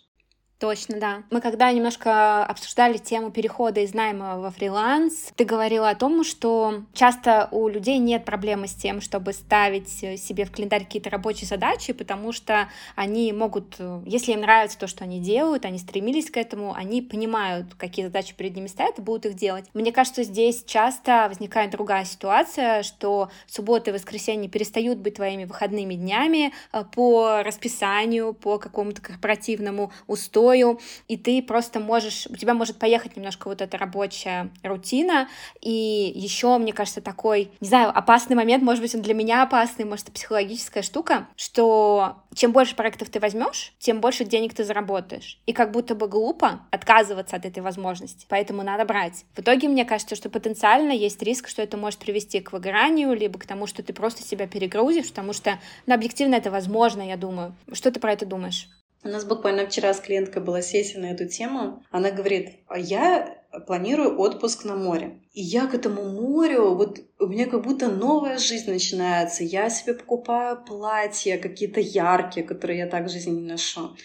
Точно, 0.59 0.99
да. 0.99 1.23
Мы 1.31 1.41
когда 1.41 1.71
немножко 1.71 2.45
обсуждали 2.45 2.99
тему 2.99 3.31
перехода 3.31 3.81
из 3.81 3.95
найма 3.95 4.41
во 4.41 4.51
фриланс, 4.51 5.31
ты 5.37 5.45
говорила 5.45 5.89
о 5.89 5.95
том, 5.95 6.25
что 6.25 6.83
часто 6.93 7.47
у 7.53 7.69
людей 7.69 7.99
нет 7.99 8.25
проблемы 8.25 8.67
с 8.67 8.75
тем, 8.75 9.01
чтобы 9.01 9.35
ставить 9.35 9.89
себе 9.89 10.45
в 10.45 10.51
календарь 10.51 10.85
какие-то 10.85 11.11
рабочие 11.11 11.47
задачи, 11.47 11.93
потому 11.93 12.33
что 12.33 12.69
они 12.97 13.33
могут, 13.33 13.77
если 14.05 14.33
им 14.33 14.41
нравится 14.41 14.77
то, 14.81 14.89
что 14.89 15.05
они 15.05 15.21
делают, 15.21 15.65
они 15.65 15.79
стремились 15.79 16.29
к 16.29 16.37
этому, 16.37 16.75
они 16.75 17.03
понимают, 17.03 17.75
какие 17.77 18.07
задачи 18.07 18.35
перед 18.35 18.57
ними 18.57 18.67
стоят 18.67 18.99
и 18.99 19.03
будут 19.03 19.27
их 19.27 19.35
делать. 19.35 19.67
Мне 19.75 19.93
кажется, 19.93 20.25
здесь 20.25 20.65
часто 20.65 21.27
возникает 21.29 21.71
другая 21.71 22.05
ситуация, 22.05 22.83
что 22.83 23.31
суббота 23.47 23.91
и 23.91 23.95
воскресенье 23.95 24.51
перестают 24.51 24.99
быть 24.99 25.15
твоими 25.15 25.45
выходными 25.45 25.95
днями 25.95 26.53
э, 26.73 26.83
по 26.93 27.45
расписанию, 27.45 28.35
по 28.35 28.59
какому-то 28.59 29.01
корпоративному 29.01 29.93
устою, 30.09 30.48
собою, 30.49 30.81
и 31.09 31.17
ты 31.17 31.43
просто 31.43 31.81
можешь, 31.81 32.27
у 32.31 32.37
тебя 32.37 32.55
может 32.55 32.79
поехать 32.79 33.17
немножко 33.17 33.49
вот 33.49 33.61
эта 33.61 33.77
рабочая 33.77 34.51
рутина, 34.63 35.29
и 35.61 36.13
еще, 36.15 36.57
мне 36.59 36.73
кажется, 36.73 37.01
такой, 37.01 37.51
не 37.61 37.69
знаю, 37.69 37.91
опасный 37.95 38.37
момент, 38.37 38.63
может 38.63 38.83
быть, 38.83 38.95
он 38.95 39.03
для 39.03 39.15
меня 39.15 39.43
опасный, 39.43 39.85
может, 39.85 40.07
это 40.07 40.13
психологическая 40.13 40.83
штука, 40.83 41.29
что 41.37 42.17
чем 42.35 42.53
больше 42.53 42.77
проектов 42.77 43.11
ты 43.11 43.21
возьмешь, 43.21 43.73
тем 43.79 44.01
больше 44.01 44.25
денег 44.25 44.55
ты 44.55 44.65
заработаешь. 44.65 45.39
И 45.47 45.53
как 45.53 45.71
будто 45.71 45.95
бы 45.95 46.09
глупо 46.09 46.61
отказываться 46.71 47.37
от 47.37 47.45
этой 47.45 47.63
возможности, 47.63 48.27
поэтому 48.29 48.63
надо 48.63 48.85
брать. 48.85 49.25
В 49.35 49.41
итоге, 49.41 49.69
мне 49.69 49.85
кажется, 49.85 50.17
что 50.17 50.31
потенциально 50.31 50.93
есть 50.93 51.23
риск, 51.23 51.49
что 51.49 51.63
это 51.63 51.77
может 51.77 51.99
привести 51.99 52.41
к 52.41 52.53
выгоранию, 52.53 53.15
либо 53.15 53.39
к 53.39 53.47
тому, 53.47 53.67
что 53.67 53.83
ты 53.83 53.93
просто 53.93 54.23
себя 54.23 54.47
перегрузишь, 54.47 55.09
потому 55.09 55.33
что, 55.33 55.59
ну, 55.87 55.95
объективно 55.95 56.37
это 56.37 56.51
возможно, 56.51 57.03
я 57.03 57.17
думаю. 57.17 57.55
Что 57.73 57.91
ты 57.91 58.01
про 58.01 58.13
это 58.13 58.25
думаешь? 58.25 58.69
У 59.05 59.09
нас 59.09 59.25
буквально 59.25 59.67
вчера 59.67 59.95
с 59.95 60.01
клиенткой 60.01 60.43
была 60.43 60.61
сессия 60.61 60.99
на 60.99 61.13
эту 61.13 61.27
тему. 61.27 61.85
Она 61.91 62.11
говорит, 62.11 62.57
а 62.67 62.79
я 62.79 63.39
планирую 63.67 64.19
отпуск 64.19 64.65
на 64.65 64.77
море. 64.77 65.21
И 65.33 65.41
я 65.41 65.67
к 65.67 65.75
этому 65.75 66.05
морю, 66.05 66.75
вот 66.75 67.01
у 67.19 67.27
меня 67.27 67.47
как 67.47 67.63
будто 67.63 67.89
новая 67.89 68.39
жизнь 68.39 68.71
начинается. 68.71 69.45
Я 69.45 69.71
себе 69.71 69.95
покупаю 69.95 70.63
платья 70.65 71.39
какие-то 71.39 71.81
яркие, 71.81 72.45
которые 72.45 72.81
я 72.81 72.87
так 72.87 73.07
в 73.07 73.11
жизни 73.11 73.31
не 73.31 73.49
ношу. 73.49 73.97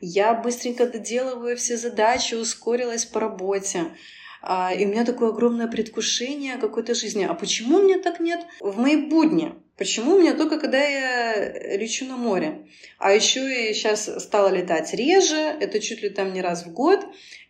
Я 0.00 0.34
быстренько 0.34 0.86
доделываю 0.86 1.56
все 1.56 1.76
задачи, 1.76 2.34
ускорилась 2.34 3.04
по 3.04 3.20
работе. 3.20 3.84
А, 4.42 4.72
и 4.72 4.86
у 4.86 4.88
меня 4.88 5.04
такое 5.04 5.28
огромное 5.28 5.68
предвкушение 5.68 6.56
какой-то 6.56 6.94
жизни. 6.94 7.24
А 7.24 7.34
почему 7.34 7.78
у 7.78 7.82
меня 7.82 7.98
так 7.98 8.20
нет 8.20 8.40
в 8.60 8.78
мои 8.78 8.96
будни? 8.96 9.54
Почему 9.80 10.16
у 10.16 10.20
меня 10.20 10.34
только 10.34 10.60
когда 10.60 10.78
я 10.78 11.78
лечу 11.78 12.04
на 12.04 12.18
море? 12.18 12.66
А 12.98 13.14
еще 13.14 13.40
и 13.40 13.72
сейчас 13.72 14.10
стала 14.22 14.48
летать 14.50 14.92
реже, 14.92 15.56
это 15.58 15.80
чуть 15.80 16.02
ли 16.02 16.10
там 16.10 16.34
не 16.34 16.42
раз 16.42 16.66
в 16.66 16.72
год. 16.74 17.00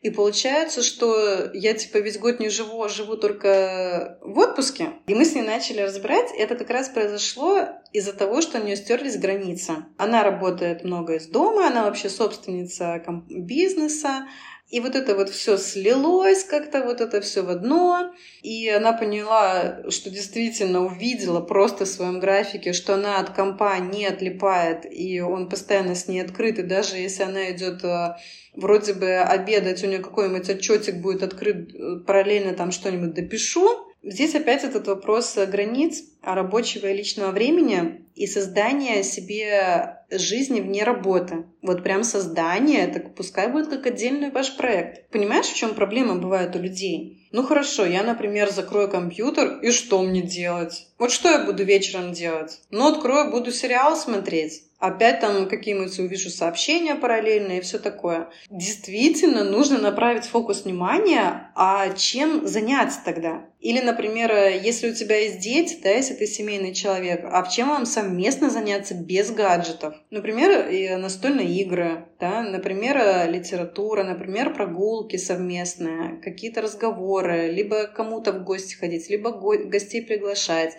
И 0.02 0.10
получается, 0.10 0.80
что 0.80 1.50
я 1.52 1.74
типа 1.74 1.98
весь 1.98 2.20
год 2.20 2.38
не 2.38 2.48
живу, 2.48 2.84
а 2.84 2.88
живу 2.88 3.16
только 3.16 4.20
в 4.22 4.38
отпуске. 4.38 4.90
И 5.08 5.14
мы 5.14 5.24
с 5.24 5.34
ней 5.34 5.42
начали 5.42 5.80
разбирать. 5.80 6.30
Это 6.38 6.54
как 6.54 6.70
раз 6.70 6.88
произошло 6.88 7.66
из-за 7.92 8.12
того, 8.12 8.42
что 8.42 8.60
у 8.60 8.62
нее 8.62 8.76
стерлись 8.76 9.18
границы. 9.18 9.86
Она 9.98 10.22
работает 10.22 10.84
много 10.84 11.16
из 11.16 11.26
дома, 11.26 11.66
она 11.66 11.82
вообще 11.82 12.08
собственница 12.08 13.02
бизнеса, 13.28 14.28
и 14.70 14.78
вот 14.78 14.94
это 14.94 15.16
вот 15.16 15.30
все 15.30 15.56
слилось 15.56 16.44
как-то, 16.44 16.82
вот 16.82 17.00
это 17.00 17.20
все 17.20 17.42
в 17.42 17.50
одно. 17.50 18.12
И 18.42 18.68
она 18.68 18.92
поняла, 18.92 19.90
что 19.90 20.10
действительно 20.10 20.84
увидела 20.86 21.40
просто 21.40 21.84
в 21.84 21.88
своем 21.88 22.20
графике, 22.20 22.72
что 22.72 22.94
она 22.94 23.18
от 23.18 23.30
компа 23.30 23.76
не 23.80 24.06
отлипает, 24.06 24.86
и 24.88 25.20
он 25.20 25.48
постоянно 25.48 25.96
с 25.96 26.06
ней 26.06 26.20
открыт. 26.20 26.60
И 26.60 26.62
даже 26.62 26.96
если 26.96 27.24
она 27.24 27.50
идет 27.50 27.82
э, 27.82 28.14
вроде 28.54 28.94
бы 28.94 29.16
обедать, 29.16 29.82
у 29.82 29.88
нее 29.88 29.98
какой-нибудь 29.98 30.48
отчетик 30.48 30.96
будет 30.98 31.24
открыт, 31.24 31.74
э, 31.74 31.96
параллельно 32.06 32.54
там 32.54 32.70
что-нибудь 32.70 33.12
допишу, 33.12 33.90
Здесь 34.02 34.34
опять 34.34 34.64
этот 34.64 34.86
вопрос 34.86 35.36
границ 35.36 36.02
рабочего 36.22 36.86
и 36.86 36.96
личного 36.96 37.32
времени 37.32 38.06
и 38.20 38.26
создания 38.26 39.02
себе 39.02 39.96
жизни 40.10 40.60
вне 40.60 40.84
работы. 40.84 41.46
Вот 41.62 41.82
прям 41.82 42.04
создание, 42.04 42.86
так 42.86 43.14
пускай 43.14 43.50
будет 43.50 43.68
как 43.68 43.86
отдельный 43.86 44.30
ваш 44.30 44.56
проект. 44.58 45.08
Понимаешь, 45.08 45.46
в 45.46 45.56
чем 45.56 45.74
проблема 45.74 46.16
бывает 46.16 46.54
у 46.54 46.58
людей? 46.58 47.26
Ну 47.32 47.42
хорошо, 47.42 47.86
я, 47.86 48.02
например, 48.02 48.50
закрою 48.50 48.90
компьютер, 48.90 49.60
и 49.62 49.70
что 49.70 50.02
мне 50.02 50.20
делать? 50.20 50.88
Вот 50.98 51.12
что 51.12 51.30
я 51.30 51.44
буду 51.46 51.64
вечером 51.64 52.12
делать? 52.12 52.60
Ну, 52.70 52.88
открою, 52.88 53.30
буду 53.30 53.52
сериал 53.52 53.96
смотреть. 53.96 54.64
Опять 54.80 55.20
там 55.20 55.48
какие-нибудь 55.48 55.96
увижу 55.98 56.30
сообщения 56.30 56.96
параллельные 56.96 57.58
и 57.58 57.60
все 57.60 57.78
такое. 57.78 58.30
Действительно, 58.50 59.44
нужно 59.44 59.78
направить 59.78 60.24
фокус 60.24 60.64
внимания, 60.64 61.52
а 61.54 61.90
чем 61.90 62.46
заняться 62.46 63.00
тогда? 63.04 63.44
Или, 63.60 63.80
например, 63.80 64.32
если 64.62 64.90
у 64.90 64.94
тебя 64.94 65.18
есть 65.18 65.40
дети, 65.40 65.78
да, 65.82 65.90
если 65.90 66.14
ты 66.14 66.26
семейный 66.26 66.72
человек, 66.72 67.20
а 67.30 67.46
чем 67.46 67.68
вам 67.68 67.84
совместно 67.84 68.48
заняться 68.48 68.94
без 68.94 69.30
гаджетов? 69.30 69.94
Например, 70.08 70.98
настольные 70.98 71.48
игры, 71.60 72.06
да, 72.18 72.42
например, 72.42 73.30
литература, 73.30 74.02
например, 74.02 74.54
прогулки 74.54 75.16
совместные, 75.16 76.18
какие-то 76.22 76.62
разговоры, 76.62 77.50
либо 77.50 77.86
кому-то 77.86 78.32
в 78.32 78.44
гости 78.44 78.76
ходить, 78.76 79.10
либо 79.10 79.30
гостей 79.30 80.00
приглашать 80.00 80.78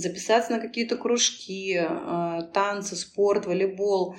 записаться 0.00 0.52
на 0.52 0.60
какие-то 0.60 0.96
кружки, 0.96 1.78
э, 1.80 2.40
танцы, 2.52 2.96
спорт, 2.96 3.46
волейбол. 3.46 4.16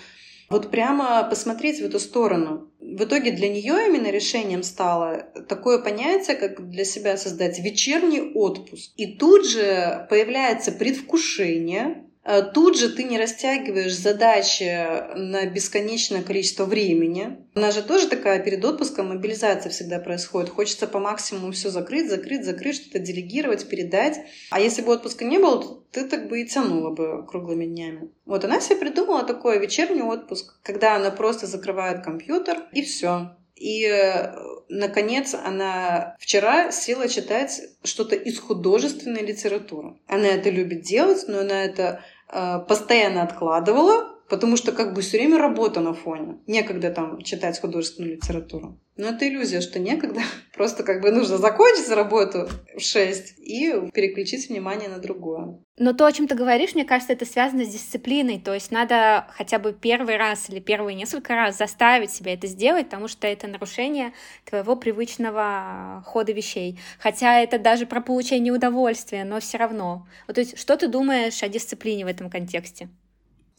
Вот 0.50 0.70
прямо 0.70 1.24
посмотреть 1.24 1.80
в 1.80 1.86
эту 1.86 2.00
сторону. 2.00 2.72
В 2.80 3.06
итоге 3.06 3.32
для 3.32 3.48
нее 3.48 3.88
именно 3.88 4.08
решением 4.12 4.64
стало 4.64 5.28
такое 5.48 5.80
понятие, 5.80 6.36
как 6.36 6.70
для 6.70 6.84
себя 6.84 7.16
создать 7.16 7.60
вечерний 7.60 8.34
отпуск. 8.34 8.92
И 8.98 9.16
тут 9.16 9.48
же 9.48 10.06
появляется 10.10 10.74
предвкушение, 10.74 12.11
тут 12.54 12.78
же 12.78 12.90
ты 12.90 13.04
не 13.04 13.18
растягиваешь 13.18 13.96
задачи 13.96 15.16
на 15.16 15.46
бесконечное 15.48 16.22
количество 16.22 16.66
времени. 16.66 17.38
У 17.56 17.60
нас 17.60 17.74
же 17.74 17.82
тоже 17.82 18.08
такая 18.08 18.40
перед 18.40 18.64
отпуском 18.64 19.10
мобилизация 19.10 19.72
всегда 19.72 20.00
происходит. 20.00 20.50
Хочется 20.50 20.88
по 20.88 21.00
максимуму 21.00 21.52
все 21.52 21.70
закрыть, 21.70 22.10
закрыть, 22.10 22.46
закрыть, 22.46 22.76
что-то 22.76 23.00
делегировать, 23.00 23.68
передать. 23.68 24.20
А 24.52 24.60
если 24.60 24.84
бы 24.84 24.94
отпуска 24.94 25.26
не 25.26 25.40
было, 25.40 25.62
то 25.62 25.84
ты 25.92 26.08
так 26.08 26.30
бы 26.30 26.42
и 26.42 26.48
тянула 26.48 26.92
бы 26.92 27.26
круглыми 27.26 27.66
днями. 27.66 28.12
Вот 28.26 28.46
она 28.46 28.62
себе 28.62 28.78
придумала 28.78 29.24
такой 29.24 29.60
вечерний 29.60 30.04
отпуск, 30.04 30.60
когда 30.62 30.96
она 30.96 31.10
просто 31.10 31.48
закрывает 31.48 32.04
компьютер 32.04 32.68
и 32.72 32.84
все. 32.84 33.36
И, 33.56 33.86
э, 33.86 34.34
наконец, 34.72 35.36
она 35.36 36.16
вчера 36.20 36.72
села 36.72 37.08
читать 37.08 37.62
что-то 37.84 38.16
из 38.16 38.40
художественной 38.40 39.22
литературы. 39.22 39.96
Она 40.08 40.28
это 40.28 40.50
любит 40.50 40.82
делать, 40.82 41.26
но 41.28 41.40
она 41.40 41.64
это 41.66 42.02
э, 42.30 42.60
постоянно 42.68 43.22
откладывала, 43.22 44.11
потому 44.32 44.56
что 44.56 44.72
как 44.72 44.94
бы 44.94 45.02
все 45.02 45.18
время 45.18 45.38
работа 45.38 45.82
на 45.82 45.94
фоне. 45.94 46.38
Некогда 46.48 46.90
там 46.90 47.22
читать 47.22 47.60
художественную 47.60 48.16
литературу. 48.16 48.80
Но 48.96 49.10
это 49.10 49.28
иллюзия, 49.28 49.60
что 49.60 49.78
некогда. 49.78 50.22
Просто 50.56 50.84
как 50.84 51.02
бы 51.02 51.12
нужно 51.12 51.38
закончить 51.38 51.90
работу 51.90 52.48
в 52.74 52.80
6 52.80 53.40
и 53.40 53.74
переключить 53.94 54.48
внимание 54.48 54.88
на 54.88 55.00
другое. 55.00 55.60
Но 55.78 55.92
то, 55.92 56.06
о 56.06 56.12
чем 56.14 56.30
ты 56.30 56.36
говоришь, 56.36 56.76
мне 56.76 56.86
кажется, 56.86 57.12
это 57.12 57.26
связано 57.26 57.66
с 57.66 57.74
дисциплиной. 57.74 58.40
То 58.40 58.54
есть 58.54 58.72
надо 58.72 59.28
хотя 59.36 59.60
бы 59.60 59.74
первый 59.74 60.16
раз 60.16 60.50
или 60.50 60.62
первые 60.62 60.96
несколько 60.96 61.36
раз 61.36 61.58
заставить 61.58 62.12
себя 62.12 62.34
это 62.34 62.48
сделать, 62.48 62.86
потому 62.86 63.10
что 63.10 63.28
это 63.28 63.48
нарушение 63.48 64.14
твоего 64.46 64.78
привычного 64.78 66.04
хода 66.06 66.32
вещей. 66.32 66.80
Хотя 67.00 67.42
это 67.42 67.60
даже 67.60 67.86
про 67.86 68.00
получение 68.00 68.54
удовольствия, 68.54 69.26
но 69.26 69.42
все 69.42 69.58
равно. 69.58 70.08
Вот, 70.28 70.36
то 70.36 70.42
есть 70.42 70.58
что 70.58 70.78
ты 70.78 70.88
думаешь 70.88 71.44
о 71.44 71.50
дисциплине 71.50 72.06
в 72.06 72.08
этом 72.08 72.30
контексте? 72.30 72.88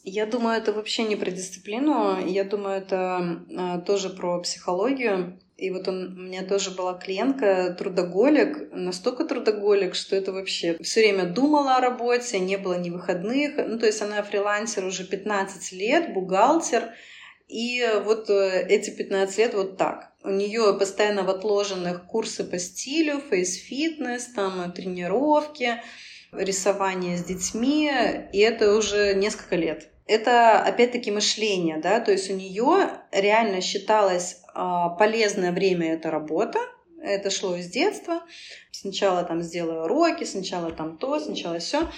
Я 0.04 0.26
думаю, 0.26 0.58
это 0.58 0.72
вообще 0.72 1.04
не 1.04 1.14
про 1.14 1.30
дисциплину, 1.30 2.26
я 2.26 2.42
думаю, 2.42 2.78
это 2.78 3.44
э, 3.48 3.80
тоже 3.86 4.10
про 4.10 4.40
психологию. 4.40 5.38
И 5.56 5.70
вот 5.70 5.86
он, 5.86 6.18
у 6.18 6.22
меня 6.22 6.42
тоже 6.42 6.72
была 6.72 6.94
клиентка, 6.94 7.72
трудоголик, 7.78 8.72
настолько 8.72 9.24
трудоголик, 9.24 9.94
что 9.94 10.16
это 10.16 10.32
вообще 10.32 10.76
все 10.82 11.02
время 11.02 11.26
думала 11.26 11.76
о 11.76 11.80
работе, 11.80 12.40
не 12.40 12.56
было 12.56 12.76
ни 12.80 12.90
выходных. 12.90 13.52
Ну, 13.64 13.78
то 13.78 13.86
есть 13.86 14.02
она 14.02 14.24
фрилансер 14.24 14.84
уже 14.84 15.04
15 15.04 15.70
лет, 15.70 16.12
бухгалтер. 16.14 16.94
И 17.46 17.86
вот 18.04 18.28
э, 18.28 18.66
эти 18.68 18.90
15 18.90 19.38
лет 19.38 19.54
вот 19.54 19.76
так. 19.76 20.14
У 20.24 20.30
нее 20.30 20.76
постоянно 20.76 21.22
в 21.22 21.30
отложенных 21.30 22.06
курсы 22.06 22.42
по 22.42 22.58
стилю, 22.58 23.20
фейс-фитнес, 23.30 24.32
там 24.34 24.72
тренировки, 24.72 25.80
рисование 26.32 27.16
с 27.16 27.22
детьми, 27.22 27.88
и 28.32 28.38
это 28.40 28.74
уже 28.74 29.14
несколько 29.14 29.54
лет 29.54 29.91
это 30.06 30.60
опять-таки 30.60 31.10
мышление, 31.10 31.78
да, 31.78 32.00
то 32.00 32.12
есть 32.12 32.30
у 32.30 32.34
нее 32.34 32.90
реально 33.12 33.60
считалось 33.60 34.42
э, 34.54 34.60
полезное 34.98 35.52
время 35.52 35.94
это 35.94 36.10
работа, 36.10 36.58
это 37.02 37.30
шло 37.30 37.56
из 37.56 37.68
детства. 37.68 38.22
Сначала 38.70 39.24
там 39.24 39.42
сделаю 39.42 39.84
уроки, 39.84 40.24
сначала 40.24 40.70
там 40.70 40.96
то, 40.98 41.18
сначала 41.18 41.58
все. 41.58 41.88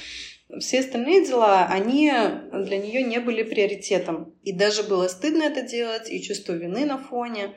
Все 0.61 0.81
остальные 0.81 1.27
дела, 1.27 1.67
они 1.71 2.13
для 2.53 2.79
нее 2.79 3.03
не 3.03 3.19
были 3.19 3.43
приоритетом. 3.43 4.35
И 4.43 4.53
даже 4.53 4.83
было 4.83 5.09
стыдно 5.09 5.43
это 5.43 5.63
делать, 5.63 6.11
и 6.11 6.23
чувство 6.23 6.53
вины 6.53 6.85
на 6.85 6.99
фоне. 6.99 7.55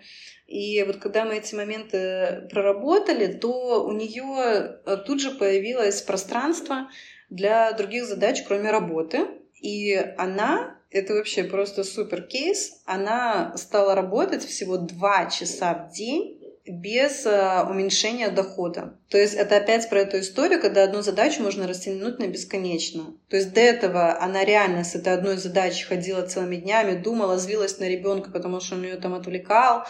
И 0.47 0.81
вот 0.83 0.97
когда 0.97 1.25
мы 1.25 1.37
эти 1.37 1.53
моменты 1.53 2.47
проработали, 2.49 3.27
то 3.33 3.85
у 3.85 3.91
нее 3.91 4.79
тут 5.05 5.19
же 5.19 5.31
появилось 5.31 6.01
пространство 6.01 6.89
для 7.29 7.71
других 7.73 8.05
задач, 8.05 8.43
кроме 8.47 8.71
работы. 8.71 9.27
И 9.67 9.93
она, 10.17 10.77
это 10.91 11.13
вообще 11.13 11.43
просто 11.43 11.83
супер 11.83 12.21
кейс, 12.21 12.81
она 12.85 13.51
стала 13.57 13.95
работать 13.95 14.45
всего 14.45 14.77
два 14.77 15.25
часа 15.25 15.73
в 15.73 15.93
день 15.93 16.41
без 16.65 17.25
э, 17.25 17.63
уменьшения 17.69 18.29
дохода. 18.29 18.97
То 19.09 19.17
есть 19.17 19.33
это 19.33 19.57
опять 19.57 19.89
про 19.89 19.99
эту 19.99 20.21
историю, 20.21 20.61
когда 20.61 20.83
одну 20.83 21.01
задачу 21.01 21.43
можно 21.43 21.67
растянуть 21.67 22.17
на 22.17 22.27
бесконечно. 22.27 23.13
То 23.27 23.35
есть 23.35 23.51
до 23.51 23.59
этого 23.59 24.17
она 24.21 24.45
реально 24.45 24.85
с 24.85 24.95
этой 24.95 25.11
одной 25.11 25.35
задачей 25.35 25.83
ходила 25.83 26.21
целыми 26.21 26.55
днями, 26.55 26.95
думала, 26.95 27.37
злилась 27.37 27.77
на 27.77 27.89
ребенка, 27.89 28.31
потому 28.31 28.61
что 28.61 28.75
он 28.75 28.83
ее 28.83 28.95
там 28.95 29.15
отвлекал, 29.15 29.83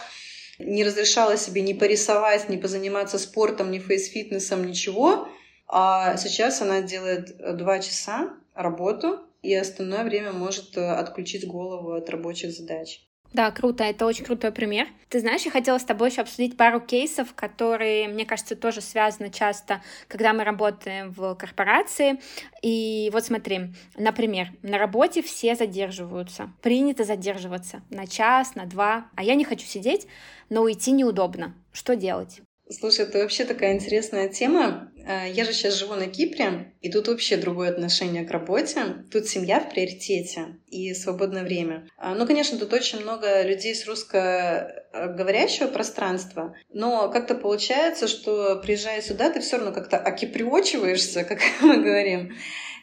не 0.58 0.82
разрешала 0.82 1.36
себе 1.36 1.62
ни 1.62 1.72
порисовать, 1.72 2.48
ни 2.48 2.56
позаниматься 2.56 3.16
спортом, 3.16 3.70
ни 3.70 3.78
фейс-фитнесом, 3.78 4.66
ничего. 4.66 5.28
А 5.68 6.16
сейчас 6.16 6.62
она 6.62 6.82
делает 6.82 7.56
два 7.56 7.78
часа 7.78 8.30
работу, 8.56 9.20
и 9.42 9.54
остальное 9.54 10.04
время 10.04 10.32
может 10.32 10.76
э, 10.76 10.90
отключить 10.90 11.46
голову 11.46 11.92
от 11.92 12.08
рабочих 12.10 12.52
задач. 12.52 13.08
Да, 13.32 13.50
круто, 13.50 13.84
это 13.84 14.06
очень 14.06 14.24
крутой 14.24 14.52
пример. 14.52 14.86
Ты 15.10 15.20
знаешь, 15.20 15.42
я 15.42 15.50
хотела 15.50 15.76
с 15.76 15.84
тобой 15.84 16.08
еще 16.08 16.22
обсудить 16.22 16.56
пару 16.56 16.80
кейсов, 16.80 17.34
которые, 17.34 18.08
мне 18.08 18.24
кажется, 18.24 18.56
тоже 18.56 18.80
связаны 18.80 19.30
часто, 19.30 19.82
когда 20.06 20.32
мы 20.32 20.44
работаем 20.44 21.10
в 21.10 21.34
корпорации. 21.34 22.20
И 22.62 23.10
вот 23.12 23.26
смотри, 23.26 23.74
например, 23.96 24.48
на 24.62 24.78
работе 24.78 25.20
все 25.20 25.54
задерживаются. 25.54 26.50
Принято 26.62 27.04
задерживаться 27.04 27.82
на 27.90 28.06
час, 28.06 28.54
на 28.54 28.64
два, 28.64 29.08
а 29.14 29.22
я 29.22 29.34
не 29.34 29.44
хочу 29.44 29.66
сидеть, 29.66 30.06
но 30.48 30.62
уйти 30.62 30.90
неудобно. 30.92 31.54
Что 31.70 31.96
делать? 31.96 32.40
Слушай, 32.70 33.06
это 33.06 33.18
вообще 33.18 33.44
такая 33.44 33.74
интересная 33.74 34.28
тема. 34.28 34.92
А, 35.06 35.26
я 35.26 35.44
же 35.44 35.52
сейчас 35.52 35.74
живу 35.74 35.94
на 35.94 36.06
Кипре, 36.06 36.74
и 36.82 36.90
тут 36.90 37.08
вообще 37.08 37.38
другое 37.38 37.70
отношение 37.70 38.24
к 38.24 38.30
работе. 38.30 39.06
Тут 39.10 39.26
семья 39.26 39.60
в 39.60 39.70
приоритете 39.70 40.58
и 40.66 40.92
свободное 40.92 41.44
время. 41.44 41.88
А, 41.96 42.14
ну, 42.14 42.26
конечно, 42.26 42.58
тут 42.58 42.72
очень 42.74 43.00
много 43.00 43.42
людей 43.42 43.74
с 43.74 43.86
русскоговорящего 43.86 45.68
пространства, 45.68 46.54
но 46.70 47.10
как-то 47.10 47.34
получается, 47.34 48.06
что 48.06 48.56
приезжая 48.56 49.00
сюда, 49.00 49.30
ты 49.30 49.40
все 49.40 49.56
равно 49.56 49.72
как-то 49.72 49.96
окиприочиваешься, 49.96 51.24
как 51.28 51.40
мы 51.62 51.78
говорим 51.78 52.34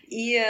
и 0.08 0.42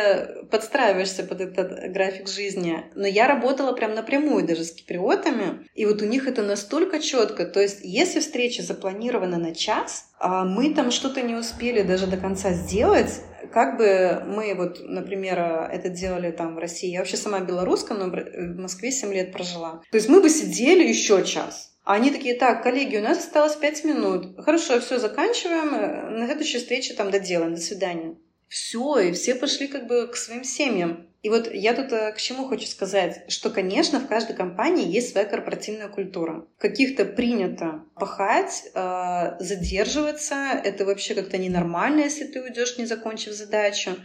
подстраиваешься 0.51 1.23
под 1.23 1.41
этот 1.41 1.91
график 1.91 2.27
жизни. 2.27 2.85
Но 2.95 3.07
я 3.07 3.27
работала 3.27 3.73
прям 3.73 3.93
напрямую 3.93 4.45
даже 4.45 4.63
с 4.63 4.71
киприотами, 4.71 5.67
и 5.73 5.85
вот 5.85 6.01
у 6.01 6.05
них 6.05 6.27
это 6.27 6.43
настолько 6.43 6.99
четко. 6.99 7.45
То 7.45 7.61
есть, 7.61 7.79
если 7.83 8.19
встреча 8.19 8.63
запланирована 8.63 9.37
на 9.37 9.53
час, 9.53 10.11
а 10.19 10.45
мы 10.45 10.73
там 10.73 10.91
что-то 10.91 11.21
не 11.21 11.35
успели 11.35 11.81
даже 11.81 12.07
до 12.07 12.17
конца 12.17 12.51
сделать, 12.53 13.21
как 13.51 13.77
бы 13.77 14.23
мы 14.25 14.53
вот, 14.55 14.79
например, 14.83 15.39
это 15.71 15.89
делали 15.89 16.31
там 16.31 16.55
в 16.55 16.59
России, 16.59 16.91
я 16.91 16.99
вообще 16.99 17.17
сама 17.17 17.39
белоруска, 17.39 17.93
но 17.93 18.09
в 18.09 18.59
Москве 18.59 18.91
7 18.91 19.13
лет 19.13 19.31
прожила. 19.31 19.81
То 19.91 19.97
есть 19.97 20.09
мы 20.09 20.21
бы 20.21 20.29
сидели 20.29 20.83
еще 20.87 21.23
час. 21.23 21.71
А 21.85 21.93
они 21.93 22.09
такие, 22.09 22.35
так, 22.35 22.63
коллеги, 22.63 22.97
у 22.97 23.01
нас 23.01 23.19
осталось 23.19 23.55
5 23.55 23.83
минут. 23.83 24.43
Хорошо, 24.43 24.79
все, 24.79 24.97
заканчиваем. 24.97 26.19
На 26.19 26.25
следующей 26.25 26.57
встрече 26.57 26.95
там 26.95 27.11
доделаем. 27.11 27.53
До 27.53 27.61
свидания 27.61 28.15
все, 28.47 28.99
и 28.99 29.11
все 29.11 29.35
пошли 29.35 29.67
как 29.67 29.87
бы 29.87 30.07
к 30.07 30.15
своим 30.15 30.43
семьям. 30.43 31.09
И 31.25 31.29
вот 31.29 31.51
я 31.51 31.73
тут 31.73 31.91
э, 31.91 32.11
к 32.11 32.17
чему 32.17 32.47
хочу 32.47 32.67
сказать, 32.67 33.23
что, 33.29 33.49
конечно, 33.49 33.99
в 33.99 34.07
каждой 34.07 34.35
компании 34.35 34.87
есть 34.87 35.11
своя 35.11 35.25
корпоративная 35.25 35.87
культура. 35.87 36.45
каких-то 36.59 37.03
принято 37.03 37.83
пахать, 37.95 38.65
э, 38.75 39.35
задерживаться. 39.39 40.35
Это 40.63 40.85
вообще 40.85 41.15
как-то 41.15 41.39
ненормально, 41.39 42.01
если 42.01 42.25
ты 42.25 42.43
уйдешь, 42.43 42.77
не 42.77 42.85
закончив 42.85 43.33
задачу. 43.33 43.95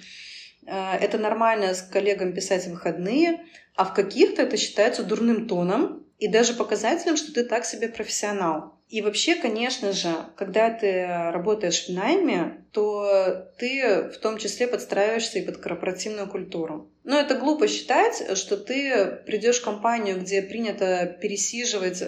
Э, 0.66 0.97
это 0.97 1.18
нормально 1.18 1.74
с 1.74 1.82
коллегам 1.82 2.32
писать 2.32 2.66
выходные, 2.68 3.41
а 3.76 3.84
в 3.84 3.93
каких-то 3.93 4.41
это 4.41 4.57
считается 4.57 5.03
дурным 5.03 5.47
тоном 5.47 6.07
и 6.18 6.26
даже 6.26 6.55
показателем, 6.55 7.18
что 7.18 7.34
ты 7.34 7.45
так 7.45 7.66
себе 7.66 7.88
профессионал. 7.88 8.80
И 8.91 9.03
вообще, 9.03 9.36
конечно 9.36 9.93
же, 9.93 10.12
когда 10.36 10.68
ты 10.68 11.07
работаешь 11.07 11.86
в 11.86 11.91
найме, 11.91 12.64
то 12.72 13.49
ты 13.57 14.11
в 14.12 14.18
том 14.18 14.36
числе 14.36 14.66
подстраиваешься 14.66 15.38
и 15.38 15.47
под 15.47 15.59
корпоративную 15.59 16.28
культуру. 16.28 16.91
Но 17.05 17.18
это 17.18 17.36
глупо 17.36 17.68
считать, 17.68 18.36
что 18.36 18.57
ты 18.57 19.22
придешь 19.26 19.61
в 19.61 19.64
компанию, 19.64 20.20
где 20.20 20.43
принято 20.43 21.16
пересиживать, 21.20 22.03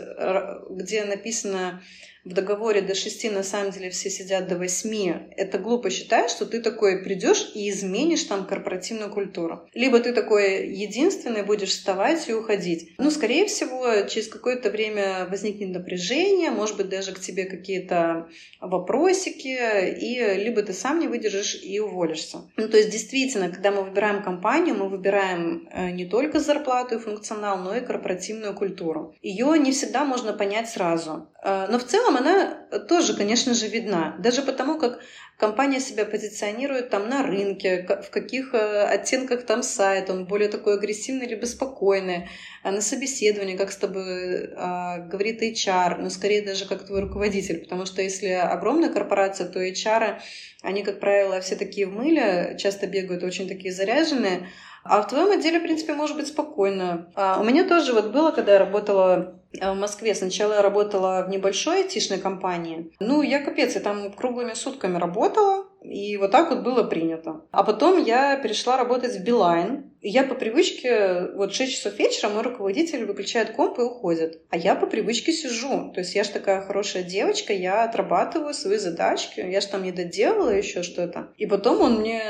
где 0.71 1.05
написано 1.05 1.83
в 2.25 2.35
договоре 2.35 2.83
до 2.83 2.95
6, 2.95 3.33
на 3.33 3.43
самом 3.43 3.73
деле 3.73 3.91
все 3.91 4.09
сидят 4.09 4.47
до 4.47 4.57
8, 4.57 5.33
это 5.37 5.59
глупо 5.59 5.91
считать, 5.91 6.31
что 6.31 6.47
ты 6.47 6.61
такой 6.61 7.03
придешь 7.03 7.51
и 7.55 7.69
изменишь 7.69 8.23
там 8.23 8.47
корпоративную 8.47 9.11
культуру. 9.11 9.69
Либо 9.75 9.99
ты 9.99 10.13
такой 10.13 10.69
единственный 10.69 11.43
будешь 11.43 11.71
вставать 11.71 12.29
и 12.29 12.33
уходить. 12.33 12.95
Ну, 12.99 13.11
скорее 13.11 13.47
всего, 13.47 14.07
через 14.09 14.29
какое-то 14.29 14.71
время 14.71 15.27
возникнет 15.29 15.71
напряжение, 15.71 16.53
может 16.53 16.72
быть, 16.77 16.89
даже 16.89 17.13
к 17.13 17.21
тебе 17.21 17.45
какие-то 17.45 18.29
вопросики, 18.61 19.57
и 19.99 20.43
либо 20.43 20.63
ты 20.63 20.73
сам 20.73 20.99
не 20.99 21.09
выдержишь 21.09 21.59
и 21.63 21.81
уволишься. 21.81 22.51
Ну, 22.57 22.69
то 22.69 22.77
есть, 22.77 22.91
действительно, 22.91 23.49
когда 23.49 23.71
мы 23.71 23.83
выбираем 23.83 24.23
компанию, 24.23 24.75
мы 24.75 24.89
выбираем 24.89 25.69
э, 25.71 25.91
не 25.91 26.07
только 26.07 26.41
зарплату 26.41 26.97
и 26.97 26.99
функционал, 26.99 27.59
но 27.59 27.77
и 27.77 27.81
корпоративную 27.81 28.55
культуру. 28.55 29.15
Ее 29.23 29.59
не 29.59 29.73
всегда 29.73 30.05
можно 30.05 30.33
понять 30.33 30.69
сразу. 30.69 31.29
Э, 31.43 31.67
но 31.71 31.79
в 31.79 31.85
целом 31.85 32.17
она 32.17 32.67
тоже, 32.89 33.17
конечно 33.17 33.55
же, 33.55 33.69
видна. 33.69 34.17
Даже 34.19 34.43
потому, 34.43 34.79
как 34.79 35.01
компания 35.43 35.81
себя 35.81 36.05
позиционирует 36.05 36.91
там 36.91 37.09
на 37.09 37.25
рынке, 37.25 37.85
в 38.07 38.11
каких 38.11 38.55
э, 38.55 38.85
оттенках 38.85 39.45
там 39.45 39.65
сайт, 39.65 40.09
он 40.09 40.25
более 40.25 40.49
такой 40.49 40.75
агрессивный 40.75 41.27
или 41.27 41.35
беспокойный, 41.35 42.29
а 42.63 42.71
на 42.71 42.81
собеседовании, 42.81 43.57
как 43.57 43.73
с 43.73 43.77
тобой 43.77 44.53
а, 44.55 44.99
говорит 44.99 45.43
HR, 45.43 46.01
но 46.01 46.11
скорее 46.11 46.43
даже 46.43 46.65
как 46.65 46.87
твой 46.87 47.01
руководитель, 47.01 47.59
потому 47.59 47.87
что 47.87 48.03
если 48.03 48.29
огромная 48.29 48.89
корпорация, 48.89 49.49
то 49.49 49.61
HR, 49.61 50.21
они, 50.63 50.85
как 50.85 51.01
правило, 51.01 51.41
все 51.41 51.57
такие 51.57 51.89
в 51.89 51.93
мыле, 51.93 52.57
часто 52.57 52.87
бегают 52.87 53.25
очень 53.25 53.49
такие 53.49 53.75
заряженные, 53.75 54.47
а 54.85 55.03
в 55.03 55.09
твоем 55.09 55.31
отделе, 55.31 55.61
в 55.61 55.63
принципе, 55.63 55.95
может 55.95 56.17
быть 56.17 56.27
спокойно. 56.27 57.11
А 57.15 57.41
у 57.41 57.45
меня 57.45 57.69
тоже 57.69 57.93
вот 57.93 58.11
было, 58.11 58.31
когда 58.33 58.55
я 58.55 58.59
работала 58.59 59.41
э, 59.53 59.73
в 59.73 59.77
Москве. 59.77 60.15
Сначала 60.15 60.55
я 60.55 60.63
работала 60.63 61.25
в 61.27 61.31
небольшой 61.31 61.85
айтишной 61.85 62.19
компании. 62.19 62.93
Ну, 62.99 63.23
я 63.23 63.41
капец, 63.41 63.75
я 63.75 63.81
там 63.81 64.13
круглыми 64.13 64.55
сутками 64.55 64.99
работала. 64.99 65.67
И 65.83 66.17
вот 66.17 66.31
так 66.31 66.51
вот 66.51 66.63
было 66.63 66.83
принято. 66.83 67.43
А 67.51 67.63
потом 67.63 68.03
я 68.03 68.37
перешла 68.37 68.77
работать 68.77 69.17
в 69.17 69.25
Билайн. 69.25 69.92
Я 70.03 70.25
по 70.25 70.35
привычке, 70.35 71.29
вот 71.35 71.55
6 71.55 71.73
часов 71.73 71.97
вечера 71.97 72.29
мой 72.29 72.43
руководитель 72.43 73.05
выключает 73.05 73.53
комп 73.53 73.79
и 73.79 73.83
уходит. 73.83 74.43
А 74.51 74.57
я 74.57 74.75
по 74.75 74.87
привычке 74.87 75.33
сижу. 75.33 75.93
То 75.95 76.01
есть 76.01 76.17
я 76.17 76.25
же 76.25 76.31
такая 76.31 76.63
хорошая 76.63 77.05
девочка, 77.05 77.53
я 77.53 77.85
отрабатываю 77.85 78.53
свои 78.53 78.79
задачки. 78.79 79.39
Я 79.41 79.61
же 79.61 79.69
там 79.69 79.85
не 79.85 79.93
доделала 79.93 80.51
еще 80.51 80.83
что-то. 80.83 81.29
И 81.37 81.47
потом 81.47 81.81
он 81.81 82.01
мне 82.01 82.21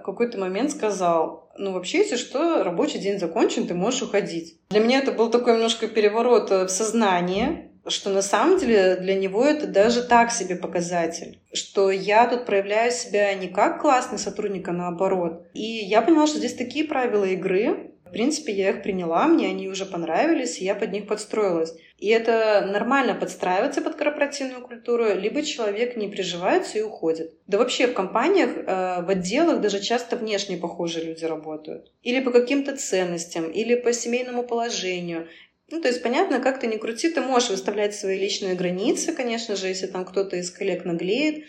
в 0.00 0.02
какой-то 0.04 0.38
момент 0.38 0.72
сказал, 0.72 1.50
ну 1.56 1.72
вообще, 1.72 1.98
если 1.98 2.16
что, 2.16 2.62
рабочий 2.62 2.98
день 2.98 3.18
закончен, 3.18 3.66
ты 3.66 3.74
можешь 3.74 4.02
уходить. 4.02 4.58
Для 4.68 4.80
меня 4.80 4.98
это 4.98 5.12
был 5.12 5.30
такой 5.30 5.54
немножко 5.54 5.88
переворот 5.88 6.50
в 6.50 6.68
сознании, 6.68 7.71
что 7.86 8.10
на 8.10 8.22
самом 8.22 8.58
деле 8.58 8.96
для 8.96 9.14
него 9.14 9.44
это 9.44 9.66
даже 9.66 10.02
так 10.02 10.30
себе 10.30 10.56
показатель, 10.56 11.38
что 11.52 11.90
я 11.90 12.26
тут 12.26 12.46
проявляю 12.46 12.92
себя 12.92 13.32
не 13.34 13.48
как 13.48 13.80
классный 13.80 14.18
сотрудник, 14.18 14.68
а 14.68 14.72
наоборот. 14.72 15.46
И 15.54 15.62
я 15.62 16.02
поняла, 16.02 16.26
что 16.26 16.38
здесь 16.38 16.54
такие 16.54 16.84
правила 16.84 17.24
игры, 17.24 17.92
в 18.04 18.14
принципе, 18.14 18.52
я 18.52 18.68
их 18.68 18.82
приняла, 18.82 19.26
мне 19.26 19.48
они 19.48 19.68
уже 19.68 19.86
понравились, 19.86 20.58
и 20.58 20.66
я 20.66 20.74
под 20.74 20.92
них 20.92 21.06
подстроилась. 21.06 21.74
И 21.96 22.08
это 22.08 22.68
нормально 22.70 23.14
подстраиваться 23.14 23.80
под 23.80 23.94
корпоративную 23.94 24.60
культуру, 24.60 25.14
либо 25.14 25.40
человек 25.40 25.96
не 25.96 26.08
приживается 26.08 26.76
и 26.76 26.82
уходит. 26.82 27.32
Да 27.46 27.56
вообще 27.56 27.86
в 27.86 27.94
компаниях, 27.94 28.50
э, 28.54 29.02
в 29.02 29.08
отделах 29.08 29.62
даже 29.62 29.80
часто 29.80 30.16
внешне 30.16 30.58
похожие 30.58 31.06
люди 31.06 31.24
работают. 31.24 31.90
Или 32.02 32.20
по 32.20 32.32
каким-то 32.32 32.76
ценностям, 32.76 33.50
или 33.50 33.76
по 33.76 33.94
семейному 33.94 34.42
положению, 34.42 35.28
ну, 35.72 35.80
то 35.80 35.88
есть, 35.88 36.02
понятно, 36.02 36.38
как 36.38 36.60
ты 36.60 36.66
не 36.66 36.76
крути, 36.76 37.08
ты 37.08 37.22
можешь 37.22 37.48
выставлять 37.48 37.94
свои 37.94 38.18
личные 38.18 38.54
границы, 38.54 39.14
конечно 39.14 39.56
же, 39.56 39.68
если 39.68 39.86
там 39.86 40.04
кто-то 40.04 40.36
из 40.36 40.50
коллег 40.50 40.84
наглеет, 40.84 41.46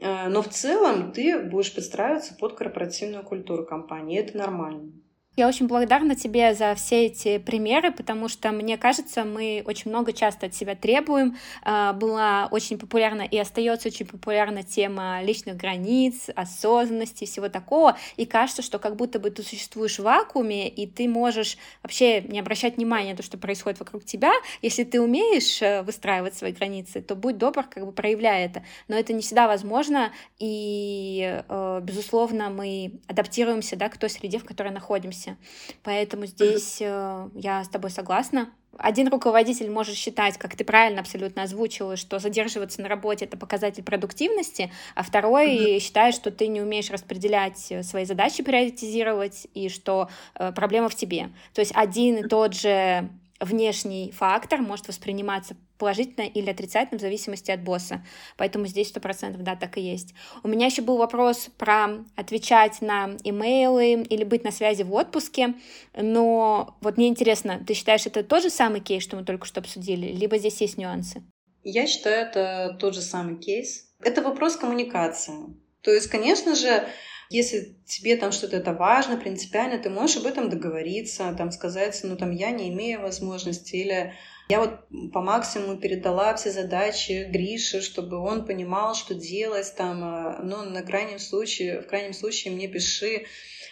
э, 0.00 0.28
но 0.28 0.40
в 0.42 0.48
целом 0.48 1.12
ты 1.12 1.38
будешь 1.38 1.74
подстраиваться 1.74 2.34
под 2.34 2.56
корпоративную 2.56 3.22
культуру 3.22 3.66
компании, 3.66 4.16
и 4.16 4.22
это 4.22 4.38
нормально. 4.38 4.92
Я 5.36 5.48
очень 5.48 5.68
благодарна 5.68 6.16
тебе 6.16 6.54
за 6.54 6.74
все 6.74 7.06
эти 7.06 7.38
примеры, 7.38 7.92
потому 7.92 8.28
что, 8.28 8.50
мне 8.50 8.76
кажется, 8.76 9.24
мы 9.24 9.62
очень 9.64 9.90
много 9.90 10.12
часто 10.12 10.46
от 10.46 10.54
себя 10.54 10.74
требуем. 10.74 11.38
А, 11.62 11.92
была 11.92 12.48
очень 12.50 12.78
популярна 12.78 13.22
и 13.22 13.38
остается 13.38 13.88
очень 13.88 14.06
популярна 14.06 14.64
тема 14.64 15.22
личных 15.22 15.56
границ, 15.56 16.28
осознанности, 16.34 17.26
всего 17.26 17.48
такого. 17.48 17.96
И 18.16 18.26
кажется, 18.26 18.60
что 18.60 18.80
как 18.80 18.96
будто 18.96 19.20
бы 19.20 19.30
ты 19.30 19.44
существуешь 19.44 20.00
в 20.00 20.02
вакууме, 20.02 20.68
и 20.68 20.86
ты 20.86 21.08
можешь 21.08 21.56
вообще 21.84 22.22
не 22.22 22.40
обращать 22.40 22.76
внимания 22.76 23.12
на 23.12 23.16
то, 23.16 23.22
что 23.22 23.38
происходит 23.38 23.78
вокруг 23.78 24.04
тебя. 24.04 24.32
Если 24.62 24.82
ты 24.82 25.00
умеешь 25.00 25.62
э, 25.62 25.82
выстраивать 25.82 26.34
свои 26.34 26.52
границы, 26.52 27.00
то 27.02 27.14
будь 27.14 27.38
добр, 27.38 27.62
как 27.62 27.86
бы 27.86 27.92
проявляй 27.92 28.46
это. 28.46 28.64
Но 28.88 28.96
это 28.96 29.12
не 29.12 29.22
всегда 29.22 29.46
возможно, 29.46 30.12
и, 30.40 31.40
э, 31.48 31.80
безусловно, 31.82 32.50
мы 32.50 33.00
адаптируемся 33.06 33.76
да, 33.76 33.88
к 33.88 33.96
той 33.96 34.10
среде, 34.10 34.38
в 34.38 34.44
которой 34.44 34.72
находимся 34.72 35.19
работе. 35.20 35.36
Поэтому 35.82 36.26
здесь 36.26 36.78
э, 36.80 37.28
я 37.34 37.64
с 37.64 37.68
тобой 37.68 37.90
согласна. 37.90 38.50
Один 38.78 39.08
руководитель 39.08 39.70
может 39.70 39.96
считать, 39.96 40.38
как 40.38 40.56
ты 40.56 40.64
правильно 40.64 41.00
абсолютно 41.00 41.42
озвучила, 41.42 41.96
что 41.96 42.18
задерживаться 42.18 42.80
на 42.80 42.88
работе 42.88 43.26
это 43.26 43.36
показатель 43.36 43.82
продуктивности, 43.82 44.72
а 44.94 45.02
второй 45.02 45.56
mm-hmm. 45.56 45.80
считает, 45.80 46.14
что 46.14 46.30
ты 46.30 46.46
не 46.46 46.62
умеешь 46.62 46.90
распределять 46.90 47.66
э, 47.70 47.82
свои 47.82 48.04
задачи, 48.04 48.42
приоритизировать, 48.42 49.46
и 49.54 49.68
что 49.68 50.08
э, 50.34 50.52
проблема 50.52 50.88
в 50.88 50.94
тебе. 50.94 51.30
То 51.52 51.60
есть 51.60 51.72
один 51.74 52.18
и 52.18 52.28
тот 52.28 52.54
же 52.54 53.10
внешний 53.40 54.12
фактор 54.12 54.60
может 54.60 54.88
восприниматься 54.88 55.56
положительно 55.78 56.24
или 56.26 56.50
отрицательно 56.50 56.98
в 56.98 57.00
зависимости 57.00 57.50
от 57.50 57.62
босса. 57.62 58.04
Поэтому 58.36 58.66
здесь 58.66 58.88
сто 58.88 59.00
процентов, 59.00 59.42
да, 59.42 59.56
так 59.56 59.78
и 59.78 59.80
есть. 59.80 60.14
У 60.42 60.48
меня 60.48 60.66
еще 60.66 60.82
был 60.82 60.98
вопрос 60.98 61.48
про 61.56 62.04
отвечать 62.16 62.82
на 62.82 63.16
имейлы 63.24 64.02
или 64.02 64.24
быть 64.24 64.44
на 64.44 64.52
связи 64.52 64.82
в 64.82 64.92
отпуске, 64.92 65.54
но 65.96 66.76
вот 66.82 66.98
мне 66.98 67.08
интересно, 67.08 67.64
ты 67.66 67.74
считаешь, 67.74 68.06
это 68.06 68.22
тот 68.22 68.42
же 68.42 68.50
самый 68.50 68.80
кейс, 68.80 69.02
что 69.02 69.16
мы 69.16 69.24
только 69.24 69.46
что 69.46 69.60
обсудили, 69.60 70.12
либо 70.12 70.36
здесь 70.36 70.60
есть 70.60 70.76
нюансы? 70.76 71.22
Я 71.62 71.86
считаю, 71.86 72.26
это 72.26 72.76
тот 72.78 72.94
же 72.94 73.00
самый 73.00 73.36
кейс. 73.36 73.90
Это 74.02 74.22
вопрос 74.22 74.56
коммуникации. 74.56 75.34
То 75.82 75.90
есть, 75.92 76.08
конечно 76.08 76.54
же, 76.54 76.86
если 77.30 77.76
тебе 77.86 78.16
там 78.16 78.32
что-то 78.32 78.56
это 78.56 78.72
важно, 78.72 79.16
принципиально, 79.16 79.78
ты 79.78 79.88
можешь 79.88 80.16
об 80.16 80.26
этом 80.26 80.50
договориться, 80.50 81.32
там 81.38 81.52
сказать, 81.52 81.98
ну 82.02 82.16
там 82.16 82.32
я 82.32 82.50
не 82.50 82.68
имею 82.70 83.00
возможности, 83.00 83.76
или 83.76 84.14
я 84.48 84.58
вот 84.58 84.80
по 85.12 85.22
максимуму 85.22 85.78
передала 85.78 86.34
все 86.34 86.50
задачи 86.50 87.28
Грише, 87.30 87.82
чтобы 87.82 88.18
он 88.18 88.44
понимал, 88.44 88.96
что 88.96 89.14
делать 89.14 89.72
там, 89.76 90.02
а, 90.02 90.40
но 90.42 90.64
на 90.64 90.82
крайнем 90.82 91.20
случае, 91.20 91.82
в 91.82 91.86
крайнем 91.86 92.14
случае 92.14 92.52
мне 92.52 92.66
пиши. 92.66 93.26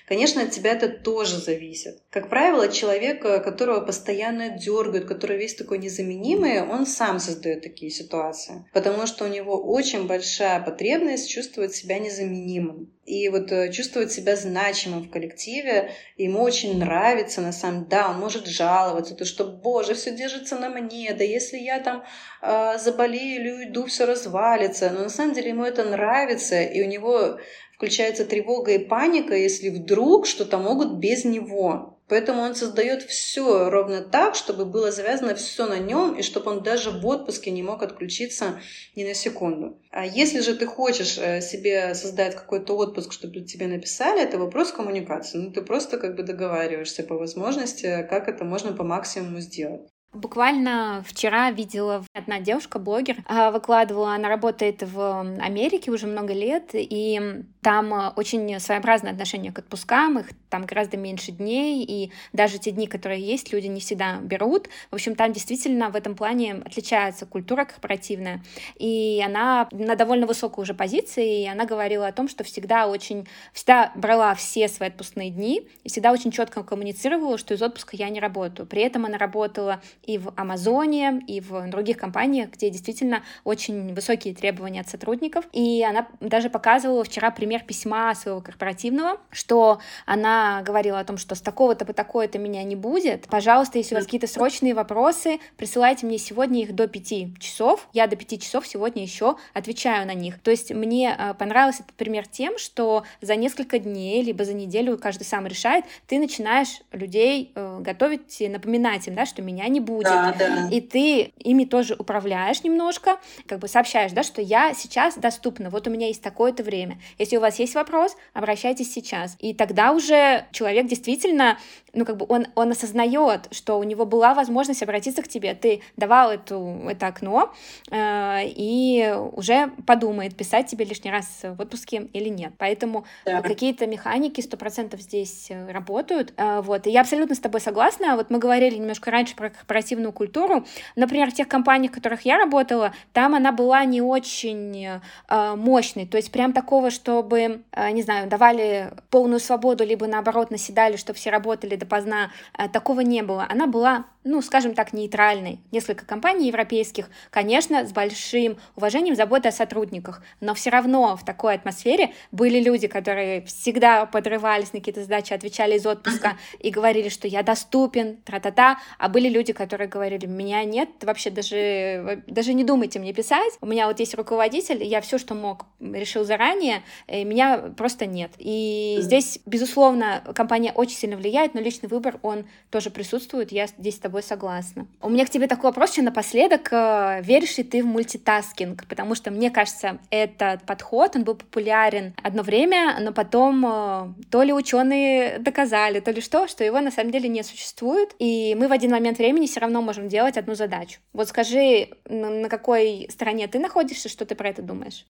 Конечно, 0.09 0.43
от 0.43 0.53
тебя 0.53 0.73
это 0.73 0.89
тоже 0.89 1.37
зависит. 1.37 2.03
Как 2.09 2.31
правило, 2.31 2.69
человек, 2.69 3.21
которого 3.21 3.81
постоянно 3.81 4.49
дергают, 4.49 5.05
который 5.05 5.37
весь 5.37 5.55
такой 5.55 5.79
незаменимый, 5.79 6.63
он 6.63 6.87
сам 6.87 7.19
создает 7.21 7.63
такие 7.63 7.91
ситуации. 7.91 8.65
Потому 8.73 9.07
что 9.07 9.27
у 9.27 9.29
него 9.29 9.61
очень 9.61 10.07
большая 10.07 10.61
потребность 10.61 11.29
чувствовать 11.29 11.75
себя 11.75 11.99
незаменимым. 11.99 12.91
И 13.05 13.29
вот 13.31 13.51
э, 13.53 13.73
чувствовать 13.73 14.13
себя 14.13 14.37
значимым 14.37 15.05
в 15.05 15.11
коллективе, 15.11 15.93
ему 16.19 16.43
очень 16.43 16.79
нравится, 16.79 17.41
на 17.41 17.53
самом 17.53 17.81
деле, 17.81 17.89
да, 17.91 18.11
он 18.11 18.19
может 18.19 18.47
жаловаться, 18.47 19.15
то 19.15 19.25
что, 19.25 19.45
боже, 19.45 19.95
все 19.95 20.11
держится 20.15 20.59
на 20.59 20.69
мне, 20.69 21.15
да 21.15 21.25
если 21.25 21.57
я 21.57 21.81
там 21.81 22.05
э, 22.43 22.79
заболею 22.79 23.41
или 23.41 23.51
уйду, 23.51 23.87
все 23.87 24.05
развалится. 24.05 24.91
Но 24.91 25.05
на 25.05 25.09
самом 25.09 25.35
деле 25.35 25.51
ему 25.51 25.65
это 25.65 25.85
нравится, 25.85 26.61
и 26.63 26.83
у 26.83 26.87
него 26.87 27.39
включается 27.79 28.25
тревога 28.25 28.73
и 28.73 28.79
паника, 28.79 29.37
если 29.37 29.69
вдруг 29.69 30.27
что-то 30.27 30.59
могут 30.59 30.99
без 30.99 31.25
него. 31.25 32.01
Поэтому 32.09 32.43
он 32.43 32.57
создает 32.57 33.03
все 33.03 33.71
ровно 33.71 34.01
так, 34.01 34.35
чтобы 34.35 34.65
было 34.65 34.91
завязано 34.91 35.37
все 35.37 35.67
на 35.67 35.79
нем, 35.79 36.17
и 36.17 36.23
чтобы 36.23 36.51
он 36.51 36.63
даже 36.63 36.91
в 36.91 37.07
отпуске 37.07 37.53
не 37.53 37.63
мог 37.63 37.83
отключиться 37.83 38.61
ни 38.97 39.05
на 39.05 39.15
секунду. 39.15 39.79
А 39.91 40.05
если 40.05 40.41
же 40.41 40.57
ты 40.57 40.67
хочешь 40.67 41.19
э, 41.19 41.41
себе 41.41 41.95
создать 41.95 42.35
какой-то 42.35 42.77
отпуск, 42.77 43.13
чтобы 43.13 43.43
тебе 43.43 43.69
написали, 43.69 44.23
это 44.23 44.39
вопрос 44.39 44.73
коммуникации. 44.73 45.39
Ну, 45.39 45.53
ты 45.53 45.63
просто 45.63 45.99
как 45.99 46.17
бы 46.17 46.25
договариваешься 46.25 47.05
по 47.05 47.15
возможности, 47.15 48.07
как 48.11 48.29
это 48.29 48.45
можно 48.45 48.73
по 48.73 48.83
максимуму 48.83 49.39
сделать. 49.39 49.83
Буквально 50.15 51.05
вчера 51.07 51.51
видела 51.51 52.03
одна 52.15 52.41
девушка, 52.41 52.79
блогер, 52.79 53.17
а, 53.27 53.51
выкладывала, 53.51 54.15
она 54.15 54.31
работает 54.31 54.83
в 54.83 55.21
Америке 55.39 55.91
уже 55.91 56.07
много 56.07 56.33
лет, 56.33 56.71
и 56.73 57.45
там 57.69 57.93
э, 57.93 58.13
очень 58.17 58.59
своеобразное 58.61 59.13
отношение 59.13 59.53
к 59.53 59.59
отпускам, 59.59 60.21
их 60.21 60.31
там 60.49 60.65
гораздо 60.65 60.97
меньше 60.97 61.33
дней, 61.33 61.85
и 61.85 62.11
даже 62.33 62.59
те 62.59 62.71
дни, 62.71 62.87
которые 62.87 63.21
есть, 63.21 63.53
люди 63.53 63.67
не 63.67 63.81
всегда 63.81 64.17
берут. 64.23 64.71
В 64.91 64.95
общем, 64.95 65.15
там 65.15 65.35
действительно 65.35 65.91
в 65.91 65.95
этом 65.97 66.15
плане 66.15 66.63
отличается 66.65 67.27
культура 67.27 67.67
корпоративная, 67.67 68.43
и 68.77 69.23
она 69.23 69.69
на 69.71 69.97
довольно 69.97 70.27
высокой 70.27 70.63
уже 70.63 70.73
позиции, 70.73 71.43
и 71.43 71.47
она 71.47 71.67
говорила 71.67 72.07
о 72.07 72.13
том, 72.13 72.27
что 72.27 72.43
всегда 72.43 72.89
очень, 72.89 73.29
всегда 73.53 73.93
брала 73.95 74.35
все 74.35 74.67
свои 74.69 74.89
отпускные 74.89 75.29
дни, 75.29 75.69
и 75.85 75.91
всегда 75.91 76.13
очень 76.13 76.31
четко 76.31 76.63
коммуницировала, 76.63 77.37
что 77.37 77.53
из 77.53 77.61
отпуска 77.61 77.97
я 77.97 78.09
не 78.09 78.19
работаю. 78.19 78.67
При 78.67 78.81
этом 78.81 79.05
она 79.05 79.19
работала 79.19 79.83
и 80.05 80.17
в 80.17 80.33
Амазоне, 80.37 81.21
и 81.27 81.43
в 81.43 81.69
других 81.69 81.99
компаниях, 81.99 82.49
где 82.53 82.71
действительно 82.71 83.23
очень 83.45 83.93
высокие 83.93 84.35
требования 84.35 84.81
от 84.81 84.89
сотрудников, 84.89 85.45
и 85.53 85.85
она 85.85 86.09
даже 86.21 86.49
показывала 86.49 87.05
вчера 87.05 87.31
пример 87.31 87.58
письма 87.65 88.15
своего 88.15 88.41
корпоративного, 88.41 89.19
что 89.31 89.81
она 90.07 90.63
говорила 90.63 90.99
о 90.99 91.05
том, 91.05 91.19
что 91.19 91.35
с 91.35 91.41
такого-то 91.41 91.85
по 91.85 91.93
такое-то 91.93 92.39
меня 92.39 92.63
не 92.65 92.77
будет. 92.77 93.27
Пожалуйста, 93.29 93.79
если 93.79 93.95
у 93.95 93.99
вас 93.99 94.05
какие-то 94.05 94.27
срочные 94.27 94.75
вопросы, 94.75 95.39
присылайте 95.57 96.07
мне 96.07 96.19
сегодня 96.19 96.63
их 96.63 96.75
до 96.75 96.87
5 96.87 97.39
часов. 97.39 97.89
Я 97.93 98.07
до 98.07 98.17
5 98.17 98.43
часов 98.43 98.67
сегодня 98.67 99.03
еще 99.03 99.37
отвечаю 99.55 100.07
на 100.07 100.15
них. 100.15 100.39
То 100.41 100.51
есть 100.51 100.73
мне 100.73 101.17
э, 101.19 101.35
понравился 101.35 101.83
этот 101.83 101.95
пример 101.97 102.27
тем, 102.27 102.59
что 102.59 103.05
за 103.21 103.37
несколько 103.37 103.79
дней, 103.79 104.23
либо 104.23 104.45
за 104.45 104.55
неделю, 104.55 104.99
каждый 104.99 105.25
сам 105.25 105.47
решает, 105.47 105.85
ты 106.07 106.19
начинаешь 106.19 106.81
людей 106.93 107.53
э, 107.55 107.79
готовить, 107.81 108.41
напоминать 108.49 109.09
им, 109.09 109.15
да, 109.15 109.27
что 109.27 109.43
меня 109.43 109.67
не 109.69 109.81
будет. 109.81 110.09
Да, 110.09 110.35
да. 110.39 110.69
И 110.71 110.81
ты 110.81 111.33
ими 111.39 111.65
тоже 111.65 111.95
управляешь 111.99 112.63
немножко, 112.63 113.19
как 113.47 113.59
бы 113.59 113.69
сообщаешь, 113.69 114.13
да, 114.13 114.23
что 114.23 114.43
я 114.43 114.75
сейчас 114.75 115.17
доступна, 115.17 115.71
вот 115.71 115.87
у 115.87 115.91
меня 115.91 116.07
есть 116.07 116.23
такое-то 116.23 116.63
время. 116.63 116.99
Если 117.19 117.37
у 117.39 117.41
вас 117.41 117.59
есть 117.59 117.75
вопрос, 117.75 118.17
обращайтесь 118.35 118.93
сейчас. 118.93 119.37
И 119.39 119.55
тогда 119.55 119.93
уже 119.93 120.47
человек 120.53 120.87
действительно, 120.87 121.59
ну, 121.95 122.05
как 122.05 122.17
бы 122.17 122.27
он, 122.29 122.47
он 122.55 122.71
осознает, 122.71 123.49
что 123.51 123.79
у 123.79 123.83
него 123.83 124.05
была 124.05 124.35
возможность 124.35 124.83
обратиться 124.83 125.23
к 125.23 125.29
тебе, 125.29 125.55
ты 125.55 125.81
давал 125.97 126.31
эту, 126.31 126.83
это 126.89 127.07
окно, 127.07 127.53
э, 127.91 128.41
и 128.45 129.15
уже 129.33 129.71
подумает, 129.87 130.37
писать 130.37 130.67
тебе 130.67 130.85
лишний 130.85 131.11
раз 131.11 131.27
в 131.43 131.61
отпуске 131.61 132.09
или 132.13 132.29
нет. 132.29 132.53
Поэтому 132.59 133.05
да. 133.25 133.43
какие-то 133.43 133.87
механики 133.87 134.41
сто 134.41 134.57
процентов 134.57 135.01
здесь 135.01 135.47
э, 135.51 135.71
работают. 135.71 136.33
Э, 136.37 136.61
вот. 136.61 136.87
И 136.87 136.91
я 136.91 137.01
абсолютно 137.01 137.35
с 137.35 137.41
тобой 137.41 137.61
согласна. 137.61 138.17
Вот 138.17 138.31
мы 138.31 138.39
говорили 138.39 138.77
немножко 138.77 139.11
раньше 139.11 139.35
про 139.35 139.51
корпоративную 139.51 140.13
культуру. 140.13 140.67
Например, 140.97 141.31
в 141.31 141.35
тех 141.35 141.49
компаниях, 141.49 141.93
в 141.93 141.95
которых 141.95 142.23
я 142.23 142.39
работала, 142.39 142.93
там 143.13 143.35
она 143.35 143.53
была 143.53 143.85
не 143.85 144.03
очень 144.03 144.87
э, 144.87 145.55
мощной. 145.57 146.07
То 146.07 146.17
есть 146.17 146.31
прям 146.33 146.53
такого, 146.53 146.91
чтобы, 147.29 147.61
э, 147.73 147.91
не 147.91 148.03
знаю, 148.03 148.29
давали 148.29 148.91
полную 149.11 149.41
свободу, 149.41 149.85
либо 149.85 150.07
наоборот 150.07 150.51
наседали, 150.51 150.97
чтобы 150.97 151.19
все 151.19 151.31
работали 151.31 151.77
допоздна, 151.77 152.31
э, 152.59 152.69
такого 152.69 153.01
не 153.01 153.23
было. 153.23 153.47
Она 153.51 153.67
была 153.67 154.05
ну, 154.29 154.43
скажем 154.43 154.75
так, 154.75 154.93
нейтральной. 154.93 155.59
Несколько 155.73 156.05
компаний 156.05 156.49
европейских, 156.49 157.09
конечно, 157.31 157.87
с 157.87 157.93
большим 157.93 158.59
уважением, 158.77 159.17
заботой 159.17 159.51
о 159.51 159.55
сотрудниках, 159.55 160.23
но 160.41 160.53
все 160.53 160.69
равно 160.69 161.17
в 161.17 161.25
такой 161.25 161.55
атмосфере 161.55 162.13
были 162.31 162.61
люди, 162.61 162.89
которые 162.89 163.41
всегда 163.47 164.05
подрывались 164.05 164.75
на 164.75 164.81
какие-то 164.81 165.03
задачи, 165.03 165.33
отвечали 165.33 165.77
из 165.77 165.87
отпуска 165.87 166.37
и 166.59 166.69
говорили, 166.69 167.09
что 167.09 167.27
я 167.27 167.43
доступен, 167.43 168.19
тра-та-та, 168.19 168.79
а 168.99 169.09
были 169.09 169.31
люди, 169.31 169.55
которые 169.55 169.89
говорили, 169.89 170.27
меня 170.27 170.63
нет, 170.65 170.91
вообще 171.01 171.31
даже, 171.31 172.23
даже 172.27 172.53
не 172.53 172.65
думайте 172.65 172.99
мне 172.99 173.15
писать, 173.15 173.55
у 173.63 173.67
меня 173.67 173.87
вот 173.87 173.99
есть 173.99 174.15
руководитель, 174.15 174.85
я 174.85 175.01
все, 175.01 175.17
что 175.17 175.35
мог, 175.35 175.65
решил 175.81 176.25
заранее, 176.25 176.83
меня 177.09 177.73
просто 177.79 178.05
нет. 178.05 178.33
И 178.37 178.99
здесь, 179.01 179.41
безусловно, 179.47 180.23
компания 180.35 180.73
очень 180.73 180.97
сильно 180.97 181.17
влияет, 181.17 181.55
но 181.55 181.61
личный 181.61 181.89
выбор, 181.89 182.19
он 182.23 182.45
тоже 182.71 182.91
присутствует, 182.91 183.53
я 183.53 183.69
здесь 183.69 183.97
с 183.97 183.99
тобой 183.99 184.18
согласна. 184.23 184.87
У 185.01 185.09
меня 185.09 185.25
к 185.27 185.31
тебе 185.31 185.47
такой 185.47 185.71
вопрос 185.71 185.93
еще 185.93 186.03
напоследок. 186.03 186.69
Э, 186.73 187.21
веришь 187.23 187.59
ли 187.59 187.65
ты 187.65 187.83
в 187.83 187.87
мультитаскинг? 187.87 188.87
Потому 188.87 189.15
что, 189.15 189.31
мне 189.31 189.51
кажется, 189.51 189.99
этот 190.11 190.63
подход, 190.65 191.17
он 191.17 191.25
был 191.25 191.35
популярен 191.35 192.15
одно 192.23 192.43
время, 192.43 192.99
но 193.01 193.13
потом 193.13 193.65
э, 193.67 194.15
то 194.31 194.43
ли 194.43 194.53
ученые 194.53 195.39
доказали, 195.39 196.01
то 196.01 196.11
ли 196.11 196.21
что, 196.21 196.49
что 196.49 196.65
его 196.65 196.81
на 196.81 196.91
самом 196.91 197.11
деле 197.11 197.29
не 197.29 197.43
существует, 197.43 198.15
и 198.19 198.55
мы 198.59 198.69
в 198.69 198.73
один 198.73 198.91
момент 198.91 199.19
времени 199.19 199.47
все 199.47 199.61
равно 199.61 199.83
можем 199.83 200.09
делать 200.09 200.37
одну 200.37 200.55
задачу. 200.55 201.01
Вот 201.13 201.29
скажи, 201.29 201.91
на 202.09 202.49
какой 202.49 203.09
стороне 203.11 203.49
ты 203.49 203.59
находишься, 203.59 204.09
что 204.09 204.25
ты 204.25 204.35
про 204.35 204.49
это 204.49 204.63
думаешь? 204.63 205.07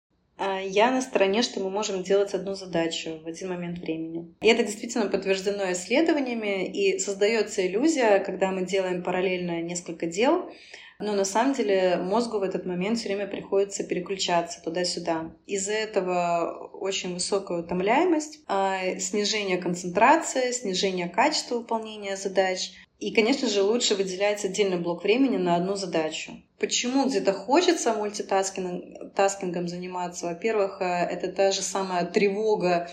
А, 0.46 0.60
я 0.60 0.92
на 0.92 1.02
стороне, 1.02 1.42
что 1.42 1.62
мы 1.62 1.70
можем 1.70 2.04
делать 2.04 2.34
одну 2.34 2.54
задачу 2.54 3.22
в 3.24 3.28
один 3.28 3.48
момент 3.48 3.80
времени. 3.80 4.36
И 4.42 4.48
это 4.48 4.64
действительно 4.64 5.08
подтверждено 5.08 5.72
исследованиями, 5.72 6.66
и 6.66 7.00
создается 7.00 7.66
иллюзия, 7.66 8.20
когда 8.20 8.52
мы 8.52 8.66
делаем 8.66 9.04
параллельно 9.04 9.62
несколько 9.62 10.06
дел, 10.06 10.52
но 11.00 11.14
на 11.14 11.24
самом 11.24 11.54
деле 11.54 11.96
мозгу 11.96 12.40
в 12.40 12.44
этот 12.44 12.66
момент 12.66 12.98
все 12.98 13.08
время 13.08 13.26
приходится 13.28 13.86
переключаться 13.86 14.62
туда-сюда. 14.62 15.32
Из-за 15.48 15.72
этого 15.72 16.70
очень 16.74 17.14
высокая 17.14 17.60
утомляемость, 17.60 18.42
а, 18.48 19.00
снижение 19.00 19.58
концентрации, 19.58 20.52
снижение 20.52 21.08
качества 21.08 21.56
выполнения 21.56 22.18
задач— 22.18 22.74
и, 23.00 23.12
конечно 23.12 23.50
же, 23.50 23.64
лучше 23.64 23.96
выделять 23.96 24.46
отдельный 24.46 24.78
блок 24.78 25.04
времени 25.04 25.38
на 25.38 25.56
одну 25.56 25.76
задачу. 25.76 26.42
Почему 26.60 27.08
где-то 27.08 27.34
хочется 27.34 27.94
мультитаскингом 27.94 29.68
заниматься? 29.68 30.28
Во-первых, 30.28 30.82
э, 30.82 30.86
это 30.86 31.28
та 31.32 31.52
же 31.52 31.62
самая 31.62 32.06
тревога, 32.06 32.90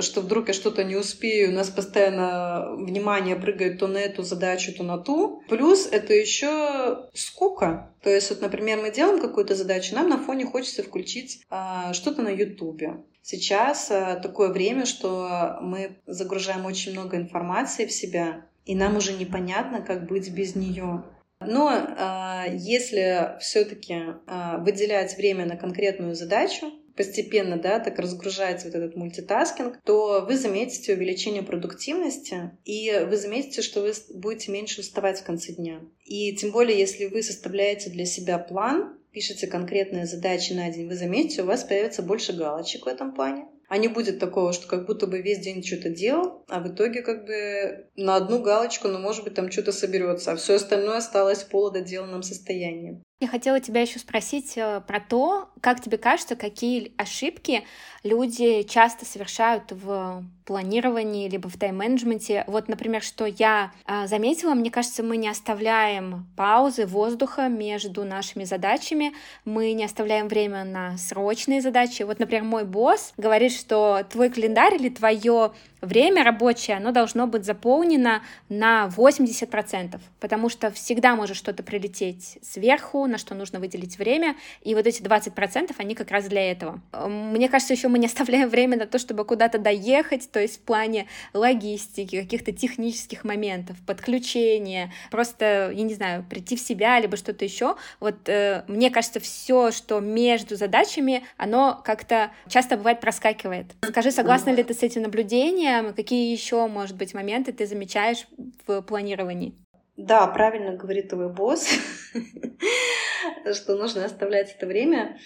что 0.00 0.22
вдруг 0.22 0.48
я 0.48 0.54
что-то 0.54 0.82
не 0.82 0.96
успею, 0.96 1.50
у 1.50 1.52
нас 1.52 1.68
постоянно 1.68 2.74
внимание 2.76 3.36
прыгает 3.36 3.78
то 3.78 3.86
на 3.86 3.98
эту 3.98 4.22
задачу, 4.22 4.72
то 4.72 4.82
на 4.82 4.98
ту. 4.98 5.42
Плюс 5.48 5.86
это 5.90 6.14
еще 6.14 7.10
скука. 7.12 7.94
То 8.02 8.10
есть, 8.10 8.30
вот, 8.30 8.40
например, 8.40 8.80
мы 8.80 8.90
делаем 8.90 9.20
какую-то 9.20 9.54
задачу, 9.54 9.94
нам 9.94 10.08
на 10.08 10.18
фоне 10.18 10.46
хочется 10.46 10.82
включить 10.82 11.42
а, 11.50 11.92
что-то 11.92 12.22
на 12.22 12.30
Ютубе. 12.30 13.04
Сейчас 13.20 13.90
а, 13.90 14.16
такое 14.16 14.48
время, 14.48 14.86
что 14.86 15.58
мы 15.60 15.98
загружаем 16.06 16.64
очень 16.64 16.92
много 16.92 17.16
информации 17.16 17.86
в 17.86 17.92
себя, 17.92 18.46
и 18.64 18.74
нам 18.74 18.96
уже 18.96 19.12
непонятно, 19.12 19.82
как 19.82 20.06
быть 20.06 20.30
без 20.30 20.54
нее. 20.56 21.04
Но 21.40 21.70
э, 21.72 22.56
если 22.56 23.36
все-таки 23.40 23.94
э, 23.94 24.58
выделять 24.58 25.16
время 25.16 25.46
на 25.46 25.56
конкретную 25.56 26.14
задачу, 26.14 26.72
постепенно, 26.96 27.56
да, 27.56 27.80
так 27.80 27.98
разгружается 27.98 28.66
вот 28.66 28.76
этот 28.76 28.96
мультитаскинг, 28.96 29.80
то 29.84 30.24
вы 30.26 30.36
заметите 30.36 30.94
увеличение 30.94 31.42
продуктивности, 31.42 32.52
и 32.64 33.04
вы 33.06 33.16
заметите, 33.16 33.62
что 33.62 33.80
вы 33.80 33.92
будете 34.14 34.52
меньше 34.52 34.80
уставать 34.80 35.20
в 35.20 35.24
конце 35.24 35.52
дня. 35.52 35.80
И 36.04 36.34
тем 36.36 36.52
более, 36.52 36.78
если 36.78 37.06
вы 37.06 37.22
составляете 37.22 37.90
для 37.90 38.06
себя 38.06 38.38
план, 38.38 38.98
пишете 39.12 39.46
конкретные 39.46 40.06
задачи 40.06 40.52
на 40.52 40.70
день, 40.70 40.88
вы 40.88 40.94
заметите, 40.94 41.42
у 41.42 41.46
вас 41.46 41.64
появится 41.64 42.02
больше 42.02 42.32
галочек 42.32 42.86
в 42.86 42.88
этом 42.88 43.14
плане. 43.14 43.46
А 43.74 43.76
не 43.76 43.88
будет 43.88 44.20
такого, 44.20 44.52
что 44.52 44.68
как 44.68 44.86
будто 44.86 45.08
бы 45.08 45.20
весь 45.20 45.40
день 45.40 45.64
что-то 45.64 45.90
делал, 45.90 46.44
а 46.48 46.60
в 46.60 46.68
итоге 46.68 47.02
как 47.02 47.26
бы 47.26 47.88
на 47.96 48.14
одну 48.14 48.40
галочку, 48.40 48.86
ну, 48.86 49.00
может 49.00 49.24
быть, 49.24 49.34
там 49.34 49.50
что-то 49.50 49.72
соберется, 49.72 50.30
а 50.30 50.36
все 50.36 50.54
остальное 50.54 50.98
осталось 50.98 51.42
в 51.42 51.48
полудоделанном 51.48 52.22
состоянии. 52.22 53.02
Я 53.18 53.26
хотела 53.26 53.58
тебя 53.58 53.80
еще 53.80 53.98
спросить 53.98 54.56
э, 54.56 54.80
про 54.86 55.00
то, 55.00 55.48
как 55.60 55.80
тебе 55.80 55.98
кажется, 55.98 56.36
какие 56.36 56.92
ошибки 56.98 57.64
люди 58.04 58.62
часто 58.62 59.04
совершают 59.04 59.72
в 59.72 60.22
планировании 60.44 61.28
либо 61.28 61.48
в 61.48 61.56
тайм-менеджменте. 61.56 62.44
Вот, 62.46 62.68
например, 62.68 63.02
что 63.02 63.26
я 63.26 63.72
а, 63.86 64.06
заметила, 64.06 64.54
мне 64.54 64.70
кажется, 64.70 65.02
мы 65.02 65.16
не 65.16 65.28
оставляем 65.28 66.26
паузы, 66.36 66.86
воздуха 66.86 67.48
между 67.48 68.04
нашими 68.04 68.44
задачами, 68.44 69.12
мы 69.44 69.72
не 69.72 69.84
оставляем 69.84 70.28
время 70.28 70.64
на 70.64 70.96
срочные 70.98 71.60
задачи. 71.60 72.02
Вот, 72.02 72.18
например, 72.18 72.44
мой 72.44 72.64
босс 72.64 73.12
говорит, 73.16 73.52
что 73.52 74.04
твой 74.10 74.30
календарь 74.30 74.74
или 74.74 74.88
твое 74.88 75.52
время 75.84 76.24
рабочее, 76.24 76.76
оно 76.76 76.92
должно 76.92 77.26
быть 77.26 77.44
заполнено 77.44 78.22
на 78.48 78.90
80%, 78.94 80.00
потому 80.20 80.48
что 80.48 80.70
всегда 80.70 81.14
может 81.14 81.36
что-то 81.36 81.62
прилететь 81.62 82.38
сверху, 82.42 83.06
на 83.06 83.18
что 83.18 83.34
нужно 83.34 83.60
выделить 83.60 83.98
время, 83.98 84.36
и 84.62 84.74
вот 84.74 84.86
эти 84.86 85.02
20%, 85.02 85.72
они 85.78 85.94
как 85.94 86.10
раз 86.10 86.26
для 86.26 86.50
этого. 86.50 86.80
Мне 86.92 87.48
кажется, 87.48 87.74
еще 87.74 87.88
мы 87.88 87.98
не 87.98 88.06
оставляем 88.06 88.48
время 88.54 88.76
на 88.76 88.86
то, 88.86 88.98
чтобы 88.98 89.24
куда-то 89.24 89.58
доехать, 89.58 90.30
то 90.34 90.40
есть 90.40 90.56
в 90.56 90.64
плане 90.64 91.06
логистики, 91.32 92.20
каких-то 92.20 92.50
технических 92.50 93.22
моментов, 93.22 93.76
подключения, 93.86 94.92
просто, 95.12 95.70
я 95.72 95.82
не 95.84 95.94
знаю, 95.94 96.26
прийти 96.28 96.56
в 96.56 96.60
себя, 96.60 96.98
либо 96.98 97.16
что-то 97.16 97.44
еще. 97.44 97.76
Вот 98.00 98.28
э, 98.28 98.64
мне 98.66 98.90
кажется, 98.90 99.20
все, 99.20 99.70
что 99.70 100.00
между 100.00 100.56
задачами, 100.56 101.22
оно 101.36 101.80
как-то 101.84 102.32
часто 102.48 102.76
бывает 102.76 103.00
проскакивает. 103.00 103.66
Скажи, 103.88 104.10
согласна 104.10 104.50
ли 104.50 104.64
ты 104.64 104.74
с 104.74 104.82
этим 104.82 105.02
наблюдением? 105.02 105.94
Какие 105.94 106.32
еще, 106.32 106.66
может 106.66 106.96
быть, 106.96 107.14
моменты 107.14 107.52
ты 107.52 107.64
замечаешь 107.64 108.26
в 108.66 108.82
планировании? 108.82 109.54
Да, 109.96 110.26
правильно 110.26 110.76
говорит 110.76 111.10
твой 111.10 111.32
босс, 111.32 111.68
что 113.52 113.76
нужно 113.76 114.04
оставлять 114.04 114.52
это 114.56 114.66
время. 114.66 115.16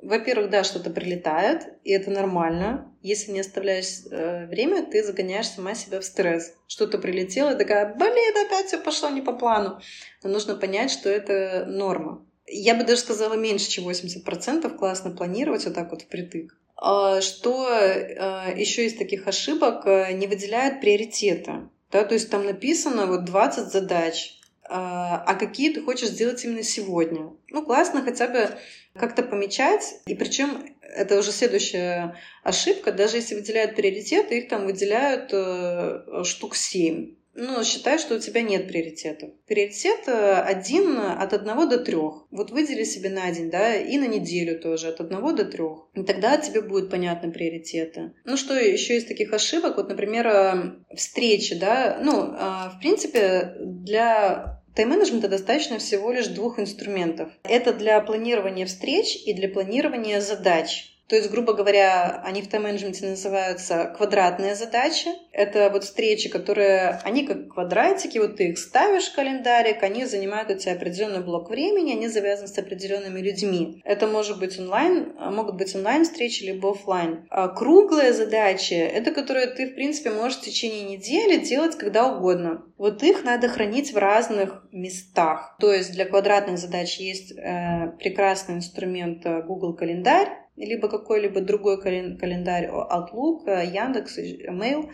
Во-первых, 0.00 0.50
да, 0.50 0.62
что-то 0.62 0.90
прилетает, 0.90 1.62
и 1.82 1.90
это 1.90 2.10
нормально. 2.10 2.92
Если 3.02 3.32
не 3.32 3.40
оставляешь 3.40 4.04
э, 4.10 4.46
время, 4.46 4.84
ты 4.84 5.02
загоняешь 5.02 5.48
сама 5.48 5.74
себя 5.74 6.00
в 6.00 6.04
стресс. 6.04 6.54
Что-то 6.66 6.98
прилетело, 6.98 7.54
и 7.54 7.58
такая, 7.58 7.94
блин, 7.94 8.46
опять 8.46 8.66
все 8.66 8.78
пошло 8.78 9.08
не 9.08 9.22
по 9.22 9.32
плану. 9.32 9.80
Но 10.22 10.30
нужно 10.30 10.54
понять, 10.54 10.90
что 10.90 11.08
это 11.08 11.64
норма. 11.66 12.26
Я 12.46 12.74
бы 12.74 12.84
даже 12.84 13.00
сказала 13.00 13.34
меньше, 13.34 13.70
чем 13.70 13.88
80%. 13.88 14.76
Классно 14.76 15.10
планировать 15.10 15.64
вот 15.64 15.74
так 15.74 15.90
вот 15.90 16.02
впритык. 16.02 16.54
А 16.76 17.22
что 17.22 17.66
э, 17.68 18.54
еще 18.54 18.86
из 18.86 18.96
таких 18.96 19.26
ошибок? 19.26 19.86
Э, 19.86 20.12
не 20.12 20.26
выделяют 20.26 20.80
приоритеты. 20.80 21.68
Да, 21.90 22.04
то 22.04 22.14
есть 22.14 22.30
там 22.30 22.44
написано 22.44 23.06
вот 23.06 23.24
20 23.24 23.68
задач, 23.68 24.40
а, 24.68 25.22
а 25.26 25.34
какие 25.34 25.72
ты 25.72 25.82
хочешь 25.82 26.08
сделать 26.08 26.44
именно 26.44 26.62
сегодня. 26.62 27.30
Ну, 27.48 27.64
классно 27.64 28.02
хотя 28.02 28.28
бы 28.28 28.50
как-то 28.98 29.22
помечать, 29.22 29.96
и 30.06 30.14
причем 30.14 30.64
это 30.80 31.18
уже 31.18 31.32
следующая 31.32 32.16
ошибка, 32.42 32.92
даже 32.92 33.16
если 33.16 33.34
выделяют 33.34 33.76
приоритеты, 33.76 34.38
их 34.38 34.48
там 34.48 34.66
выделяют 34.66 35.30
э, 35.32 36.24
штук 36.24 36.56
семь 36.56 37.16
ну, 37.36 37.62
считай, 37.64 37.98
что 37.98 38.16
у 38.16 38.18
тебя 38.18 38.42
нет 38.42 38.66
приоритетов. 38.66 39.30
Приоритет 39.46 40.08
э, 40.08 40.40
один 40.40 40.98
от 40.98 41.32
одного 41.34 41.66
до 41.66 41.78
трех. 41.78 42.26
Вот 42.30 42.50
выдели 42.50 42.82
себе 42.84 43.10
на 43.10 43.30
день, 43.30 43.50
да, 43.50 43.76
и 43.76 43.98
на 43.98 44.06
неделю 44.06 44.58
тоже 44.58 44.88
от 44.88 45.00
одного 45.00 45.32
до 45.32 45.44
трех. 45.44 45.86
И 45.94 46.02
тогда 46.02 46.38
тебе 46.38 46.62
будут 46.62 46.90
понятны 46.90 47.30
приоритеты. 47.30 48.12
Ну, 48.24 48.36
что 48.36 48.54
еще 48.54 48.96
из 48.96 49.04
таких 49.04 49.32
ошибок? 49.32 49.76
Вот, 49.76 49.88
например, 49.88 50.26
э, 50.26 50.94
встречи, 50.96 51.54
да, 51.54 51.98
ну, 52.02 52.32
э, 52.32 52.70
в 52.74 52.78
принципе, 52.80 53.54
для 53.60 54.55
Тайм-менеджмента 54.76 55.28
достаточно 55.28 55.78
всего 55.78 56.12
лишь 56.12 56.26
двух 56.26 56.58
инструментов. 56.58 57.30
Это 57.44 57.72
для 57.72 57.98
планирования 58.02 58.66
встреч 58.66 59.16
и 59.24 59.32
для 59.32 59.48
планирования 59.48 60.20
задач. 60.20 60.95
То 61.08 61.14
есть, 61.14 61.30
грубо 61.30 61.52
говоря, 61.52 62.20
они 62.24 62.42
в 62.42 62.48
тайм-менеджменте 62.48 63.06
называются 63.06 63.94
квадратные 63.96 64.56
задачи. 64.56 65.08
Это 65.30 65.70
вот 65.70 65.84
встречи, 65.84 66.28
которые, 66.28 67.00
они 67.04 67.24
как 67.26 67.48
квадратики, 67.48 68.18
вот 68.18 68.36
ты 68.36 68.48
их 68.48 68.58
ставишь 68.58 69.10
в 69.10 69.14
календарик, 69.14 69.82
они 69.82 70.04
занимают 70.04 70.50
у 70.50 70.54
тебя 70.54 70.72
определенный 70.72 71.20
блок 71.20 71.50
времени, 71.50 71.92
они 71.92 72.08
завязаны 72.08 72.48
с 72.48 72.58
определенными 72.58 73.20
людьми. 73.20 73.80
Это 73.84 74.08
может 74.08 74.40
быть 74.40 74.58
онлайн, 74.58 75.14
могут 75.16 75.56
быть 75.56 75.74
онлайн-встречи, 75.76 76.44
либо 76.44 76.70
офлайн. 76.70 77.26
А 77.30 77.48
круглые 77.48 78.12
задачи, 78.12 78.74
это 78.74 79.12
которые 79.12 79.46
ты, 79.46 79.70
в 79.70 79.74
принципе, 79.74 80.10
можешь 80.10 80.38
в 80.38 80.42
течение 80.42 80.96
недели 80.96 81.36
делать 81.36 81.76
когда 81.76 82.06
угодно. 82.12 82.64
Вот 82.78 83.02
их 83.02 83.24
надо 83.24 83.48
хранить 83.48 83.92
в 83.92 83.96
разных 83.96 84.66
местах. 84.72 85.56
То 85.60 85.72
есть 85.72 85.92
для 85.92 86.04
квадратных 86.04 86.58
задач 86.58 86.98
есть 86.98 87.32
э, 87.32 87.92
прекрасный 87.98 88.56
инструмент 88.56 89.24
э, 89.24 89.42
Google 89.42 89.74
календарь, 89.74 90.28
либо 90.56 90.88
какой-либо 90.88 91.40
другой 91.40 91.80
календарь 91.80 92.66
Outlook, 92.66 93.46
э, 93.46 93.66
Яндекс, 93.66 94.18
Mail, 94.18 94.90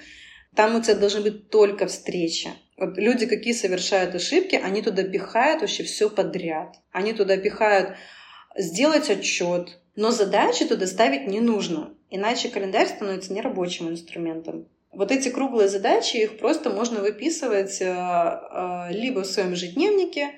там 0.55 0.77
у 0.77 0.83
тебя 0.83 0.95
должны 0.97 1.23
быть 1.23 1.49
только 1.49 1.87
встречи. 1.87 2.51
Вот 2.77 2.99
люди 2.99 3.27
какие 3.27 3.53
совершают 3.53 4.15
ошибки, 4.15 4.57
они 4.57 4.83
туда 4.83 5.05
пихают 5.05 5.61
вообще 5.61 5.85
все 5.85 6.11
подряд. 6.11 6.77
Они 6.91 7.13
туда 7.13 7.37
пихают 7.37 7.95
сделать 8.57 9.09
отчет, 9.09 9.79
но 9.97 10.11
задачи 10.11 10.67
туда 10.67 10.87
ставить 10.87 11.27
не 11.27 11.41
нужно, 11.41 11.95
иначе 12.11 12.49
календарь 12.49 12.89
становится 12.89 13.33
нерабочим 13.33 13.89
инструментом. 13.89 14.69
Вот 14.91 15.11
эти 15.11 15.31
круглые 15.31 15.69
задачи, 15.69 16.19
их 16.19 16.39
просто 16.39 16.69
можно 16.69 17.01
выписывать 17.01 17.81
э, 17.81 17.87
э, 17.87 18.93
либо 18.93 19.21
в 19.21 19.27
своем 19.27 19.53
ежедневнике, 19.53 20.33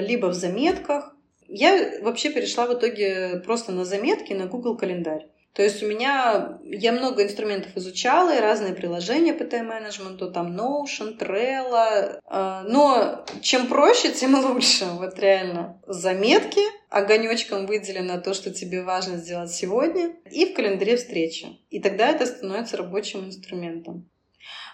либо 0.00 0.26
в 0.26 0.34
заметках, 0.34 1.11
я 1.52 2.00
вообще 2.02 2.30
перешла 2.30 2.66
в 2.66 2.74
итоге 2.74 3.42
просто 3.44 3.72
на 3.72 3.84
заметки 3.84 4.32
на 4.32 4.46
Google 4.46 4.76
календарь. 4.76 5.26
То 5.54 5.62
есть 5.62 5.82
у 5.82 5.86
меня, 5.86 6.58
я 6.64 6.92
много 6.92 7.22
инструментов 7.22 7.76
изучала, 7.76 8.34
и 8.34 8.40
разные 8.40 8.72
приложения 8.72 9.34
по 9.34 9.44
тайм-менеджменту, 9.44 10.32
там 10.32 10.58
Notion, 10.58 11.18
Trello. 11.18 12.20
Э, 12.24 12.62
но 12.66 13.26
чем 13.42 13.66
проще, 13.66 14.12
тем 14.12 14.34
лучше, 14.44 14.86
вот 14.92 15.18
реально. 15.18 15.78
Заметки, 15.86 16.62
огонечком 16.88 17.66
выделено 17.66 18.18
то, 18.18 18.32
что 18.32 18.50
тебе 18.50 18.82
важно 18.82 19.18
сделать 19.18 19.50
сегодня, 19.50 20.16
и 20.30 20.46
в 20.46 20.54
календаре 20.54 20.96
встречи. 20.96 21.58
И 21.68 21.80
тогда 21.80 22.08
это 22.08 22.24
становится 22.24 22.78
рабочим 22.78 23.26
инструментом. 23.26 24.08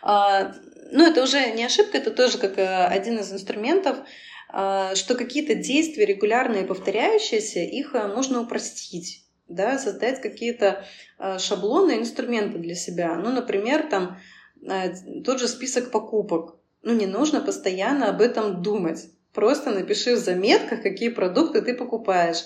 А, 0.01 0.55
ну, 0.93 1.05
это 1.05 1.25
уже 1.25 1.51
не 1.53 1.65
ошибка, 1.65 1.99
это 1.99 2.13
тоже 2.13 2.39
как 2.39 2.57
э, 2.57 2.87
один 2.87 3.19
из 3.19 3.33
инструментов, 3.33 3.97
а, 3.99 4.05
что 4.51 5.15
какие-то 5.15 5.55
действия 5.55 6.07
регулярные, 6.07 6.65
повторяющиеся, 6.65 7.61
их 7.61 7.95
э, 7.95 8.09
можно 8.09 8.41
упростить 8.41 9.25
да, 9.49 9.79
создать 9.79 10.21
какие-то 10.21 10.85
э, 11.19 11.39
шаблоны, 11.39 11.99
инструменты 11.99 12.59
для 12.59 12.75
себя. 12.75 13.15
Ну, 13.17 13.31
например, 13.31 13.89
там 13.91 14.19
э, 14.63 14.95
тот 15.25 15.41
же 15.41 15.49
список 15.49 15.91
покупок. 15.91 16.57
Ну, 16.83 16.95
не 16.95 17.07
нужно 17.07 17.41
постоянно 17.41 18.09
об 18.09 18.21
этом 18.21 18.63
думать. 18.63 19.09
Просто 19.33 19.71
напиши 19.71 20.15
в 20.15 20.19
заметках, 20.19 20.83
какие 20.83 21.09
продукты 21.09 21.63
ты 21.63 21.75
покупаешь. 21.75 22.45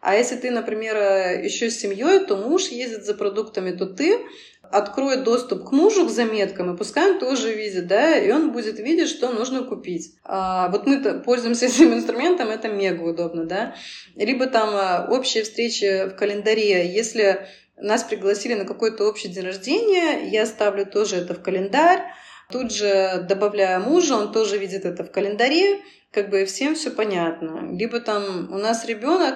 А 0.00 0.14
если 0.14 0.36
ты, 0.36 0.50
например, 0.50 0.96
еще 1.42 1.70
с 1.70 1.78
семьей, 1.78 2.26
то 2.26 2.36
муж 2.36 2.68
ездит 2.68 3.04
за 3.04 3.14
продуктами, 3.14 3.72
то 3.72 3.86
ты 3.86 4.18
откроет 4.70 5.24
доступ 5.24 5.68
к 5.68 5.72
мужу 5.72 6.06
к 6.06 6.10
заметкам, 6.10 6.74
и 6.74 6.76
пускай 6.76 7.12
он 7.12 7.18
тоже 7.18 7.54
видит, 7.54 7.86
да, 7.86 8.16
и 8.16 8.30
он 8.30 8.52
будет 8.52 8.78
видеть, 8.78 9.08
что 9.08 9.30
нужно 9.32 9.64
купить. 9.64 10.14
А, 10.24 10.68
вот 10.68 10.86
мы 10.86 11.20
пользуемся 11.20 11.66
этим 11.66 11.94
инструментом, 11.94 12.48
это 12.48 12.68
мега 12.68 13.02
удобно, 13.02 13.44
да. 13.44 13.74
Либо 14.14 14.46
там 14.46 14.70
а, 14.72 15.08
общие 15.10 15.44
встречи 15.44 16.08
в 16.08 16.16
календаре, 16.16 16.92
если 16.92 17.46
нас 17.76 18.04
пригласили 18.04 18.54
на 18.54 18.64
какой-то 18.64 19.04
общий 19.04 19.28
день 19.28 19.44
рождения, 19.44 20.28
я 20.30 20.46
ставлю 20.46 20.86
тоже 20.86 21.16
это 21.16 21.34
в 21.34 21.42
календарь, 21.42 22.02
тут 22.50 22.72
же 22.72 23.24
добавляю 23.28 23.82
мужа, 23.82 24.16
он 24.16 24.32
тоже 24.32 24.58
видит 24.58 24.84
это 24.84 25.04
в 25.04 25.10
календаре, 25.10 25.80
как 26.10 26.30
бы 26.30 26.44
всем 26.46 26.74
все 26.74 26.90
понятно. 26.90 27.68
Либо 27.72 28.00
там 28.00 28.52
у 28.52 28.58
нас 28.58 28.86
ребенок, 28.86 29.34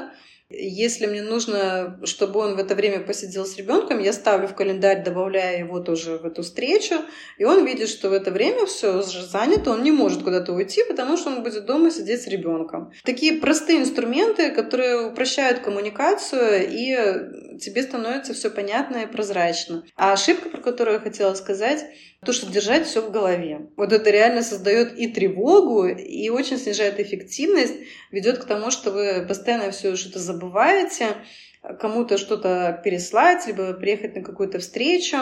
если 0.50 1.06
мне 1.06 1.22
нужно, 1.22 1.98
чтобы 2.04 2.40
он 2.40 2.56
в 2.56 2.58
это 2.58 2.74
время 2.74 3.00
посидел 3.00 3.46
с 3.46 3.56
ребенком, 3.56 4.00
я 4.00 4.12
ставлю 4.12 4.48
в 4.48 4.54
календарь, 4.54 5.04
добавляя 5.04 5.58
его 5.60 5.78
тоже 5.78 6.18
в 6.18 6.26
эту 6.26 6.42
встречу, 6.42 6.96
и 7.38 7.44
он 7.44 7.64
видит, 7.64 7.88
что 7.88 8.10
в 8.10 8.12
это 8.12 8.32
время 8.32 8.66
все 8.66 9.00
занято, 9.02 9.70
он 9.70 9.84
не 9.84 9.92
может 9.92 10.24
куда-то 10.24 10.52
уйти, 10.52 10.82
потому 10.88 11.16
что 11.16 11.30
он 11.30 11.44
будет 11.44 11.66
дома 11.66 11.90
сидеть 11.90 12.22
с 12.22 12.26
ребенком. 12.26 12.92
Такие 13.04 13.34
простые 13.34 13.80
инструменты, 13.80 14.50
которые 14.50 15.08
упрощают 15.08 15.60
коммуникацию, 15.60 16.68
и 16.68 17.58
тебе 17.58 17.82
становится 17.82 18.34
все 18.34 18.50
понятно 18.50 18.98
и 18.98 19.06
прозрачно. 19.06 19.84
А 19.94 20.12
ошибка, 20.12 20.48
про 20.48 20.60
которую 20.60 20.94
я 20.94 21.00
хотела 21.00 21.34
сказать, 21.34 21.84
то, 22.24 22.32
что 22.32 22.50
держать 22.50 22.86
все 22.86 23.00
в 23.00 23.10
голове. 23.10 23.68
Вот 23.76 23.92
это 23.92 24.10
реально 24.10 24.42
создает 24.42 24.98
и 24.98 25.08
тревогу, 25.08 25.86
и 25.86 26.28
очень 26.28 26.58
снижает 26.58 27.00
эффективность, 27.00 27.74
ведет 28.10 28.38
к 28.38 28.44
тому, 28.44 28.70
что 28.70 28.90
вы 28.90 29.24
постоянно 29.26 29.70
все 29.70 29.96
что-то 29.96 30.18
забываете, 30.18 31.06
кому-то 31.78 32.18
что-то 32.18 32.80
переслать, 32.84 33.46
либо 33.46 33.72
приехать 33.72 34.14
на 34.16 34.22
какую-то 34.22 34.58
встречу. 34.58 35.16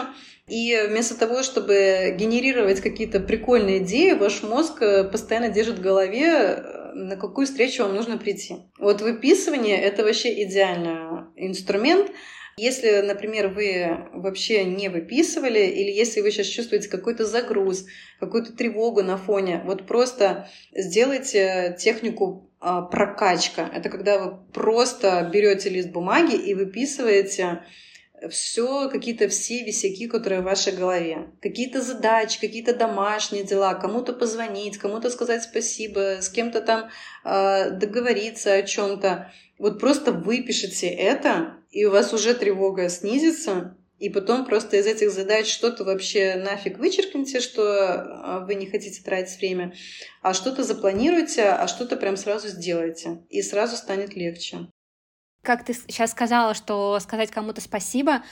И 0.47 0.77
вместо 0.87 1.17
того, 1.17 1.43
чтобы 1.43 2.15
генерировать 2.17 2.81
какие-то 2.81 3.19
прикольные 3.19 3.83
идеи, 3.83 4.13
ваш 4.13 4.43
мозг 4.43 4.79
постоянно 5.11 5.49
держит 5.49 5.79
в 5.79 5.81
голове, 5.81 6.63
на 6.95 7.15
какую 7.15 7.45
встречу 7.45 7.83
вам 7.83 7.95
нужно 7.95 8.17
прийти. 8.17 8.55
Вот 8.77 9.01
выписывание— 9.01 9.79
это 9.81 10.03
вообще 10.03 10.43
идеальный 10.43 11.27
инструмент, 11.35 12.11
если, 12.59 13.01
например, 13.01 13.47
вы 13.49 14.07
вообще 14.13 14.65
не 14.65 14.89
выписывали, 14.89 15.59
или 15.59 15.91
если 15.91 16.21
вы 16.21 16.31
сейчас 16.31 16.47
чувствуете 16.47 16.89
какой-то 16.89 17.25
загруз, 17.25 17.85
какую-то 18.19 18.53
тревогу 18.53 19.03
на 19.03 19.17
фоне, 19.17 19.61
вот 19.65 19.87
просто 19.87 20.49
сделайте 20.73 21.75
технику 21.79 22.51
а, 22.59 22.81
прокачка. 22.81 23.69
Это 23.73 23.89
когда 23.89 24.19
вы 24.19 24.37
просто 24.53 25.29
берете 25.31 25.69
лист 25.69 25.89
бумаги 25.89 26.35
и 26.35 26.53
выписываете 26.53 27.63
все, 28.29 28.89
какие-то 28.89 29.29
все 29.29 29.63
висяки, 29.63 30.07
которые 30.07 30.41
в 30.41 30.45
вашей 30.45 30.73
голове. 30.73 31.29
Какие-то 31.41 31.81
задачи, 31.81 32.39
какие-то 32.39 32.75
домашние 32.75 33.43
дела, 33.43 33.75
кому-то 33.75 34.11
позвонить, 34.13 34.77
кому-то 34.77 35.09
сказать 35.09 35.43
спасибо, 35.43 36.17
с 36.21 36.29
кем-то 36.29 36.61
там 36.61 36.89
э, 37.23 37.71
договориться 37.71 38.53
о 38.53 38.63
чем-то. 38.63 39.31
Вот 39.57 39.79
просто 39.79 40.11
выпишите 40.11 40.87
это, 40.87 41.58
и 41.69 41.85
у 41.85 41.91
вас 41.91 42.13
уже 42.13 42.33
тревога 42.33 42.89
снизится, 42.89 43.77
и 43.99 44.09
потом 44.09 44.45
просто 44.45 44.77
из 44.77 44.85
этих 44.87 45.11
задач 45.11 45.51
что-то 45.51 45.83
вообще 45.83 46.35
нафиг 46.35 46.79
вычеркните, 46.79 47.41
что 47.41 47.63
а, 47.63 48.45
вы 48.45 48.55
не 48.55 48.65
хотите 48.65 49.03
тратить 49.03 49.37
время, 49.39 49.73
а 50.21 50.33
что-то 50.33 50.63
запланируйте, 50.63 51.43
а 51.43 51.67
что-то 51.67 51.97
прям 51.97 52.15
сразу 52.15 52.47
сделайте, 52.47 53.23
и 53.29 53.41
сразу 53.41 53.75
станет 53.75 54.15
легче. 54.15 54.69
Как 55.41 55.65
ты 55.65 55.73
сейчас 55.73 56.11
сказала, 56.11 56.53
что 56.53 56.99
сказать 56.99 57.31
кому-то 57.31 57.61
спасибо, 57.61 58.23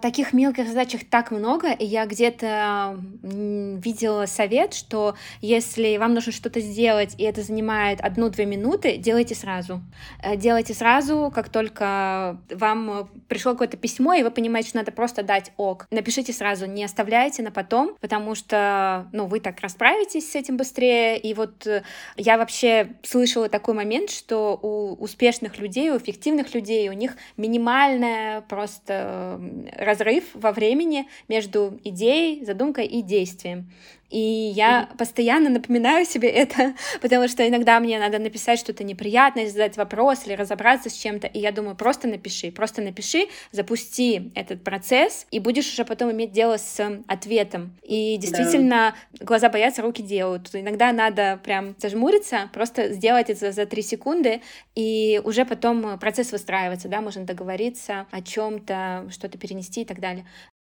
таких 0.00 0.32
мелких 0.32 0.68
задачах 0.68 1.02
так 1.08 1.30
много, 1.30 1.72
и 1.72 1.84
я 1.84 2.06
где-то 2.06 2.98
видела 3.22 4.26
совет, 4.26 4.74
что 4.74 5.16
если 5.40 5.96
вам 5.96 6.14
нужно 6.14 6.32
что-то 6.32 6.60
сделать, 6.60 7.14
и 7.18 7.24
это 7.24 7.42
занимает 7.42 8.00
одну-две 8.00 8.46
минуты, 8.46 8.96
делайте 8.96 9.34
сразу. 9.34 9.80
Э, 10.22 10.36
делайте 10.36 10.74
сразу, 10.74 11.30
как 11.34 11.48
только 11.48 12.38
вам 12.50 13.10
пришло 13.28 13.52
какое-то 13.52 13.76
письмо, 13.76 14.14
и 14.14 14.22
вы 14.22 14.30
понимаете, 14.30 14.70
что 14.70 14.78
надо 14.78 14.92
просто 14.92 15.22
дать 15.22 15.52
ок. 15.56 15.86
Напишите 15.90 16.32
сразу, 16.32 16.66
не 16.66 16.84
оставляйте 16.84 17.42
на 17.42 17.50
потом, 17.50 17.96
потому 18.00 18.34
что, 18.34 19.08
ну, 19.12 19.26
вы 19.26 19.40
так 19.40 19.60
расправитесь 19.60 20.30
с 20.32 20.34
этим 20.34 20.56
быстрее. 20.56 21.18
И 21.18 21.34
вот 21.34 21.66
э, 21.66 21.82
я 22.16 22.38
вообще 22.38 22.94
слышала 23.02 23.48
такой 23.48 23.74
момент, 23.74 24.10
что 24.10 24.58
у 24.60 24.94
успешных 25.02 25.58
людей, 25.58 25.90
у 25.90 25.98
эффективных 25.98 26.54
людей, 26.54 26.88
у 26.88 26.92
них 26.92 27.16
минимальная 27.36 28.42
просто 28.42 29.40
разрыв 29.76 30.24
во 30.34 30.52
времени 30.52 31.08
между 31.28 31.78
идеей, 31.84 32.44
задумкой 32.44 32.86
и 32.86 33.02
действием. 33.02 33.70
И 34.12 34.52
я 34.54 34.90
постоянно 34.98 35.48
напоминаю 35.48 36.04
себе 36.04 36.28
это, 36.28 36.74
потому 37.00 37.28
что 37.28 37.48
иногда 37.48 37.80
мне 37.80 37.98
надо 37.98 38.18
написать 38.18 38.58
что-то 38.58 38.84
неприятное, 38.84 39.48
задать 39.48 39.78
вопрос 39.78 40.26
или 40.26 40.34
разобраться 40.34 40.90
с 40.90 40.92
чем-то, 40.92 41.26
и 41.26 41.38
я 41.38 41.50
думаю, 41.50 41.76
просто 41.76 42.06
напиши, 42.06 42.52
просто 42.52 42.82
напиши, 42.82 43.26
запусти 43.52 44.30
этот 44.34 44.62
процесс, 44.62 45.26
и 45.30 45.40
будешь 45.40 45.72
уже 45.72 45.86
потом 45.86 46.12
иметь 46.12 46.30
дело 46.30 46.58
с 46.58 47.02
ответом. 47.06 47.74
И 47.82 48.18
действительно, 48.18 48.94
да. 49.12 49.24
глаза 49.24 49.48
боятся, 49.48 49.80
руки 49.80 50.02
делают. 50.02 50.50
Иногда 50.52 50.92
надо 50.92 51.40
прям 51.42 51.74
зажмуриться, 51.78 52.50
просто 52.52 52.92
сделать 52.92 53.30
это 53.30 53.50
за 53.50 53.64
три 53.64 53.80
секунды, 53.80 54.42
и 54.74 55.22
уже 55.24 55.46
потом 55.46 55.98
процесс 55.98 56.32
выстраивается, 56.32 56.88
да, 56.88 57.00
можно 57.00 57.24
договориться 57.24 58.06
о 58.10 58.20
чем-то, 58.20 59.08
что-то 59.10 59.38
перенести 59.38 59.82
и 59.82 59.84
так 59.86 60.00
далее. 60.00 60.26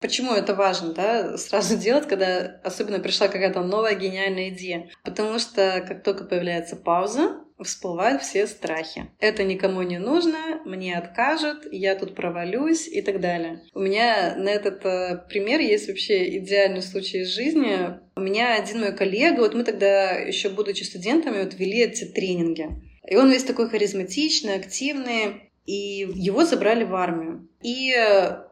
Почему 0.01 0.35
это 0.35 0.55
важно, 0.55 0.93
да, 0.93 1.39
сразу 1.39 1.77
делать, 1.79 2.07
когда 2.07 2.61
особенно 2.63 3.01
пришла 3.01 3.29
какая-то 3.29 3.63
новая 3.63 3.95
гениальная 3.95 4.51
идея? 4.51 4.91
Потому 5.05 5.39
что 5.39 5.85
как 5.87 6.03
только 6.03 6.25
появляется 6.25 6.77
пауза, 6.77 7.43
всплывают 7.65 8.23
все 8.23 8.47
страхи. 8.47 9.07
Это 9.19 9.43
никому 9.43 9.83
не 9.83 9.99
нужно, 9.99 10.61
мне 10.67 10.97
откажут, 10.97 11.67
я 11.73 11.95
тут 11.95 12.15
провалюсь 12.15 12.87
и 12.87 13.01
так 13.01 13.21
далее. 13.21 13.63
У 13.73 13.81
меня 13.81 14.35
на 14.37 14.51
этот 14.51 14.85
э, 14.85 15.25
пример 15.29 15.61
есть 15.61 15.89
вообще 15.89 16.39
идеальный 16.39 16.83
случай 16.83 17.21
из 17.23 17.35
жизни. 17.35 17.99
У 18.15 18.21
меня 18.21 18.57
один 18.57 18.81
мой 18.81 18.93
коллега, 18.93 19.41
вот 19.41 19.55
мы 19.55 19.65
тогда 19.65 20.13
еще 20.13 20.51
будучи 20.51 20.83
студентами, 20.83 21.43
вот 21.43 21.55
вели 21.55 21.81
эти 21.81 22.05
тренинги. 22.05 22.69
И 23.09 23.17
он 23.17 23.31
весь 23.31 23.45
такой 23.45 23.71
харизматичный, 23.71 24.57
активный 24.57 25.46
и 25.67 26.09
его 26.14 26.45
забрали 26.45 26.85
в 26.85 26.95
армию. 26.95 27.49
И 27.62 27.93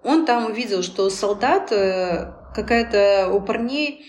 он 0.02 0.26
там 0.26 0.46
увидел, 0.46 0.82
что 0.82 1.08
солдат 1.10 1.70
э, 1.72 2.32
какая-то 2.54 3.30
у 3.32 3.40
парней 3.40 4.04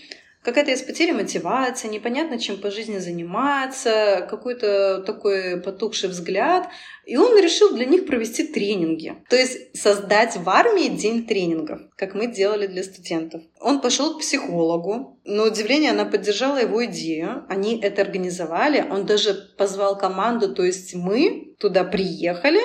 какая-то 0.46 0.70
есть 0.70 0.86
потеря 0.86 1.12
мотивации, 1.12 1.88
непонятно, 1.88 2.38
чем 2.38 2.58
по 2.58 2.70
жизни 2.70 2.98
заниматься, 2.98 4.24
какой-то 4.30 5.02
такой 5.04 5.60
потухший 5.60 6.08
взгляд. 6.08 6.68
И 7.04 7.16
он 7.16 7.36
решил 7.36 7.74
для 7.74 7.84
них 7.84 8.06
провести 8.06 8.46
тренинги. 8.46 9.16
То 9.28 9.36
есть 9.36 9.76
создать 9.76 10.36
в 10.36 10.48
армии 10.48 10.88
день 10.88 11.26
тренингов, 11.26 11.80
как 11.96 12.14
мы 12.14 12.28
делали 12.28 12.68
для 12.68 12.84
студентов. 12.84 13.42
Он 13.60 13.80
пошел 13.80 14.14
к 14.14 14.20
психологу. 14.20 15.18
На 15.24 15.44
удивление 15.44 15.90
она 15.90 16.04
поддержала 16.04 16.58
его 16.58 16.84
идею. 16.86 17.44
Они 17.48 17.80
это 17.80 18.02
организовали. 18.02 18.86
Он 18.88 19.04
даже 19.04 19.34
позвал 19.58 19.98
команду, 19.98 20.54
то 20.54 20.64
есть 20.64 20.94
мы 20.94 21.54
туда 21.58 21.82
приехали. 21.82 22.60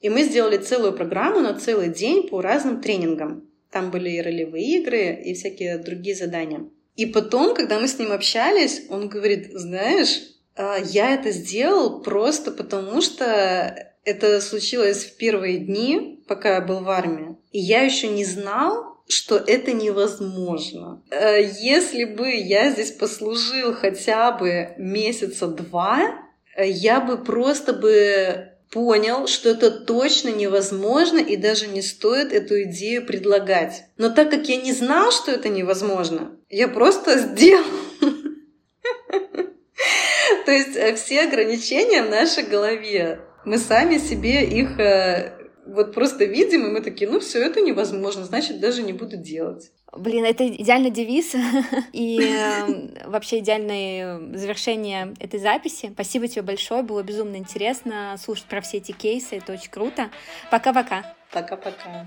И 0.00 0.08
мы 0.08 0.22
сделали 0.24 0.56
целую 0.56 0.92
программу 0.92 1.40
на 1.40 1.54
целый 1.54 1.88
день 1.88 2.28
по 2.28 2.40
разным 2.40 2.80
тренингам. 2.80 3.44
Там 3.70 3.90
были 3.90 4.10
и 4.10 4.20
ролевые 4.20 4.78
игры, 4.78 5.20
и 5.24 5.34
всякие 5.34 5.78
другие 5.78 6.16
задания. 6.16 6.68
И 6.96 7.06
потом, 7.06 7.54
когда 7.54 7.78
мы 7.78 7.86
с 7.86 7.98
ним 7.98 8.12
общались, 8.12 8.82
он 8.88 9.08
говорит, 9.08 9.50
знаешь, 9.52 10.20
а, 10.56 10.76
я 10.76 11.14
это 11.14 11.30
сделал 11.30 12.02
просто 12.02 12.50
потому, 12.50 13.00
что 13.00 13.74
это 14.04 14.40
случилось 14.40 15.04
в 15.04 15.16
первые 15.16 15.58
дни, 15.58 16.22
пока 16.26 16.56
я 16.56 16.60
был 16.60 16.80
в 16.80 16.90
армии. 16.90 17.36
И 17.52 17.60
я 17.60 17.82
еще 17.82 18.08
не 18.08 18.24
знал, 18.24 18.98
что 19.08 19.36
это 19.36 19.72
невозможно. 19.72 21.02
А, 21.10 21.36
если 21.36 22.04
бы 22.04 22.28
я 22.30 22.70
здесь 22.70 22.90
послужил 22.90 23.74
хотя 23.74 24.32
бы 24.32 24.74
месяца 24.76 25.46
два, 25.46 26.18
я 26.58 27.00
бы 27.00 27.18
просто 27.18 27.72
бы 27.72 28.50
понял, 28.70 29.26
что 29.26 29.50
это 29.50 29.70
точно 29.70 30.30
невозможно 30.30 31.18
и 31.18 31.36
даже 31.36 31.66
не 31.66 31.82
стоит 31.82 32.32
эту 32.32 32.62
идею 32.62 33.04
предлагать. 33.04 33.84
Но 33.96 34.10
так 34.10 34.30
как 34.30 34.48
я 34.48 34.56
не 34.56 34.72
знал, 34.72 35.10
что 35.10 35.32
это 35.32 35.48
невозможно, 35.48 36.30
я 36.48 36.68
просто 36.68 37.18
сделал. 37.18 37.64
То 40.46 40.52
есть 40.52 40.76
э, 40.76 40.94
все 40.94 41.22
ограничения 41.22 42.02
в 42.02 42.10
нашей 42.10 42.44
голове, 42.44 43.20
мы 43.44 43.58
сами 43.58 43.98
себе 43.98 44.44
их 44.44 44.78
э, 44.78 45.32
вот 45.66 45.94
просто 45.94 46.24
видим, 46.24 46.66
и 46.66 46.70
мы 46.70 46.80
такие, 46.80 47.10
ну 47.10 47.20
все, 47.20 47.42
это 47.42 47.60
невозможно, 47.60 48.24
значит, 48.24 48.60
даже 48.60 48.82
не 48.82 48.92
буду 48.92 49.16
делать. 49.16 49.70
Блин, 49.92 50.24
это 50.24 50.46
идеальный 50.46 50.90
девиз 50.90 51.34
и 51.92 52.20
э, 52.22 53.08
вообще 53.08 53.40
идеальное 53.40 54.20
завершение 54.36 55.14
этой 55.18 55.40
записи. 55.40 55.90
Спасибо 55.92 56.28
тебе 56.28 56.42
большое, 56.42 56.82
было 56.82 57.02
безумно 57.02 57.36
интересно 57.36 58.14
слушать 58.22 58.44
про 58.44 58.60
все 58.60 58.76
эти 58.76 58.92
кейсы, 58.92 59.36
это 59.36 59.52
очень 59.52 59.70
круто. 59.70 60.10
Пока-пока. 60.50 61.14
Пока-пока. 61.32 62.06